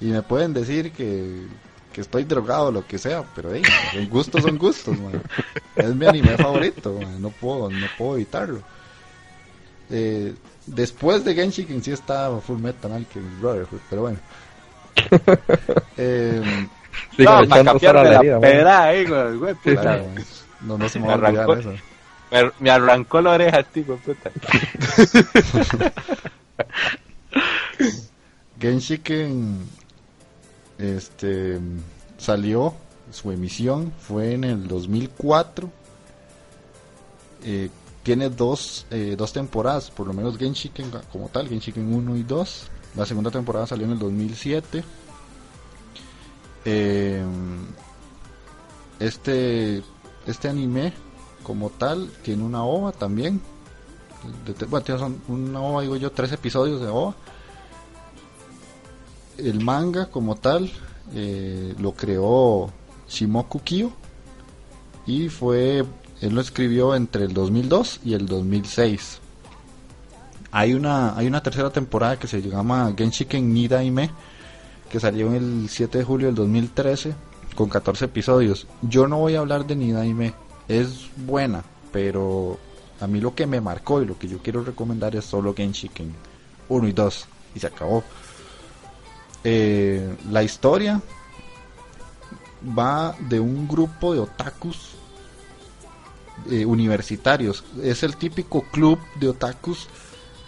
[0.00, 1.48] y me pueden decir que,
[1.92, 3.62] que estoy drogado o lo que sea, pero hey,
[4.10, 5.22] gustos son gustos, man.
[5.76, 8.62] es mi anime favorito, man, no puedo, no puedo evitarlo.
[9.90, 10.34] Eh,
[10.66, 14.18] después de Genshiken sí está Full Metal Alchemist Brotherhood, pero bueno.
[15.96, 16.68] Eh,
[17.16, 19.80] Siga no, para cambiarme la la herida, pera ahí, güey, güey, puta.
[19.80, 20.06] Claro,
[20.60, 21.54] no, no se me va a olvidar arrancó.
[21.54, 21.80] eso.
[22.30, 24.30] Me, me arrancó la oreja, tipo, puta.
[28.58, 29.70] Genshiken
[30.80, 31.58] este
[32.18, 32.74] salió
[33.12, 35.70] su emisión fue en el 2004
[37.42, 37.70] Eh,
[38.02, 42.66] tiene dos, eh, dos temporadas por lo menos Genshiken como tal Genshiken 1 y 2
[42.96, 44.84] la segunda temporada salió en el 2007
[46.64, 47.24] Eh,
[48.98, 49.82] este
[50.26, 50.92] este anime
[51.42, 53.40] como tal tiene una ova también.
[54.68, 57.14] Bueno, tiene una ova digo yo tres episodios de ova
[59.48, 60.70] el manga como tal
[61.14, 62.70] eh, lo creó
[63.08, 63.90] Shimoku Kyo
[65.06, 65.84] y fue
[66.20, 69.20] él lo escribió entre el 2002 y el 2006
[70.52, 74.10] hay una hay una tercera temporada que se llama Genshiken Nidaime
[74.88, 77.14] que salió el 7 de julio del 2013
[77.54, 78.66] con 14 episodios.
[78.82, 80.34] Yo no voy a hablar de Nidaime
[80.68, 82.58] es buena pero
[83.00, 86.12] a mí lo que me marcó y lo que yo quiero recomendar es solo Genshiken
[86.68, 88.04] 1 y 2 y se acabó
[89.44, 91.00] eh, la historia
[92.78, 94.90] va de un grupo de otakus
[96.50, 97.64] eh, universitarios.
[97.82, 99.88] Es el típico club de otakus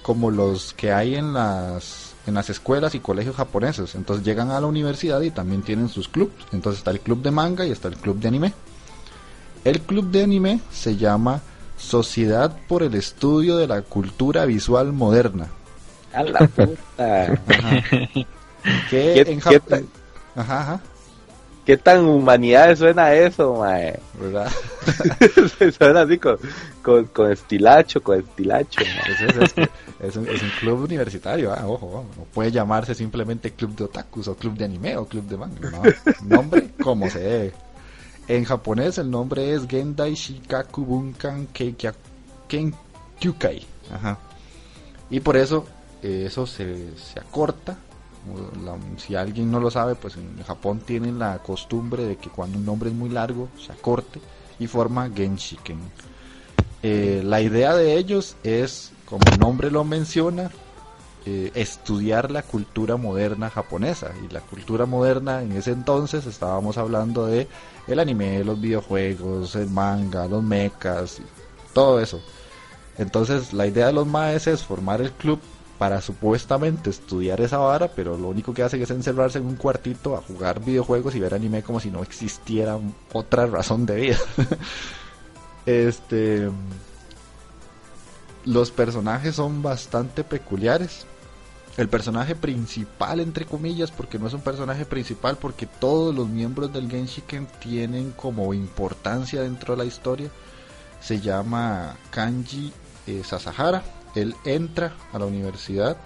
[0.03, 3.95] como los que hay en las en las escuelas y colegios japoneses.
[3.95, 6.33] Entonces llegan a la universidad y también tienen sus clubs.
[6.53, 8.53] Entonces está el club de manga y está el club de anime.
[9.65, 11.41] El club de anime se llama
[11.77, 15.49] Sociedad por el Estudio de la Cultura Visual Moderna.
[16.13, 17.33] A la puta.
[17.49, 17.83] Ajá.
[18.89, 19.87] ¿Qué- en qué tal?
[20.37, 20.81] Ajá, ajá.
[21.65, 24.01] ¿Qué tan humanidad suena eso, mae?
[24.21, 24.51] ¿Verdad?
[25.79, 26.37] suena así con,
[26.83, 29.13] con, con estilacho, con estilacho, mae.
[29.13, 29.69] Es, es- es que
[30.01, 34.27] es un, es un club universitario, ah, ojo, no puede llamarse simplemente club de otakus
[34.27, 35.83] o club de anime o club de manga, no,
[36.27, 37.53] nombre como se debe.
[38.27, 41.47] En japonés el nombre es Gendai Shikaku Bunkan
[42.49, 43.65] Kenkyukai,
[43.95, 44.19] ajá.
[45.11, 45.67] Y por eso
[46.03, 47.77] eh, eso se, se acorta.
[49.05, 52.65] Si alguien no lo sabe, pues en Japón tienen la costumbre de que cuando un
[52.65, 54.21] nombre es muy largo se acorte
[54.59, 55.79] y forma Genshiken.
[56.85, 60.51] Eh, la idea de ellos es, como el nombre lo menciona,
[61.25, 64.13] eh, estudiar la cultura moderna japonesa.
[64.25, 67.49] Y la cultura moderna en ese entonces estábamos hablando de
[67.89, 71.19] el anime, los videojuegos, el manga, los mechas,
[71.73, 72.21] todo eso.
[72.99, 75.41] Entonces la idea de los maes es formar el club
[75.83, 80.17] para supuestamente estudiar esa vara, pero lo único que hacen es encerrarse en un cuartito
[80.17, 82.79] a jugar videojuegos y ver anime como si no existiera
[83.13, 84.19] otra razón de vida.
[85.67, 86.49] este
[88.45, 91.05] los personajes son bastante peculiares.
[91.77, 96.73] El personaje principal, entre comillas, porque no es un personaje principal, porque todos los miembros
[96.73, 100.31] del Genshiken tienen como importancia dentro de la historia,
[101.01, 102.73] se llama Kanji
[103.09, 103.83] eh, Sasahara.
[104.15, 105.97] Él entra a la universidad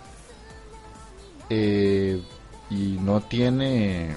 [1.50, 2.20] eh,
[2.70, 4.16] y no tiene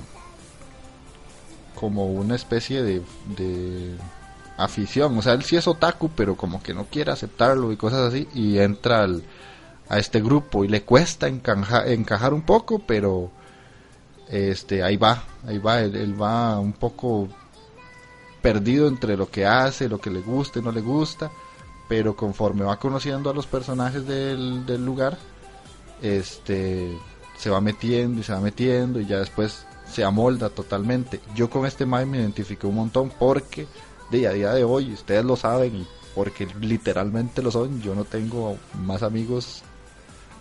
[1.76, 3.96] como una especie de,
[4.58, 5.18] afición.
[5.18, 8.28] O sea, él sí es otaku, pero como que no quiere aceptarlo y cosas así.
[8.34, 9.24] Y entra al,
[9.88, 13.32] a este grupo y le cuesta encaja- encajar un poco, pero
[14.28, 17.30] este ahí va, ahí va, él, él va un poco
[18.42, 21.32] perdido entre lo que hace, lo que le gusta y no le gusta,
[21.90, 25.18] pero conforme va conociendo a los personajes del, del lugar,
[26.02, 26.98] este
[27.38, 31.20] se va metiendo y se va metiendo y ya después se amolda totalmente.
[31.36, 33.68] Yo con este Mai me identifiqué un montón porque
[34.12, 35.86] de a día de hoy, ustedes lo saben
[36.16, 39.64] porque literalmente lo son, yo no tengo más amigos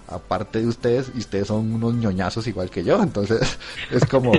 [0.09, 3.59] aparte de ustedes, y ustedes son unos ñoñazos igual que yo, entonces
[3.91, 4.33] es como,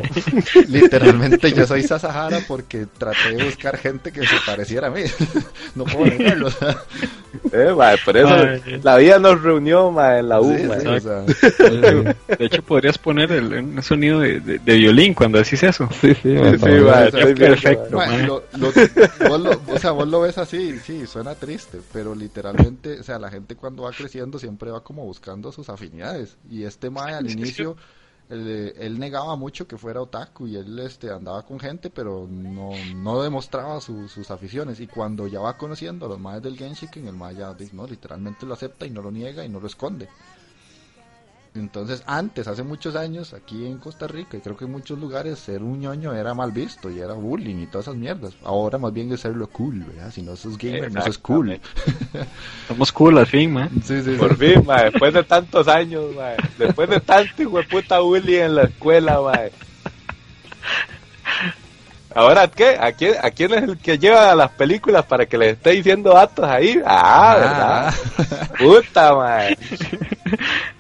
[0.68, 5.02] literalmente yo soy Sasahara porque traté de buscar gente que se pareciera a mí,
[5.76, 6.78] no puedo negarlo, o sea,
[7.52, 8.36] Eh, por eso
[8.82, 10.58] la vida nos reunió mae, en la U.
[10.58, 10.80] sí, mae.
[10.82, 11.22] sí, o sea,
[12.38, 15.88] De hecho, podrías poner el, un sonido de, de- de violín cuando decís eso.
[16.02, 16.36] Sí, sí,
[17.38, 18.00] perfecto.
[18.26, 18.72] lo- lo-
[19.30, 23.20] vos lo, o sea, vos lo ves así, sí, suena triste, pero literalmente, o sea,
[23.20, 26.38] la gente cuando va creciendo siempre va como buscando sus afinidades.
[26.50, 27.76] Y este mae al inicio,
[28.30, 32.72] él, él negaba mucho que fuera otaku y él este, andaba con gente, pero no,
[32.96, 34.80] no demostraba su- sus aficiones.
[34.80, 38.46] Y cuando ya va conociendo a los maes del Genshiken, el mae ya no, literalmente
[38.46, 40.08] lo acepta y no lo niega y no lo esconde.
[41.56, 45.40] Entonces, antes, hace muchos años, aquí en Costa Rica, y creo que en muchos lugares,
[45.40, 48.34] ser un ñoño era mal visto y era bullying y todas esas mierdas.
[48.44, 50.12] Ahora más bien es serlo cool, ¿verdad?
[50.12, 51.60] Si no sos gamer, no sos cool.
[52.68, 53.70] Somos cool al fin, man.
[53.84, 54.18] Sí, sí, sí.
[54.18, 58.56] Por fin, mae, después de tantos años, mae, después de tanto hijo puta bully en
[58.56, 59.52] la escuela, mae.
[62.14, 62.78] Ahora, ¿qué?
[62.80, 65.72] ¿A quién, ¿A quién es el que lleva a las películas para que les esté
[65.72, 66.80] diciendo datos ahí?
[66.86, 68.48] Ah, ¿verdad?
[68.58, 69.58] Puta, mae.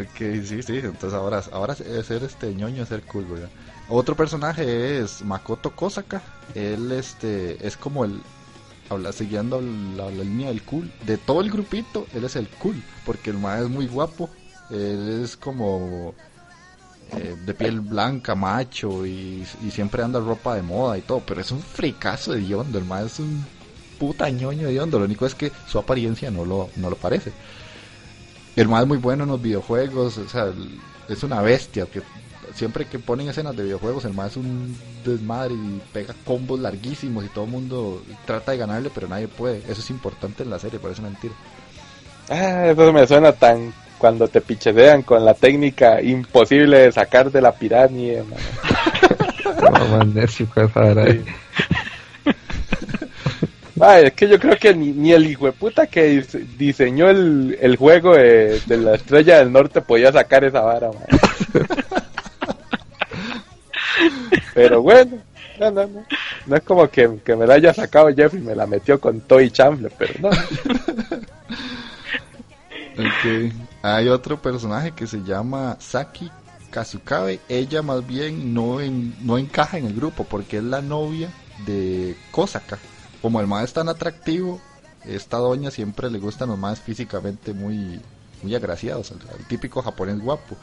[0.00, 3.50] Ok, sí, sí, entonces ahora, ahora ser este ñoño es ser cool, ¿verdad?
[3.88, 6.22] Otro personaje es Makoto Kosaka,
[6.54, 8.20] él este es como el,
[8.88, 12.80] habla, siguiendo la, la línea del cool, de todo el grupito, él es el cool,
[13.04, 14.30] porque el mae es muy guapo,
[14.70, 16.14] él es como
[17.16, 21.40] eh, de piel blanca, macho, y, y siempre anda ropa de moda y todo, pero
[21.40, 23.44] es un fricazo de hondo, el mae es un
[23.98, 27.32] puta ñoño de hondo, lo único es que su apariencia no lo, no lo parece.
[28.56, 30.78] El más es muy bueno en los videojuegos, o sea, el-
[31.08, 31.86] es una bestia.
[31.86, 32.02] que
[32.54, 37.24] Siempre que ponen escenas de videojuegos, el más es un desmadre y pega combos larguísimos
[37.24, 39.58] y todo el mundo trata de ganarle, pero nadie puede.
[39.68, 41.32] Eso es importante en la serie, parece mentira.
[42.28, 47.40] Ah, eso me suena tan cuando te pichesean con la técnica imposible de sacar de
[47.40, 48.24] la pirámide.
[49.62, 50.68] No, man, necio con
[54.00, 57.56] es que yo creo que ni, ni el hijo de puta que dise- diseñó el,
[57.60, 60.90] el juego de, de la estrella del norte podía sacar esa vara.
[64.54, 65.18] Pero bueno,
[65.58, 66.04] no, no, no.
[66.46, 69.20] No es como que, que me la haya sacado Jeff y me la metió con
[69.20, 70.30] Toy Chamble, pero no.
[72.98, 73.52] Ok.
[73.82, 76.30] Hay otro personaje que se llama Saki
[76.70, 77.40] Kazukabe.
[77.48, 81.30] Ella más bien no, en- no encaja en el grupo porque es la novia
[81.64, 82.78] de Kosaka.
[83.22, 84.60] Como el más es tan atractivo,
[85.04, 88.00] esta doña siempre le gustan los más físicamente muy,
[88.42, 90.56] muy agraciados, el, el típico japonés guapo.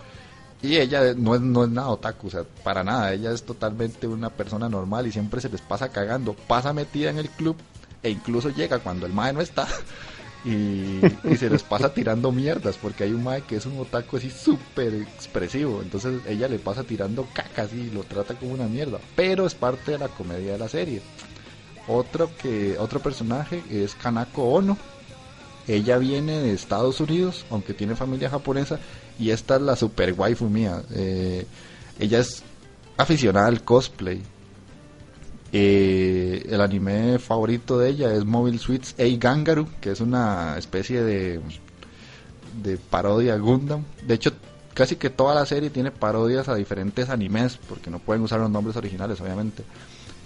[0.61, 3.13] Y ella no es, no es nada otaku, o sea, para nada.
[3.13, 6.33] Ella es totalmente una persona normal y siempre se les pasa cagando.
[6.33, 7.55] Pasa metida en el club
[8.01, 9.67] e incluso llega cuando el mae no está.
[10.45, 14.17] Y, y se les pasa tirando mierdas porque hay un mae que es un otaku
[14.17, 15.81] así súper expresivo.
[15.81, 18.99] Entonces ella le pasa tirando cacas y lo trata como una mierda.
[19.15, 21.01] Pero es parte de la comedia de la serie.
[21.87, 24.77] Otro, que, otro personaje es Kanako Ono.
[25.67, 28.79] Ella viene de Estados Unidos, aunque tiene familia japonesa,
[29.19, 30.81] y esta es la super waifu mía.
[30.93, 31.45] Eh,
[31.99, 32.43] ella es
[32.97, 34.21] aficionada al cosplay.
[35.51, 41.01] Eh, el anime favorito de ella es Mobile Suits A Gangaru, que es una especie
[41.03, 41.39] de,
[42.63, 43.83] de parodia Gundam.
[44.05, 44.31] De hecho,
[44.73, 48.49] casi que toda la serie tiene parodias a diferentes animes, porque no pueden usar los
[48.49, 49.63] nombres originales, obviamente.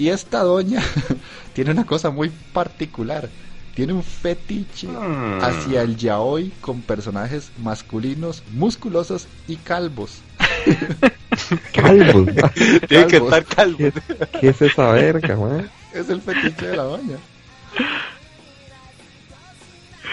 [0.01, 0.81] Y esta doña
[1.53, 3.29] tiene una cosa muy particular.
[3.75, 5.39] Tiene un fetiche Hmm.
[5.43, 10.23] hacia el yaoi con personajes masculinos, musculosos y calvos.
[11.73, 12.25] Calvos.
[12.89, 13.33] Tiene que Calvos.
[13.33, 13.77] estar calvo.
[13.77, 13.93] ¿Qué,
[14.39, 15.69] qué es esa verga, man?
[15.93, 17.17] Es el fetiche de la doña.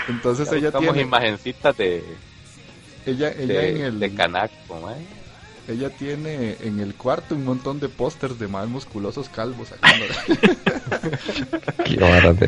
[0.06, 2.04] Entonces ella tiene, imagencitas de,
[3.06, 5.17] ella, ella de, en el, de Kanako, mae.
[5.68, 9.68] Ella tiene en el cuarto un montón de pósters de más musculosos calvos.
[11.84, 12.38] Qué man.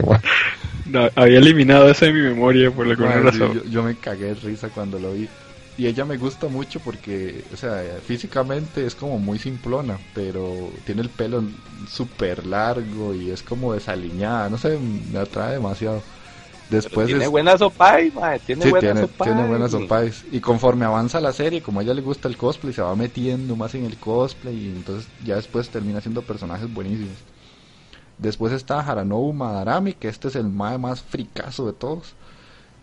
[0.86, 3.54] No, había eliminado eso de mi memoria por alguna Madre, razón.
[3.54, 5.28] yo, yo me cagué de risa cuando lo vi.
[5.78, 11.00] Y ella me gusta mucho porque, o sea, físicamente es como muy simplona, pero tiene
[11.02, 11.42] el pelo
[11.88, 14.50] súper largo y es como desaliñada.
[14.50, 14.78] No sé,
[15.12, 16.02] me atrae demasiado.
[16.70, 18.38] Después tiene es- buenas sopais, mae.
[18.40, 19.30] Tiene Sí, buenas tiene, sopais.
[19.34, 20.24] tiene buenas.
[20.32, 23.56] Y conforme avanza la serie, como a ella le gusta el cosplay, se va metiendo
[23.56, 27.16] más en el cosplay y entonces ya después termina siendo personajes buenísimos.
[28.18, 32.14] Después está Haranobu Madarami, que este es el mae más fricazo de todos.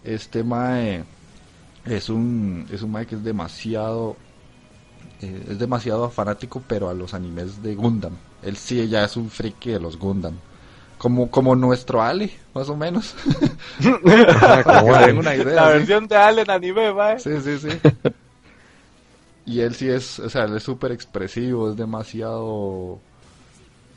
[0.04, 1.04] Este mae
[1.86, 4.16] es un, es un mae que es demasiado
[5.22, 8.14] eh, es demasiado fanático pero a los animes de Gundam.
[8.44, 10.34] Él sí ya es un friki de los Gundam.
[10.98, 13.16] Como, como nuestro Ali, más o menos.
[14.26, 15.56] Ajá, Para como una idea.
[15.56, 15.70] La sí.
[15.70, 17.18] versión de Allen anime, mae.
[17.18, 17.70] Sí, sí, sí.
[19.46, 23.02] Y él sí es, o sea, él es súper expresivo, es demasiado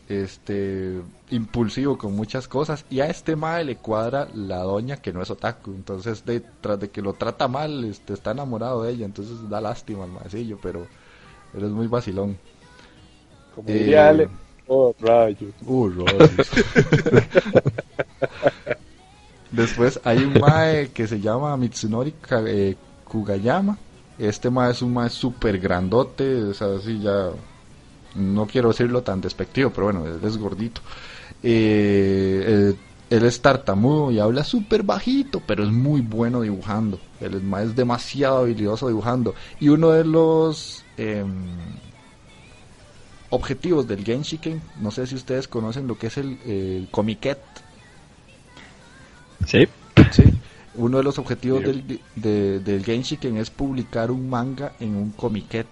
[0.08, 5.22] este impulsivo con muchas cosas y a este mae le cuadra la doña que no
[5.22, 9.06] es otaku entonces de, tras de que lo trata mal este está enamorado de ella
[9.06, 10.88] entonces da lástima al maecillo pero
[11.52, 12.38] pero es muy vacilón
[13.50, 14.30] Como Eh, diría Allen.
[14.72, 15.52] Oh, rayos.
[15.66, 15.90] Uh.
[19.50, 22.14] Después hay un mae que se llama Mitsunori
[22.46, 23.76] eh, Kugayama.
[24.16, 27.30] Este mae es un mae súper grandote, o sea, así ya...
[28.14, 30.80] No quiero decirlo tan despectivo, pero bueno, él es gordito.
[31.42, 32.78] Eh, él,
[33.10, 37.00] él es tartamudo y habla súper bajito, pero es muy bueno dibujando.
[37.20, 39.34] Él es, mae es demasiado habilidoso dibujando.
[39.58, 40.84] Y uno de los...
[40.96, 41.89] em,
[43.30, 47.38] objetivos del Genshiken, no sé si ustedes conocen lo que es el, el Comiket,
[49.46, 49.66] Sí.
[50.08, 50.22] ¿sí?
[50.74, 55.66] Uno de los objetivos del, de- del Genshiken es publicar un manga en un Comiket.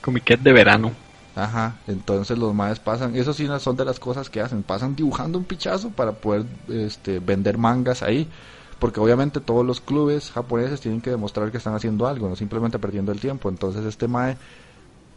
[0.00, 0.92] Comiquet de verano.
[1.36, 5.36] Ajá, entonces los maes pasan, eso sí son de las cosas que hacen, pasan dibujando
[5.36, 8.30] un pichazo para poder este, vender mangas ahí,
[8.78, 12.78] porque obviamente todos los clubes japoneses tienen que demostrar que están haciendo algo, no simplemente
[12.78, 14.38] perdiendo el tiempo, entonces este mae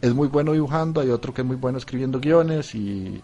[0.00, 3.22] es muy bueno dibujando, hay otro que es muy bueno escribiendo guiones y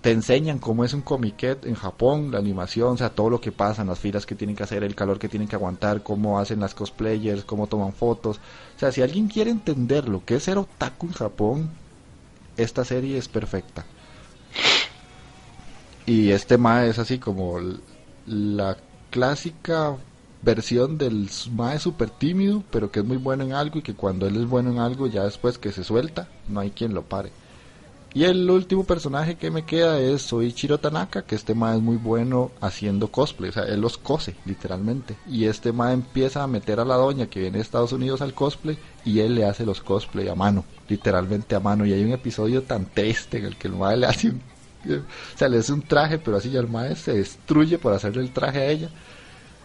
[0.00, 3.52] te enseñan cómo es un comiquet en Japón, la animación, o sea, todo lo que
[3.52, 6.58] pasa, las filas que tienen que hacer, el calor que tienen que aguantar, cómo hacen
[6.58, 8.38] las cosplayers, cómo toman fotos.
[8.76, 11.70] O sea, si alguien quiere entender lo que es ser otaku en Japón,
[12.56, 13.84] esta serie es perfecta.
[16.04, 17.60] Y este mae es así como
[18.26, 18.76] la
[19.10, 19.96] clásica
[20.42, 24.26] versión del mae super tímido, pero que es muy bueno en algo y que cuando
[24.26, 27.30] él es bueno en algo, ya después que se suelta, no hay quien lo pare.
[28.14, 31.96] Y el último personaje que me queda es Soichiro Tanaka, que este mae es muy
[31.96, 35.16] bueno haciendo cosplay, o sea, él los cose, literalmente.
[35.26, 38.34] Y este mae empieza a meter a la doña que viene de Estados Unidos al
[38.34, 41.86] cosplay y él le hace los cosplay a mano, literalmente a mano.
[41.86, 44.42] Y hay un episodio tan triste en el que el mae le hace un,
[44.90, 48.20] o sea, le hace un traje, pero así ya el mae se destruye por hacerle
[48.20, 48.90] el traje a ella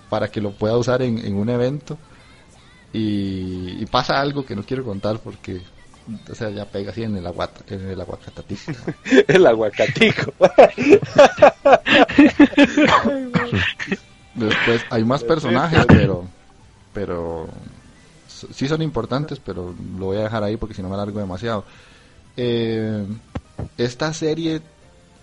[0.09, 1.97] para que lo pueda usar en, en un evento.
[2.93, 5.61] Y, y pasa algo que no quiero contar porque
[6.29, 8.71] o sea, ya pega así en el aguata, en el aguacatatito.
[9.27, 10.34] El aguacatico.
[14.35, 16.25] Después hay más personajes, pero
[16.93, 17.47] pero
[18.27, 21.65] sí son importantes, pero lo voy a dejar ahí porque si no me alargo demasiado.
[22.35, 23.05] Eh,
[23.77, 24.61] esta serie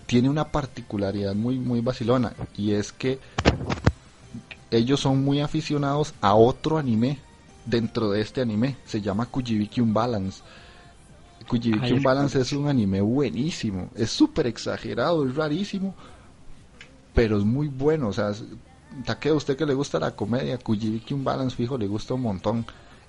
[0.05, 3.19] tiene una particularidad muy muy vacilona y es que
[4.71, 7.19] ellos son muy aficionados a otro anime
[7.65, 10.41] dentro de este anime, se llama Kujibiki Unbalance.
[11.47, 15.93] Kujibiki Unbalance es un anime buenísimo, es súper exagerado, es rarísimo,
[17.13, 18.31] pero es muy bueno, o sea,
[19.03, 22.65] Takeo, a usted que le gusta la comedia, Kujibiki Unbalance fijo le gusta un montón.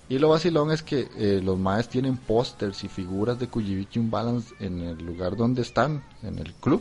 [0.08, 4.54] Y lo vacilón es que eh, los maes tienen pósters y figuras de Kujibiki Unbalance
[4.60, 6.80] en el lugar donde están, en el club.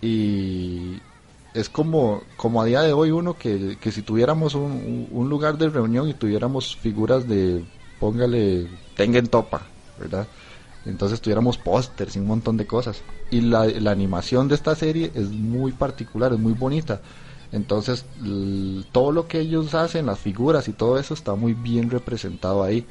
[0.00, 0.98] Y
[1.58, 5.58] es como, como a día de hoy uno que, que si tuviéramos un, un- lugar
[5.58, 7.64] de reunión y tuviéramos figuras de,
[7.98, 10.30] póngale, Tengen Topa, ¿verdad?
[10.84, 13.04] Entonces tuviéramos pósters y un montón de cosas.
[13.30, 17.02] Y la, la animación de esta serie es muy particular, es muy bonita.
[17.52, 18.06] Entonces
[18.92, 22.88] todo lo que ellos hacen, las figuras y todo eso está muy bien representado ahí.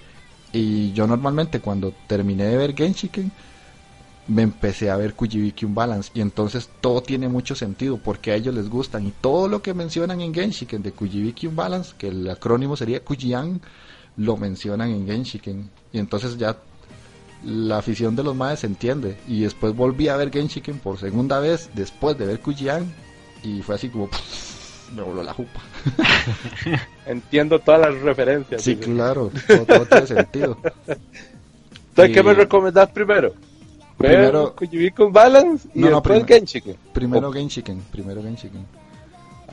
[0.52, 3.34] Y yo normalmente cuando terminé de ver Genshiken,
[4.28, 8.56] me empecé a ver Kujibiki Unbalance y entonces todo tiene mucho sentido porque a ellos
[8.56, 12.76] les gustan y todo lo que mencionan en Genshiken de Kujibiki Unbalance, que el acrónimo
[12.76, 13.62] sería Kujian,
[14.18, 16.58] lo mencionan en Genshiken y entonces ya
[17.44, 21.40] la afición de los maes se entiende y después volví a ver Genshiken por segunda
[21.40, 22.92] vez después de ver Kujian
[23.44, 24.10] y fue así como
[24.96, 25.62] me voló la jupa.
[27.06, 28.62] Entiendo todas las referencias.
[28.62, 30.58] Sí, claro, todo, todo tiene sentido.
[31.90, 33.34] Entonces, ¿qué me recomendás primero?
[33.98, 36.76] Primero- Kujibikun Balance y No, no, después primero- Genshiken.
[36.94, 37.32] Primero Oh.
[37.34, 38.66] Genshiken, primero Genshiken.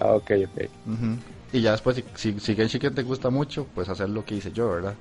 [0.00, 0.62] Ah, ok, ok.
[0.86, 1.16] Ujú.
[1.52, 4.50] Y ya después, si, si, si Genshiken te gusta mucho, pues hacer lo que hice
[4.52, 4.94] yo, ¿verdad?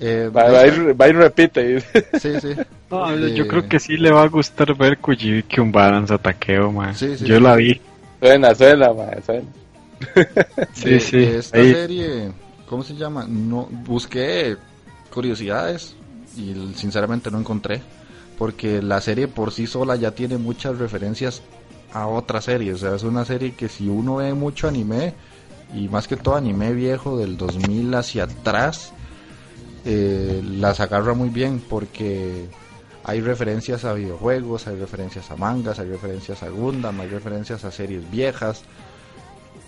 [0.00, 1.80] Eh, Va, va a ir, va a ir repite.
[2.20, 2.54] Sí, sí.
[2.90, 6.72] No, Eh, yo creo que sí le va a gustar ver Kujibiki un balance ataqueo,
[6.72, 6.94] man.
[6.94, 7.42] Sí, sí, yo sí.
[7.42, 7.80] la vi.
[8.20, 9.46] suena, suena, man, suena.
[10.72, 11.18] Sí, sí.
[11.18, 11.72] de esta ahí.
[11.72, 12.32] serie,
[12.68, 13.24] ¿cómo se llama?
[13.28, 14.56] No busqué
[15.12, 15.94] curiosidades
[16.36, 17.80] y sinceramente no encontré,
[18.38, 21.42] porque la serie por sí sola ya tiene muchas referencias
[21.92, 25.14] a otras series, o sea, es una serie que si uno ve mucho anime
[25.74, 28.92] y más que todo anime viejo del 2000 hacia atrás,
[29.84, 32.48] eh, las agarra muy bien porque
[33.06, 37.70] Hay referencias a videojuegos, hay referencias a mangas, hay referencias a Gundam, hay referencias a
[37.70, 38.62] series viejas.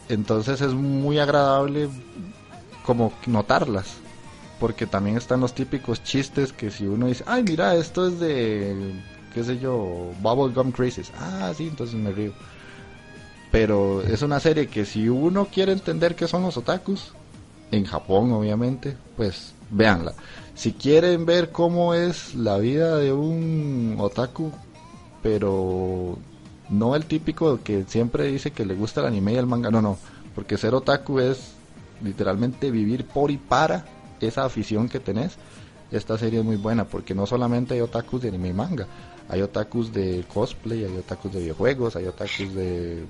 [0.09, 1.90] Entonces es muy agradable
[2.82, 3.98] como notarlas.
[4.58, 8.94] Porque también están los típicos chistes que si uno dice, ay mira, esto es de,
[9.34, 11.12] qué sé yo, Bubblegum Crisis.
[11.18, 12.32] Ah, sí, entonces me río.
[13.52, 17.12] Pero es una serie que si uno quiere entender qué son los otakus,
[17.70, 20.14] en Japón obviamente, pues véanla.
[20.54, 24.52] Si quieren ver cómo es la vida de un otaku,
[25.22, 26.18] pero
[26.68, 29.82] no el típico que siempre dice que le gusta el anime y el manga, no,
[29.82, 29.98] no,
[30.34, 31.52] porque ser otaku es
[32.02, 33.84] literalmente vivir por y para
[34.20, 35.36] esa afición que tenés.
[35.90, 38.86] Esta serie es muy buena porque no solamente hay otakus de anime y manga,
[39.28, 43.05] hay otakus de cosplay, hay otakus de videojuegos, hay otakus de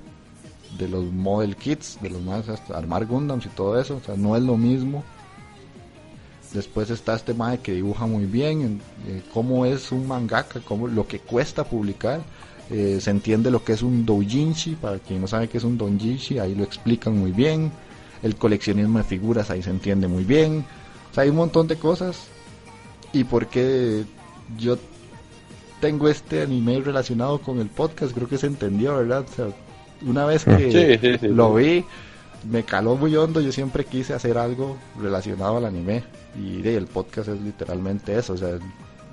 [0.78, 4.16] de los model kits, de los más hasta armar Gundams y todo eso, o sea,
[4.16, 5.04] no es lo mismo.
[6.52, 11.06] Después está este mae que dibuja muy bien, eh, cómo es un mangaka, cómo lo
[11.06, 12.20] que cuesta publicar.
[12.70, 15.78] Eh, se entiende lo que es un doujinshi, para quien no sabe qué es un
[15.78, 17.70] doujinshi, ahí lo explican muy bien.
[18.22, 20.64] El coleccionismo de figuras ahí se entiende muy bien.
[21.16, 22.28] Sea, hay un montón de cosas.
[23.12, 24.04] Y porque
[24.58, 24.76] yo
[25.80, 29.24] tengo este anime relacionado con el podcast, creo que se entendió, ¿verdad?
[29.30, 29.46] O sea,
[30.06, 31.84] una vez que Sí, sí, sí, lo vi,
[32.50, 36.04] me caló muy hondo, yo siempre quise hacer algo relacionado al anime.
[36.38, 38.58] Y de, el podcast es literalmente eso, o sea,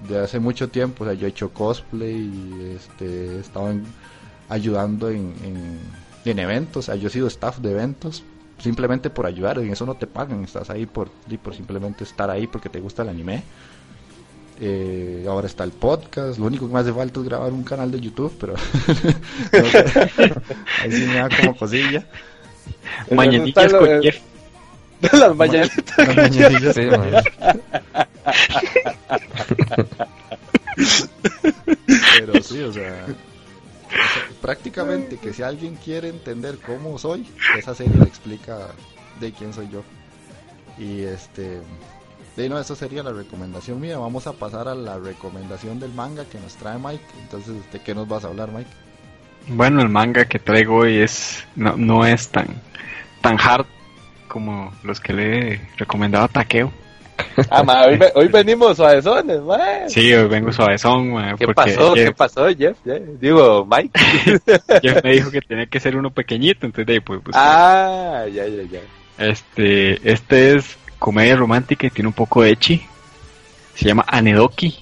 [0.09, 3.85] de hace mucho tiempo, o sea, yo he hecho cosplay y este, he estado en-
[4.49, 5.79] ayudando en, en,
[6.25, 8.23] en eventos, o sea, yo he sido staff de eventos
[8.63, 12.29] simplemente por ayudar, en eso no te pagan, estás ahí por, y por simplemente estar
[12.29, 13.43] ahí porque te gusta el anime.
[14.61, 17.91] Eh, ahora está el podcast, lo único que me hace falta es grabar un canal
[17.91, 18.59] de YouTube, pero no
[19.69, 19.85] sé.
[20.81, 22.05] ahí sí me da como cosilla.
[23.11, 24.21] Mañanitas lo con de- Jeff.
[25.11, 25.97] Las mañanitas.
[25.97, 26.75] Las mañanillas.
[26.75, 27.11] Sí, man.
[32.19, 33.05] Pero sí, o sea,
[34.41, 38.67] prácticamente que si alguien quiere entender cómo soy, esa serie le explica
[39.19, 39.83] de quién soy yo.
[40.77, 41.61] Y este,
[42.35, 43.97] de no, eso sería la recomendación mía.
[43.97, 47.03] Vamos a pasar a la recomendación del manga que nos trae Mike.
[47.21, 48.69] Entonces, ¿de qué nos vas a hablar, Mike?
[49.47, 52.47] Bueno, el manga que traigo hoy es no, no es tan
[53.21, 53.65] tan hard
[54.27, 56.71] como los que le he recomendado a Takeo.
[57.49, 59.59] Ah, ma, hoy, hoy venimos suavezones, ma.
[59.87, 61.93] Sí, hoy vengo suavezón, ma, ¿Qué pasó?
[61.93, 62.77] ¿Qué Jeff, pasó, Jeff?
[62.85, 63.99] Ya, Digo, Mike.
[64.81, 68.25] Jeff me dijo que tenía que ser uno pequeñito, entonces de ahí, pues, pues, Ah,
[68.31, 68.79] ya, ya, ya.
[69.17, 72.85] este este es comedia romántica y tiene un poco de echi.
[73.75, 74.75] Se llama Anedoki.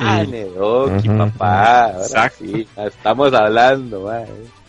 [0.00, 1.84] Eh, Nedoki, Ujú, papá.
[1.84, 2.44] Ahora Exacto.
[2.44, 4.20] sí, estamos hablando, ma.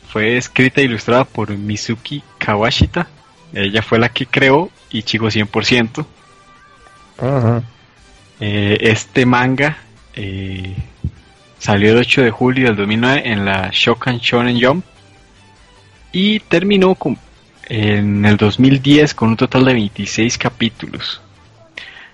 [0.10, 3.08] Fue escrita e ilustrada por Mizuki Kawashita.
[3.54, 6.06] Ella fue la que creó Ichigo 100%.
[8.40, 9.78] Eh, este manga
[10.14, 10.76] eh,
[11.58, 14.86] salió el 8 de julio del 2009 en la Shokan Shonen Jump
[16.12, 16.98] y terminó
[17.68, 21.22] en el 2010 con un total de 26 capítulos.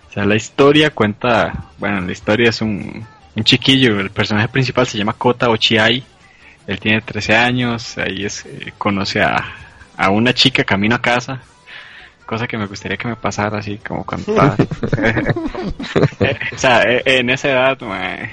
[0.10, 3.06] O sea, la historia cuenta, bueno, la historia es un,
[3.36, 6.04] un chiquillo, el personaje principal se llama Kota Ochiai,
[6.68, 9.46] él tiene 13 años, ahí es, eh, conoce a,
[9.96, 11.42] a una chica camino a casa,
[12.26, 14.58] cosa que me gustaría que me pasara así como cuando estaba-
[16.20, 18.32] Eh, o sea, eh, en esa edad, mae,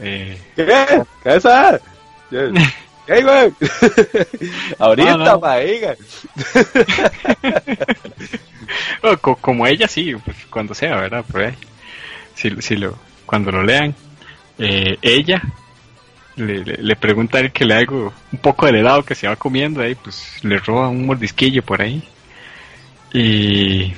[0.00, 0.66] eh, ¿Qué?
[1.22, 1.44] ¿Qué es?
[3.06, 3.52] ¿Qué, güey?
[4.78, 5.40] Ahorita, No, no.
[5.40, 5.94] ma, diga.
[9.20, 11.24] co- como ella sí, pues, cuando sea, ¿verdad?
[11.30, 11.54] Pero, eh,
[12.34, 13.94] si, si lo, cuando lo lean,
[14.58, 15.42] eh, ella
[16.36, 19.28] le, le, le pregunta a él que le hago un poco del helado que se
[19.28, 22.02] va comiendo ahí, pues le roba un mordisquillo por ahí.
[23.14, 23.94] Y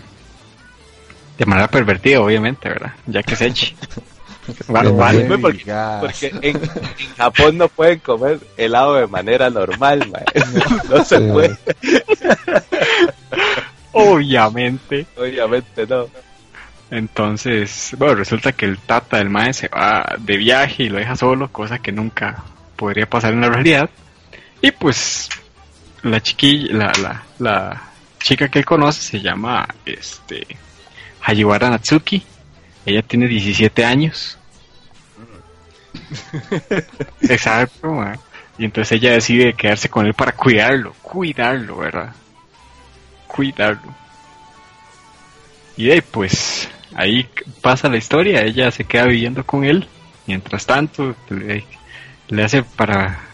[1.39, 2.93] de manera pervertida, obviamente, ¿verdad?
[3.07, 3.75] Ya que se eche.
[4.69, 6.61] Vale, porque, en, en
[7.17, 10.21] Japón no pueden comer helado de manera normal, ma.
[10.89, 11.57] No se Sí, puede,
[13.93, 15.07] Obviamente.
[15.17, 16.07] obviamente no.
[16.91, 21.17] Entonces, bueno, resulta que el tata del mae se va de viaje y lo deja
[21.17, 22.45] solo, cosa que nunca
[22.77, 23.91] podría pasar en la realidad.
[24.63, 25.29] Y pues
[26.03, 27.83] la chiquilla, la, la, la
[28.27, 30.45] chica que él conoce se llama este
[31.23, 32.25] Hajiwara Natsuki.
[32.85, 34.37] Ella tiene 17 años.
[37.21, 38.05] Exacto.
[38.59, 42.17] Y entonces ella decide quedarse con él para cuidarlo, cuidarlo, ¿verdad?
[43.29, 43.95] Cuidarlo.
[45.77, 47.29] Y ahí, pues ahí
[47.61, 49.87] pasa la historia, ella se queda viviendo con él,
[50.27, 51.65] mientras tanto le,
[52.29, 53.26] le hace para...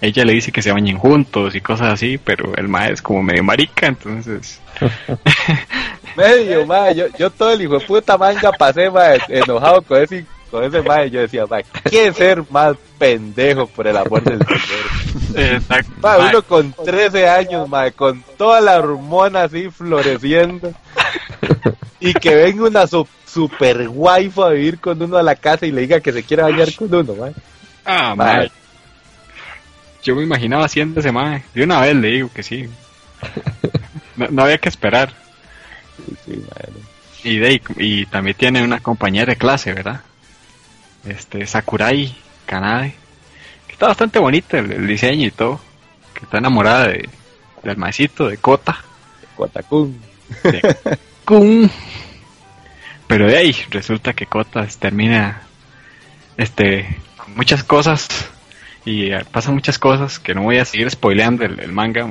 [0.00, 3.22] Ella le dice que se bañen juntos y cosas así, pero el mae es como
[3.22, 4.60] medio marica, entonces...
[6.16, 6.90] Medio, ma.
[6.92, 10.82] Yo, yo todo el hijo de puta manga pasé, ma, enojado con ese con ese
[10.82, 15.54] mae yo decía, mae, ¿qué ser más pendejo por el amor del Señor?
[15.54, 15.92] Exacto.
[16.02, 20.72] Mae, Mae, uno con 13 años, mae, con toda la hormona así floreciendo.
[22.00, 25.70] Y que venga una su- super waifu a vivir con uno a la casa y
[25.70, 27.32] le diga que se quiere bañar con uno, mae.
[27.84, 28.50] ah, Mae.
[30.02, 31.42] Yo me imaginaba haciendo ese mae.
[31.54, 32.68] De una vez le digo que sí.
[34.16, 35.14] No, no había que esperar.
[35.96, 36.42] Sí, sí.
[37.24, 40.00] Y, de, y también tiene una compañera de clase, ¿verdad?
[41.06, 42.14] Este, Sakurai
[42.46, 42.94] Kanade.
[43.66, 45.60] Que está bastante bonito el, el diseño y todo.
[46.14, 47.08] Que está enamorada de,
[47.62, 48.78] del maecito, de Kota.
[49.36, 50.00] Kotakun.
[50.42, 50.76] de
[51.24, 51.70] Kun.
[53.06, 55.42] Pero de ahí resulta que Kota termina
[56.36, 58.08] este con muchas cosas
[58.84, 62.06] y eh, pasan muchas cosas que no voy a seguir spoileando el, el manga.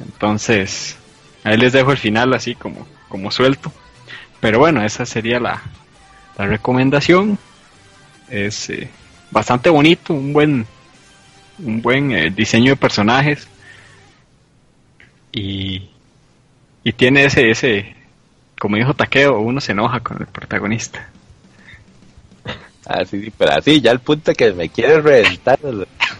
[0.00, 0.96] Entonces,
[1.44, 3.72] ahí les dejo el final así como, como suelto.
[4.40, 5.62] Pero bueno, esa sería la,
[6.36, 7.38] la recomendación.
[8.28, 8.90] Es eh,
[9.30, 10.66] bastante bonito, un buen
[11.56, 13.46] un buen eh, diseño de personajes
[15.30, 15.88] y
[16.84, 17.96] y tiene ese, ese,
[18.60, 21.08] como dijo Takeo, uno se enoja con el protagonista.
[22.86, 25.58] Ah, sí, pero así, ya el punto que me quiere reventar.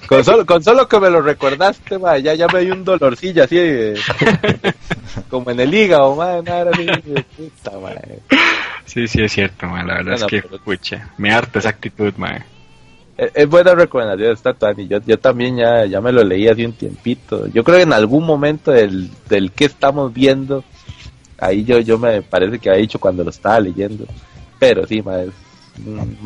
[0.08, 3.44] Con solo, con solo que me lo recordaste, ma, ya, ya me dio un dolorcillo
[3.44, 3.94] así, eh,
[5.30, 6.86] como en el hígado, ma, una hora así,
[7.36, 7.90] puta, ma.
[8.86, 12.12] Sí, sí, es cierto, ma, la verdad es que, pero- pucha, me harta esa actitud,
[12.16, 12.44] ma.
[13.16, 14.88] Es, es buena recomendación esta, Tani.
[14.88, 17.46] Yo, yo también ya, ya me lo leí hace un tiempito.
[17.48, 20.64] Yo creo que en algún momento del, del que estamos viendo,
[21.38, 24.04] ahí yo, yo me parece que había dicho cuando lo estaba leyendo.
[24.58, 25.30] Pero sí, ma, es
[25.84, 26.16] un.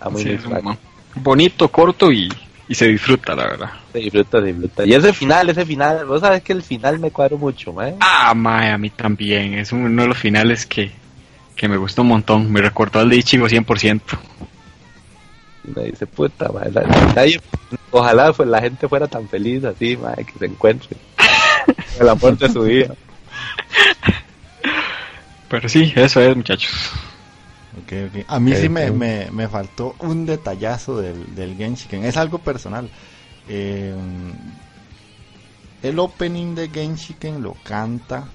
[0.00, 0.76] A Sí, ma-
[1.16, 2.28] bonito, corto y,
[2.68, 3.70] y se disfruta, la verdad.
[3.92, 4.86] Se disfruta, se disfruta.
[4.86, 7.74] Y ese final, ese final, vos sabes que el final me cuadro mucho.
[8.00, 10.92] Ah, ma, a mí también, es uno de los finales que,
[11.56, 14.00] que me gustó un montón, me recordó al de Ichigo 100%.
[15.64, 16.82] Y me dice, puta, ma, la-
[17.14, 17.40] nadie-
[17.90, 20.96] ojalá pues, la gente fuera tan feliz así, ma, que se encuentre.
[21.98, 22.94] El amor de su vida.
[25.48, 26.92] Pero sí, eso es, muchachos.
[28.26, 28.92] A mí Ok, sí me, ok.
[28.92, 32.04] me, me faltó un detallazo del, del Genshiken.
[32.04, 32.90] Es algo personal.
[33.46, 33.94] Eh,
[35.82, 38.30] el opening de Genshiken lo canta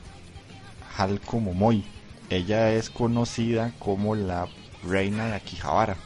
[0.98, 1.86] Halko Momoi.
[2.30, 4.49] Ella es conocida como la
[4.84, 5.98] reina de Akihabara.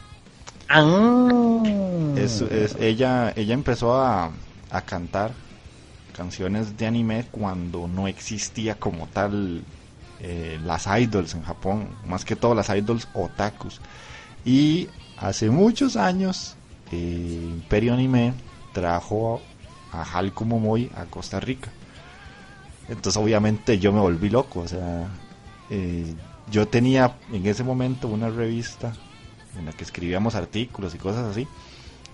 [2.14, 4.32] Es, es- ella, ella empezó a,
[4.70, 5.36] a cantar
[6.14, 9.64] canciones de anime cuando no existía como tal
[10.20, 13.80] eh, las idols en Japón, más que todo las idols otakus.
[14.46, 14.88] Y
[15.18, 16.56] hace muchos años,
[16.92, 18.34] eh, Imperio Anime
[18.74, 19.42] trajo
[19.92, 21.70] a Halko Momoi a Costa Rica.
[22.90, 25.08] Entonces obviamente yo me volví loco, o sea,
[25.70, 26.14] eh,
[26.50, 28.94] yo tenía en ese momento una revista
[29.58, 31.48] en la que escribíamos artículos y cosas así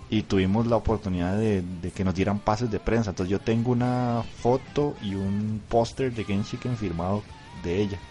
[0.09, 3.11] y tuvimos la oportunidad de, de que nos dieran pases de prensa.
[3.11, 7.23] Entonces yo tengo una foto y un póster de Genshiken firmado
[7.63, 8.01] de ella.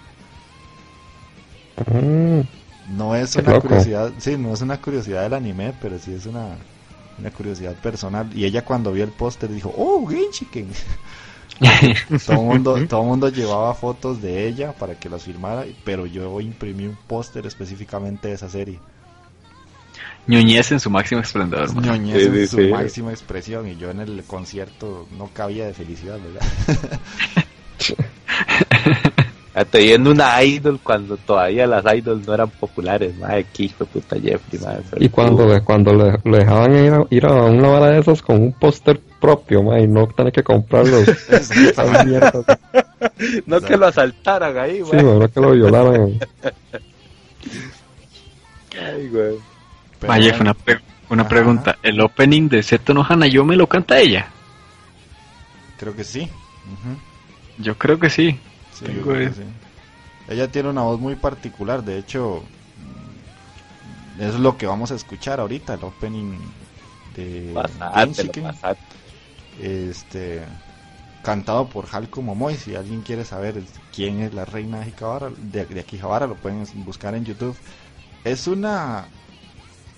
[1.86, 2.40] Mm,
[2.86, 6.58] No es una curiosidad, sí, no es una curiosidad del anime, pero sí es una,
[7.18, 8.30] una curiosidad personal.
[8.36, 10.70] Y ella cuando vio el póster dijo, oh, Genshiken.
[12.26, 16.40] todo el mundo, todo mundo llevaba fotos de ella para que las firmara, pero yo
[16.40, 18.82] imprimí un póster específicamente de esa serie.
[20.26, 21.74] Ñoñez en su máximo esplendor.
[21.74, 22.62] Ñoñez Sí, en sí, su sí.
[22.62, 26.46] máxima expresión y yo en el concierto no cabía de felicidad, ¿verdad?
[29.54, 33.90] Hasta viendo una idol cuando todavía las idols no eran populares, madre, qué hijo de
[33.90, 34.82] puta Jeffrey, madre.
[34.98, 38.22] Y cuando, le, cuando le, lo dejaban ir a, ir a una vara de esas
[38.22, 40.42] con un póster propio, ma, y no tener que
[42.06, 42.34] mierdas.
[43.46, 45.02] No que lo asaltaran ahí, Sí, madre.
[45.02, 46.18] no que lo violaran.
[48.80, 49.36] Ay, güey.
[50.40, 50.80] Una, pre-
[51.10, 51.28] una Ajá.
[51.28, 51.78] pregunta.
[51.82, 54.28] ¿El opening de Seto no Hanayome lo canta ella?
[55.78, 56.20] creo que sí.
[56.22, 56.96] Ujú.
[57.58, 58.38] Yo creo que sí.
[58.84, 59.42] Sí, sí.
[60.28, 62.42] Ella tiene una voz muy particular, de hecho,
[64.18, 66.38] es lo que vamos a escuchar ahorita, el opening
[67.14, 67.68] de
[68.42, 68.96] pasate.
[69.60, 70.42] este
[71.22, 75.66] cantado por Halko Momoi, si alguien quiere saber quién es la reina de Akihabara, de,
[75.66, 77.56] de Akihabara, lo pueden buscar en YouTube.
[78.24, 79.08] Es una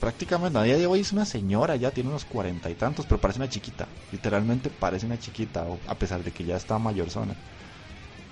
[0.01, 3.21] prácticamente a día de hoy es una señora, ya tiene unos cuarenta y tantos, pero
[3.21, 7.35] parece una chiquita, literalmente parece una chiquita, a pesar de que ya está mayorzona.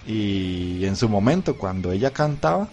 [0.06, 2.68] Y en su momento, cuando ella cantaba,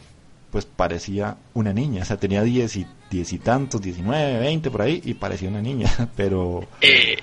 [0.52, 4.82] pues parecía una niña, o sea, tenía diez y, diez y tantos, 19, 20 por
[4.82, 6.66] ahí, y parecía una niña, pero...
[6.82, 7.18] Eh,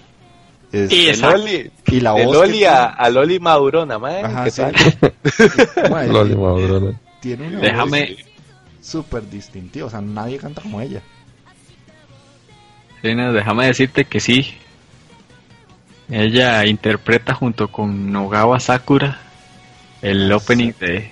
[0.72, 4.20] es- y Loli, y la voz Loli que a, tiene- a Loli Madurona, madre.
[4.22, 4.62] Ajá, ¿qué sí.
[4.62, 4.74] tal?
[5.90, 7.00] Mae, Loli Maduro, ¿no?
[7.20, 8.24] tiene una Déjame, voz-
[8.80, 11.02] súper distintivo, o sea, nadie canta como ella.
[13.02, 14.54] Sí, no, déjame decirte que sí.
[16.08, 19.20] Ella interpreta junto con Nogawa Sakura
[20.10, 21.10] el opening de,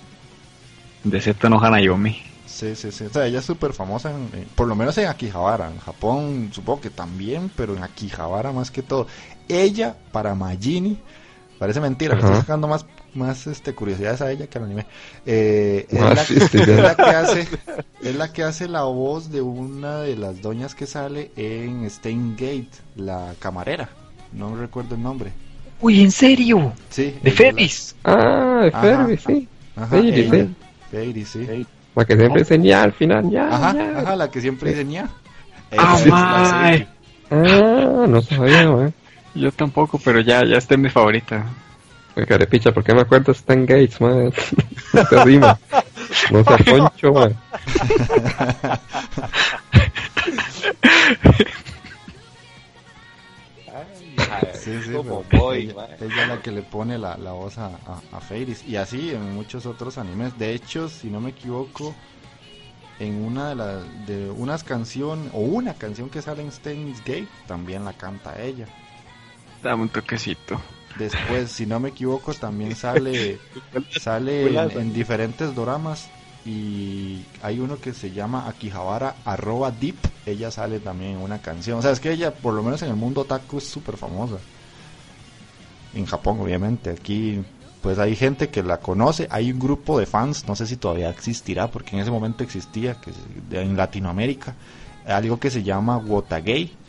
[1.04, 2.22] de Seto no Hanayomi.
[2.46, 3.04] Sí, sí, sí.
[3.04, 5.70] O sea, ella es súper famosa, en- en- por lo menos en Akihabara.
[5.70, 9.06] En Japón supongo que también, pero en Akihabara más que todo.
[9.48, 10.98] Ella, para Majini,
[11.58, 12.28] parece mentira, le Ajá.
[12.28, 14.86] estoy sacando más, más este, curiosidades a ella que al anime.
[15.26, 16.70] Eh, es, la, sí, sí, es sí.
[16.72, 17.48] la que hace,
[18.02, 22.36] es la que hace la voz de una de las doñas que sale en Stein
[22.36, 23.88] Gate, la camarera.
[24.32, 25.32] No recuerdo el nombre.
[25.80, 26.72] Uy, ¿en serio?
[26.90, 27.14] Sí.
[27.22, 27.94] ¿De Fedis?
[28.04, 29.48] Ah, de Ferry, sí.
[29.76, 30.30] Ajá, Fairy, ella.
[30.30, 30.54] sí.
[30.90, 31.66] Fairy, sí.
[31.94, 33.48] La que siempre dice al final, ya.
[33.48, 33.98] Ajá, ya.
[34.00, 35.08] ajá, la que siempre dice ña.
[35.76, 36.76] Ah.
[37.30, 38.92] Ah, no sabía, wey.
[39.34, 41.44] Yo tampoco, pero ya, ya está en mi favorita.
[42.16, 44.32] Oye, carepicha, ¿por qué me acuerdo de Stan Gates, man?
[44.92, 45.58] No se rima.
[46.30, 47.36] No se poncho, man.
[54.64, 57.66] Sí, sí, como boy, ella, ella es la que le pone la, la voz a,
[57.66, 58.64] a, a Fairies.
[58.66, 60.38] Y así en muchos otros animes.
[60.38, 61.94] De hecho, si no me equivoco,
[62.98, 67.28] en una de las de unas canciones o una canción que sale en Steins Gate
[67.46, 68.66] también la canta ella.
[69.62, 70.60] Dame un toquecito.
[70.96, 73.38] Después, si no me equivoco, también sale
[73.90, 76.08] sale en, en diferentes doramas
[76.44, 79.96] y hay uno que se llama Akihabara arroba deep.
[80.26, 81.78] Ella sale también en una canción.
[81.78, 84.36] O sea, es que ella, por lo menos en el mundo otaku, es súper famosa.
[85.94, 86.90] En Japón, obviamente.
[86.90, 87.42] Aquí,
[87.80, 89.26] pues hay gente que la conoce.
[89.30, 93.00] Hay un grupo de fans, no sé si todavía existirá, porque en ese momento existía,
[93.00, 93.12] que
[93.50, 94.54] en Latinoamérica,
[95.06, 96.83] algo que se llama Wotagay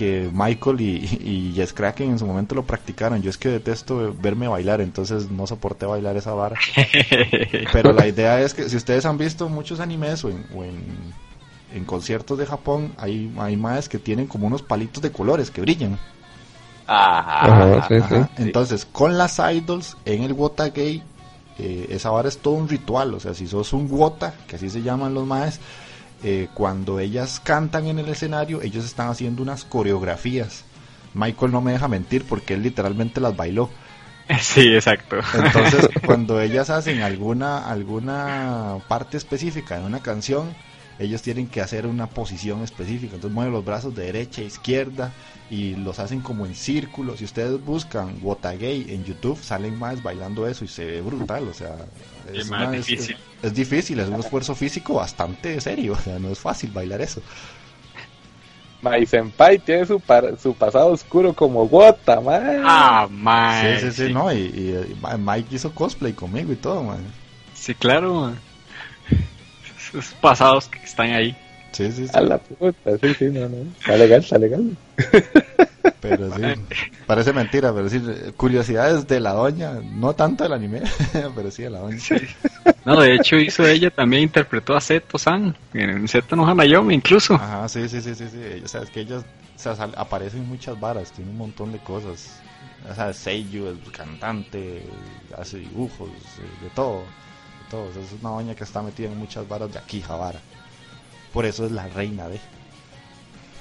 [0.00, 3.20] que Michael y, y Jess Kraken en su momento lo practicaron.
[3.20, 6.56] Yo es que detesto verme bailar, entonces no soporté bailar esa vara.
[7.74, 10.82] Pero la idea es que si ustedes han visto muchos animes o en, o en,
[11.74, 15.60] en conciertos de Japón, hay, hay maes que tienen como unos palitos de colores que
[15.60, 15.98] brillan.
[16.86, 17.74] Ajá.
[17.74, 18.14] Ajá, sí, sí.
[18.14, 18.30] Ajá.
[18.38, 21.02] Entonces, con las idols en el Wota Gay,
[21.58, 23.12] eh, esa vara es todo un ritual.
[23.12, 25.60] O sea, si sos un Wota, que así se llaman los maes,
[26.22, 30.64] eh, cuando ellas cantan en el escenario, ellos están haciendo unas coreografías.
[31.14, 33.70] Michael no me deja mentir porque él literalmente las bailó.
[34.40, 35.16] Sí, exacto.
[35.34, 40.54] Entonces, cuando ellas hacen alguna alguna parte específica en una canción,
[41.00, 43.16] ellos tienen que hacer una posición específica.
[43.16, 45.12] Entonces mueven los brazos de derecha a izquierda
[45.50, 47.18] y los hacen como en círculos.
[47.18, 51.48] Si ustedes buscan Wotagay en YouTube, salen más bailando eso y se ve brutal.
[51.48, 51.74] O sea,
[52.32, 53.16] es, más una- es- difícil.
[53.42, 55.92] es difícil, es un esfuerzo físico bastante serio.
[55.98, 57.20] O sea, no es fácil bailar eso.
[58.82, 62.62] My Senpai tiene su, par- su pasado oscuro como gota, man.
[62.64, 63.80] Ah, Sí, man.
[63.80, 64.32] sí, sí, no.
[64.32, 67.04] Y, y, y Mike hizo cosplay conmigo y todo, man.
[67.54, 68.38] Sí, claro, man.
[69.92, 71.36] Esos pasados que están ahí.
[71.80, 72.12] Sí, sí, sí.
[72.14, 73.56] A la puta, sí, sí, no, no.
[73.78, 74.76] Está legal, está legal.
[76.02, 76.42] Pero sí,
[77.06, 78.02] parece mentira, pero sí,
[78.36, 80.82] curiosidades de la doña, no tanto del anime,
[81.34, 81.98] pero sí de la doña.
[82.84, 87.34] No, de hecho hizo ella también interpretó a Seto-san en Seto no Hanayomi incluso.
[87.34, 88.62] Ajá, sí, sí, sí, sí, sí.
[88.64, 89.22] O sea, es que ella o
[89.58, 92.40] sea, aparece en muchas varas, tiene un montón de cosas.
[92.90, 94.82] O sea, Seiyu, es cantante,
[95.36, 97.00] hace dibujos, eh, de todo.
[97.00, 97.84] De todo.
[97.84, 100.40] O sea, es una doña que está metida en muchas varas de aquí, Javara.
[101.32, 102.40] Por eso es la reina de.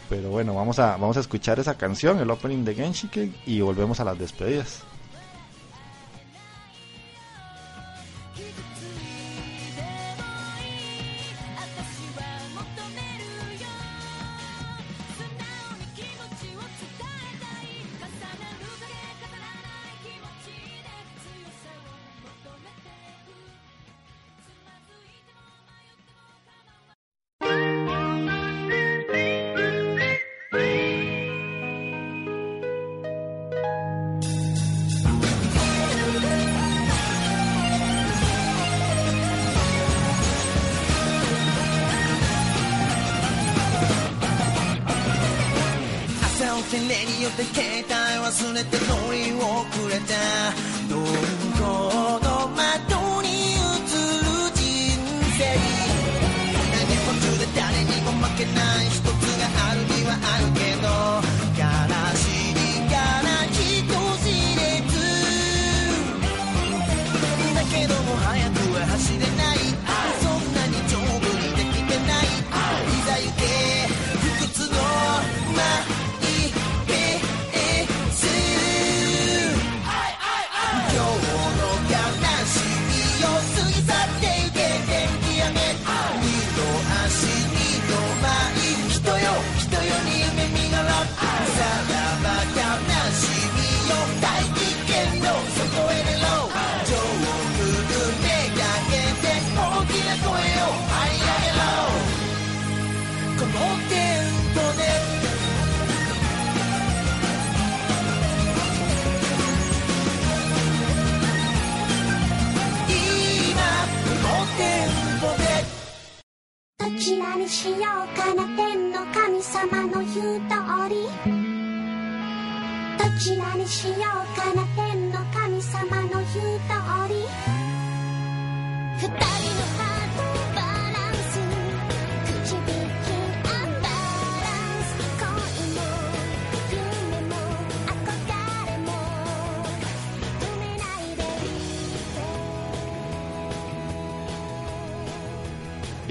[0.10, 4.00] Pero bueno, vamos a, vamos a escuchar esa canción, el opening de Genshike, y volvemos
[4.00, 4.84] a las despedidas.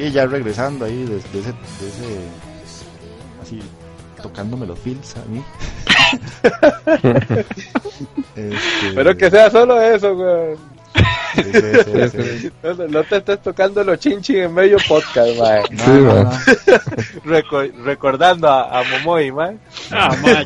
[0.08, 2.28] Y ya regresando ahí desde ese, de ese
[3.42, 3.60] así
[4.22, 5.44] tocándome los feels a mí.
[8.36, 10.56] Este, Pero que sea solo eso, weón.
[11.34, 12.50] sí, sí, sí, sí.
[12.62, 15.62] No, no te estés tocando los chinchis en medio podcast, mae.
[15.70, 16.24] No, Sí, no, man.
[16.24, 17.30] no.
[17.32, 19.56] Reco- recordando a, a Momoy, mae.
[19.90, 20.44] Ah, ya,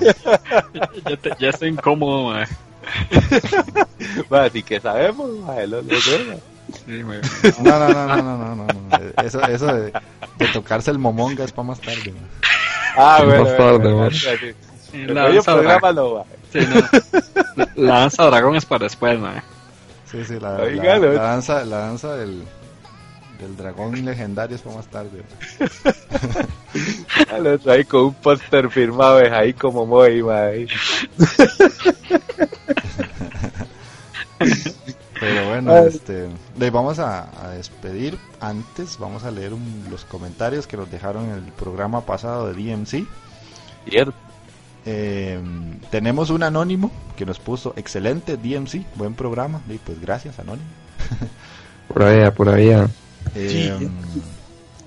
[1.10, 2.46] ya te- ya estoy incómodo, ma.
[4.30, 6.38] Mae, así que sabemos, mae, lo, lo sé, mae.
[6.72, 7.14] Sí, ma.
[7.62, 9.22] No, no, no, no, no, no, no, no.
[9.22, 9.92] Eso, eso de,
[10.38, 12.12] de tocarse el momonga es para más tarde.
[12.12, 12.28] man.
[12.96, 14.10] Ah, bueno, más tarde, bueno.
[14.10, 16.26] Sí, La danza, programa dra- lo, mae.
[16.52, 17.82] sí, no.
[17.84, 19.42] la danza dragón es para después, ma.
[20.10, 22.42] Sí, sí, la, la, la danza, la danza del,
[23.40, 25.22] del dragón legendario es para más tarde.
[27.40, 30.66] Lo traí con un póster firmado de ahí como Momoy, mae.
[35.22, 35.86] Pero bueno, Ay.
[35.88, 36.26] este,
[36.58, 38.18] le vamos a, a despedir.
[38.40, 42.54] Antes vamos a leer un- los comentarios que nos dejaron en el programa pasado de
[42.54, 43.06] DMC.
[43.88, 44.14] Cierto.
[44.84, 45.40] Eh,
[45.90, 49.60] tenemos un anónimo que nos puso excelente DMC, buen programa.
[49.68, 50.66] Y pues gracias, anónimo.
[51.88, 52.70] Por ahí, por ahí.
[53.36, 53.88] Eh,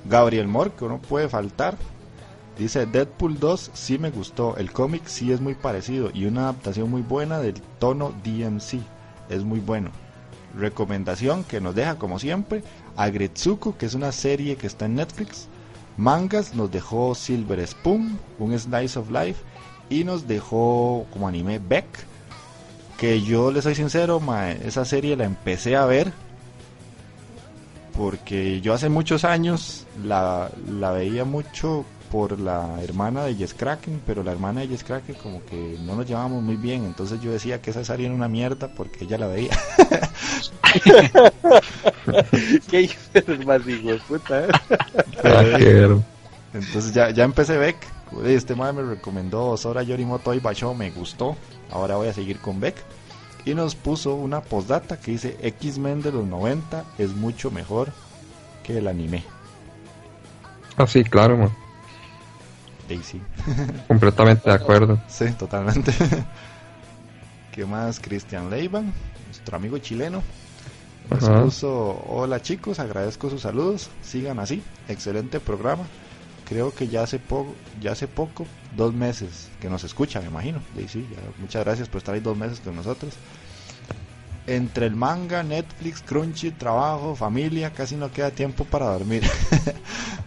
[0.05, 1.77] Gabriel Moore, que no puede faltar.
[2.57, 6.89] Dice Deadpool 2 sí me gustó, el cómic sí es muy parecido y una adaptación
[6.89, 8.79] muy buena del tono DMC,
[9.29, 9.91] es muy bueno.
[10.57, 12.63] Recomendación que nos deja como siempre
[12.95, 15.47] Agretsuko, que es una serie que está en Netflix.
[15.97, 19.41] Mangas nos dejó Silver Spoon, un Slice of Life
[19.89, 21.85] y nos dejó como anime Beck,
[22.97, 26.11] que yo le soy sincero, mae, esa serie la empecé a ver
[27.97, 34.01] porque yo hace muchos años la, la veía mucho por la hermana de Jess Kraken,
[34.05, 37.31] pero la hermana de Jess Kraken como que no nos llevábamos muy bien, entonces yo
[37.31, 39.55] decía que esa serie era una mierda porque ella la veía.
[42.69, 44.45] ¿Qué dices más hijo de puta?
[44.45, 44.49] eh?
[46.53, 47.75] Entonces ya, ya empecé Beck,
[48.25, 51.35] este madre me recomendó Sora Yorimoto y Basho, me gustó,
[51.71, 52.75] ahora voy a seguir con Beck.
[53.45, 57.89] Y nos puso una postdata que dice X-Men de los 90 es mucho mejor
[58.63, 59.23] que el anime.
[60.77, 61.51] Ah, sí, claro, man.
[62.87, 63.21] Daisy.
[63.87, 64.99] Completamente de acuerdo.
[65.07, 65.91] Sí, totalmente.
[67.51, 67.99] ¿Qué más?
[67.99, 68.93] Cristian Leiban,
[69.27, 70.21] nuestro amigo chileno.
[71.09, 75.83] Nos puso, hola chicos, agradezco sus saludos, sigan así, excelente programa.
[76.49, 78.45] Creo que ya hace poco, ya hace poco,
[78.75, 80.59] dos meses que nos escuchan, me imagino.
[80.75, 83.13] Y sí, ya, muchas gracias por estar ahí dos meses con nosotros.
[84.47, 89.23] Entre el manga, Netflix, Crunchy, trabajo, familia, casi no queda tiempo para dormir.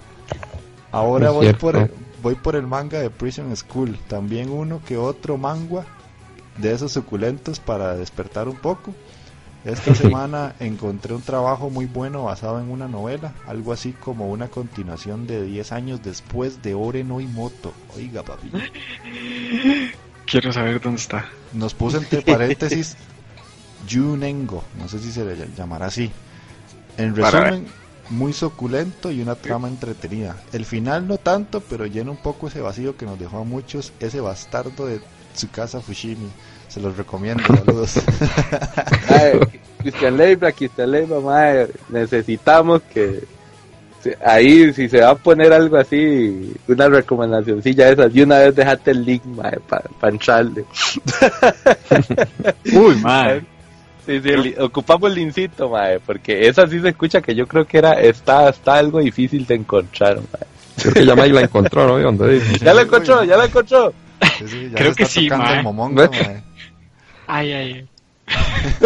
[0.93, 1.91] Ahora voy por,
[2.23, 3.99] voy por el manga de Prison School.
[4.09, 5.85] También uno que otro manga
[6.59, 8.95] de esos suculentos para despertar un poco.
[9.65, 14.49] Esta semana encontré un trabajo muy bueno basado en una novela, algo así como una
[14.49, 17.73] continuación de 10 años después de Ore no Moto.
[17.97, 18.51] Oiga, papi.
[20.27, 21.29] Quiero saber dónde está.
[21.53, 22.97] Nos puso entre paréntesis
[23.91, 26.11] Junengo, no sé si se le ll- llamará así.
[26.97, 27.67] En Para resumen,
[28.11, 30.37] muy suculento y una trama entretenida.
[30.53, 33.93] El final no tanto, pero llena un poco ese vacío que nos dejó a muchos
[34.01, 35.01] ese bastardo de
[35.35, 36.29] Tsukasa Fushimi.
[36.69, 38.01] Se los recomiendo, saludos.
[39.79, 43.25] Cristian Leiva, Cristian Leiva, mae, necesitamos que
[44.25, 48.55] ahí si se va a poner algo así, una recomendacioncilla de esas, y una vez
[48.55, 50.65] dejate el link, mae, para entrarle.
[52.73, 53.45] Uy, madre.
[54.09, 57.67] Sí, sí, el ocupamos el lincito, mae, porque esa sí se escucha que yo creo
[57.67, 60.47] que era, está, está algo difícil de encontrar, mae.
[60.81, 61.99] Creo que ya Mike la encontró, ¿no?
[61.99, 62.59] ¿Dónde dice?
[62.65, 63.93] Ya la encontró, ya la encontró.
[64.39, 65.63] Sí, sí, ya Creo que sí, mae.
[65.93, 66.11] ¿Ves?
[66.11, 66.43] mae.
[67.27, 67.89] Ay, ay.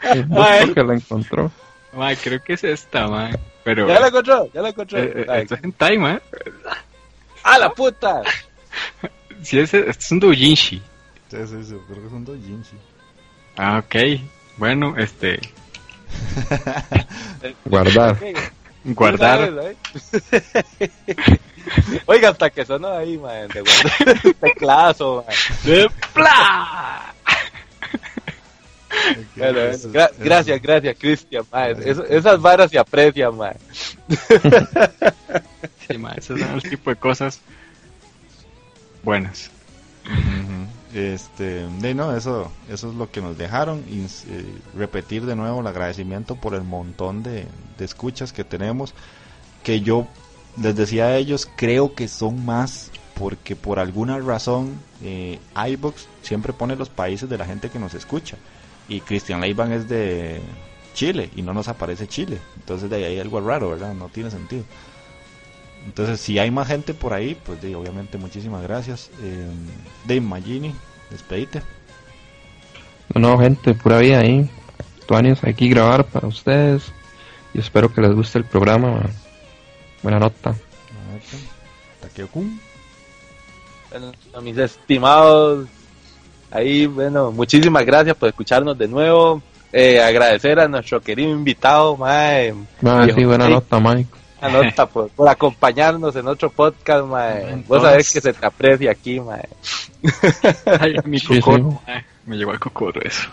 [0.00, 1.50] Creo que la encontró.
[1.92, 3.36] Madre, creo que es esta, madre.
[3.64, 3.88] Pero.
[3.88, 4.98] Ya la encontró, ya la encontró.
[4.98, 6.22] eh, eh, Ay, esto es hentai, madre.
[7.42, 8.22] ¡Ah, la puta!
[9.42, 10.82] Sí, es, es un doujinshi.
[11.30, 12.76] Sí, sí, sí, creo que son dos Jinshi.
[13.56, 14.20] Ah, ok.
[14.58, 15.40] Bueno, este.
[17.64, 18.16] Guardar.
[18.84, 19.52] Guardar.
[19.52, 19.76] Vez,
[20.32, 21.38] ¿eh?
[22.06, 25.34] Oiga, hasta que sonó ahí, man, de guardar el teclazo, man.
[26.14, 27.12] ¡Pla!
[29.36, 31.44] Bueno, bueno, Eso- gra- eso- gracias, gracias, Cristian,
[32.08, 33.54] esas varas se aprecian, man.
[35.88, 37.40] Sí, ma, esos son el tipo de cosas
[39.02, 39.50] buenas.
[40.06, 40.66] Ujú.
[40.96, 45.60] Este, de no, eso, eso es lo que nos dejaron y eh, repetir de nuevo
[45.60, 47.46] el agradecimiento por el montón de,
[47.78, 48.94] escuchas que tenemos,
[49.62, 50.06] que yo
[50.58, 56.54] les decía a ellos, creo que son más porque por alguna razón eh, iBox siempre
[56.54, 58.38] pone los países de la gente que nos escucha
[58.88, 60.40] y Cristian Leiban es de
[60.94, 63.92] Chile y no nos aparece Chile, entonces de ahí hay algo raro, ¿verdad?
[63.92, 64.64] No tiene sentido.
[65.86, 69.10] Entonces, si hay más gente por ahí, pues de, obviamente muchísimas gracias.
[69.22, 69.46] Eh,
[70.04, 70.74] Dave Magini,
[71.10, 71.62] despedite.
[73.14, 74.50] No, gente, pura vida ahí.
[75.06, 76.92] Tuanis, aquí grabar para ustedes.
[77.54, 78.90] Y espero que les guste el programa.
[78.90, 79.10] man.
[80.02, 80.54] Buena nota.
[82.00, 82.60] Takeo-kun.
[83.90, 85.68] Bueno, a mis estimados,
[86.50, 89.40] ahí, bueno, muchísimas gracias por escucharnos de nuevo.
[89.72, 92.52] Eh, agradecer a nuestro querido invitado, mae.
[92.84, 94.25] Ah, sí, buena nota, Mike.
[94.42, 97.62] Nota por, por acompañarnos en otro podcast, mae.
[97.66, 99.48] Vos sabés que se te aprecia aquí, mae.
[100.80, 103.28] Ay, mi Sí, ma, Me llegó el cocoro eso.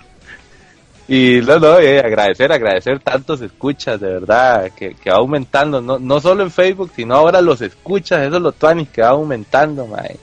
[1.08, 6.00] Y no, no, eh, agradecer, agradecer tantos escuchas, de verdad, que, que va aumentando, no,
[6.00, 10.18] no solo en Facebook, sino ahora los escuchas, esos los tuanis que va aumentando, mae.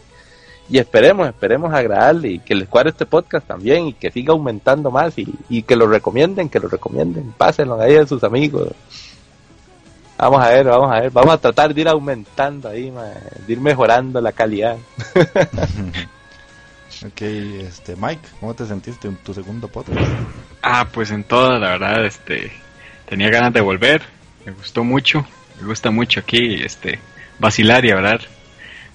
[0.71, 4.91] Y esperemos, esperemos agradarle y que les cuadre este podcast también y que siga aumentando
[4.91, 8.69] más y, y que lo recomienden, que lo recomienden, pásenlo ahí a sus amigos.
[10.21, 13.61] Vamos a ver, vamos a ver, vamos a tratar de ir aumentando ahí, de ir
[13.61, 14.77] mejorando la calidad.
[17.03, 19.99] Ok, este, Mike, ¿cómo te sentiste en tu segundo podcast?
[20.61, 22.53] Ah, pues en todo, la verdad, este,
[23.09, 24.03] tenía ganas de volver,
[24.45, 25.25] me gustó mucho,
[25.59, 26.99] me gusta mucho aquí, este,
[27.39, 28.21] vacilar y hablar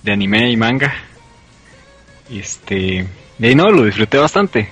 [0.04, 0.94] de anime y manga.
[2.30, 3.08] Y este,
[3.40, 4.70] y ahí no, lo disfruté bastante.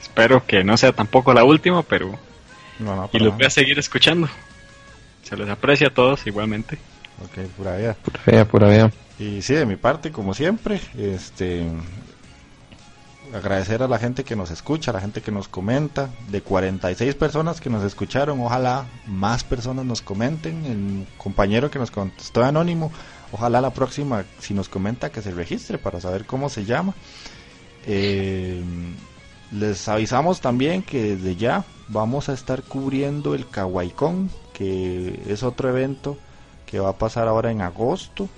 [0.00, 2.16] Espero que no sea tampoco la última, pero,
[2.78, 4.28] No, no, y los voy a seguir escuchando.
[5.28, 6.78] Se les aprecia a todos igualmente.
[7.22, 7.94] Ok, pura vida.
[7.94, 8.92] Pura vida, pura vida.
[9.18, 11.66] Y sí, de mi parte, como siempre, este
[13.34, 16.08] agradecer a la gente que nos escucha, a la gente que nos comenta.
[16.30, 20.64] De 46 personas que nos escucharon, ojalá más personas nos comenten.
[20.64, 22.90] El compañero que nos contestó anónimo,
[23.32, 26.94] ojalá la próxima, si nos comenta, que se registre para saber cómo se llama.
[27.86, 28.62] Eh,
[29.52, 35.68] les avisamos también que desde ya vamos a estar cubriendo el KawaiCon, que es otro
[35.68, 36.18] evento
[36.66, 38.28] que va a pasar ahora en agosto.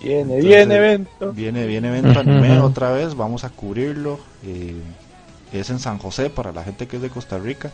[0.00, 1.32] Viene, Entonces, viene evento.
[1.32, 4.20] Viene, viene evento anime otra vez, vamos a cubrirlo.
[4.44, 4.80] eh,
[5.52, 7.70] es en San José para la gente que es de Costa Rica.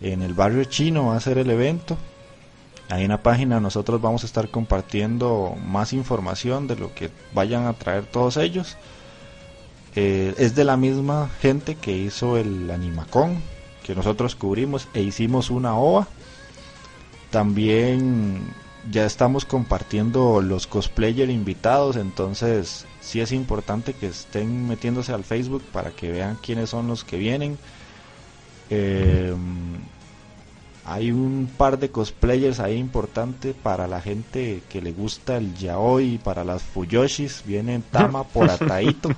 [0.00, 1.98] En el barrio chino va a ser el evento.
[2.88, 7.66] Ahí en la página nosotros vamos a estar compartiendo más información de lo que vayan
[7.66, 8.76] a traer todos ellos.
[9.94, 13.42] Eh, es de la misma gente que hizo el Animacon
[13.82, 16.06] que nosotros cubrimos e hicimos una OVA.
[17.32, 18.42] También
[18.90, 25.62] ya estamos compartiendo los cosplayer invitados, entonces sí es importante que estén metiéndose al Facebook
[25.72, 27.58] para que vean quiénes son los que vienen.
[28.68, 29.34] Eh,
[30.84, 36.18] hay un par de cosplayers ahí importante para la gente que le gusta el yaoi,
[36.18, 39.10] para las fuyoshis, vienen Tama por Ataito.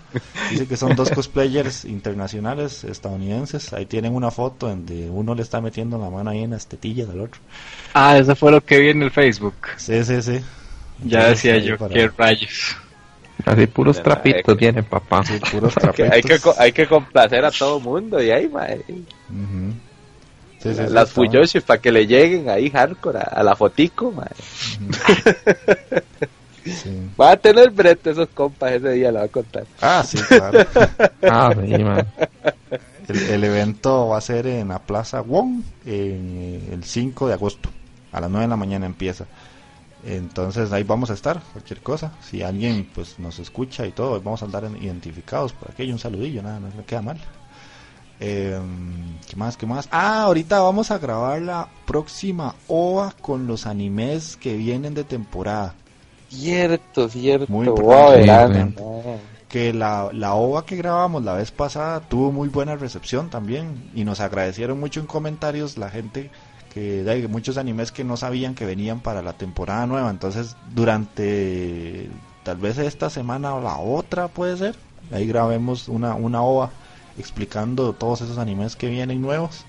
[0.50, 3.72] Dice que son dos cosplayers internacionales estadounidenses.
[3.72, 7.08] Ahí tienen una foto donde uno le está metiendo la mano ahí en las tetillas
[7.08, 7.40] del otro.
[7.94, 9.54] Ah, eso fue lo que vi en el Facebook.
[9.78, 10.40] Sí, sí, sí.
[11.04, 12.76] Ya Entonces, decía yo, para- qué rayos.
[13.46, 15.24] Así puros Mira, trapitos eh, tiene, papá.
[15.24, 16.40] Sí, puros Hay que, hay, que, trapitos.
[16.40, 18.82] co- hay que complacer a todo mundo y ahí, mae.
[18.86, 19.04] Sí,
[20.64, 24.26] sí, sí, Las Fuyoshi para que le lleguen ahí hardcore a, a la fotico, mae.
[24.78, 24.94] bueno.
[26.64, 27.10] Sí.
[27.20, 29.64] Va a tener brete esos compas ese día, lo va a contar.
[29.80, 30.60] Ah, sí, claro.
[31.22, 32.06] Ah, sí, man.
[33.06, 37.34] El, el evento va a ser en la Plaza Wong en, eh, el 5 de
[37.34, 37.68] agosto.
[38.12, 39.26] A las 9 de la mañana empieza.
[40.06, 42.12] Entonces ahí vamos a estar, cualquier cosa.
[42.22, 45.90] Si alguien pues nos escucha y todo, vamos a andar en- identificados por aquí.
[45.92, 47.18] Un saludillo, nada, no me queda mal.
[48.20, 48.58] Eh,
[49.28, 49.56] ¿Qué más?
[49.56, 49.88] ¿Qué más?
[49.90, 55.74] Ah, ahorita vamos a grabar la próxima OVA con los animes que vienen de temporada.
[56.28, 57.46] Cierto, cierto.
[57.48, 58.74] Muy importante.
[59.48, 64.04] que la, la OVA que grabamos la vez pasada tuvo muy buena recepción también y
[64.04, 66.30] nos agradecieron mucho en comentarios la gente
[66.72, 72.10] que hay muchos animes que no sabían que venían para la temporada nueva entonces durante
[72.42, 74.74] tal vez esta semana o la otra puede ser
[75.12, 76.70] ahí grabemos una, una OVA
[77.18, 79.64] explicando todos esos animes que vienen nuevos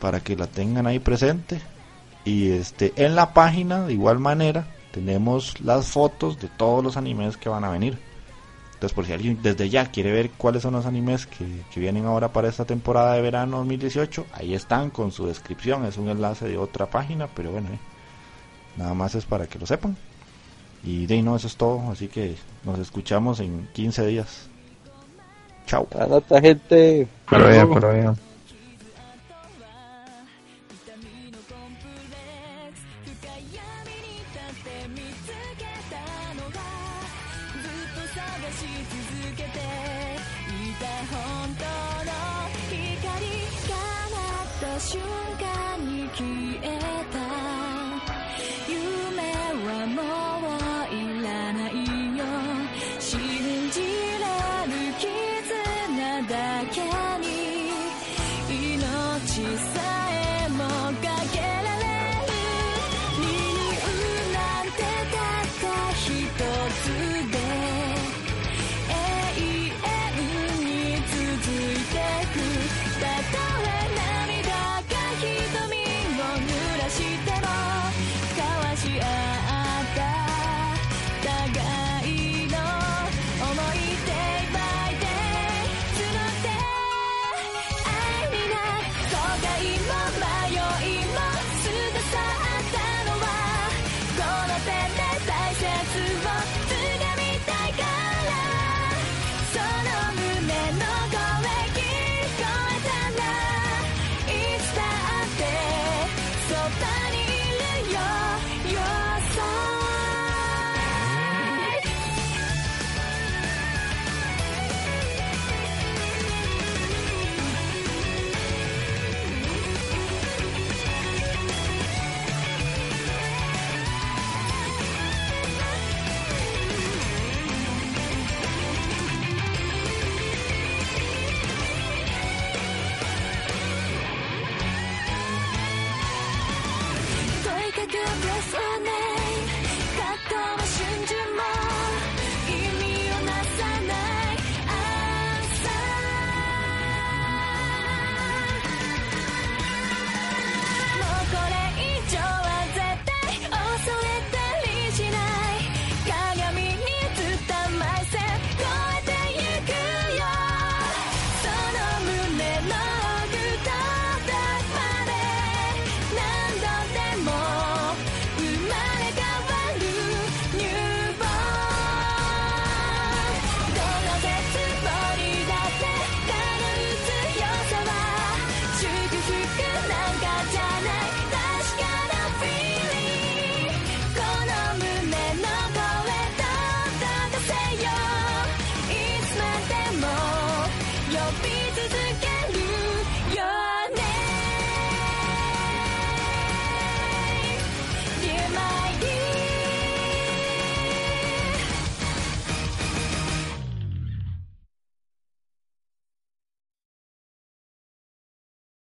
[0.00, 1.60] para que la tengan ahí presente
[2.24, 7.36] y este en la página de igual manera tenemos las fotos de todos los animes
[7.36, 7.98] que van a venir
[8.74, 12.06] entonces, por si alguien desde ya quiere ver cuáles son los animes que, que vienen
[12.06, 15.84] ahora para esta temporada de verano 2018, ahí están con su descripción.
[15.84, 17.78] Es un enlace de otra página, pero bueno, eh,
[18.78, 19.96] Nada más es para que lo sepan.
[20.84, 21.90] Y de ahí no, eso es todo.
[21.90, 24.48] Así que nos escuchamos en 15 días.
[25.68, 25.86] Chao.
[25.94, 27.06] La nota, gente.
[27.26, 28.18] Hasta luego.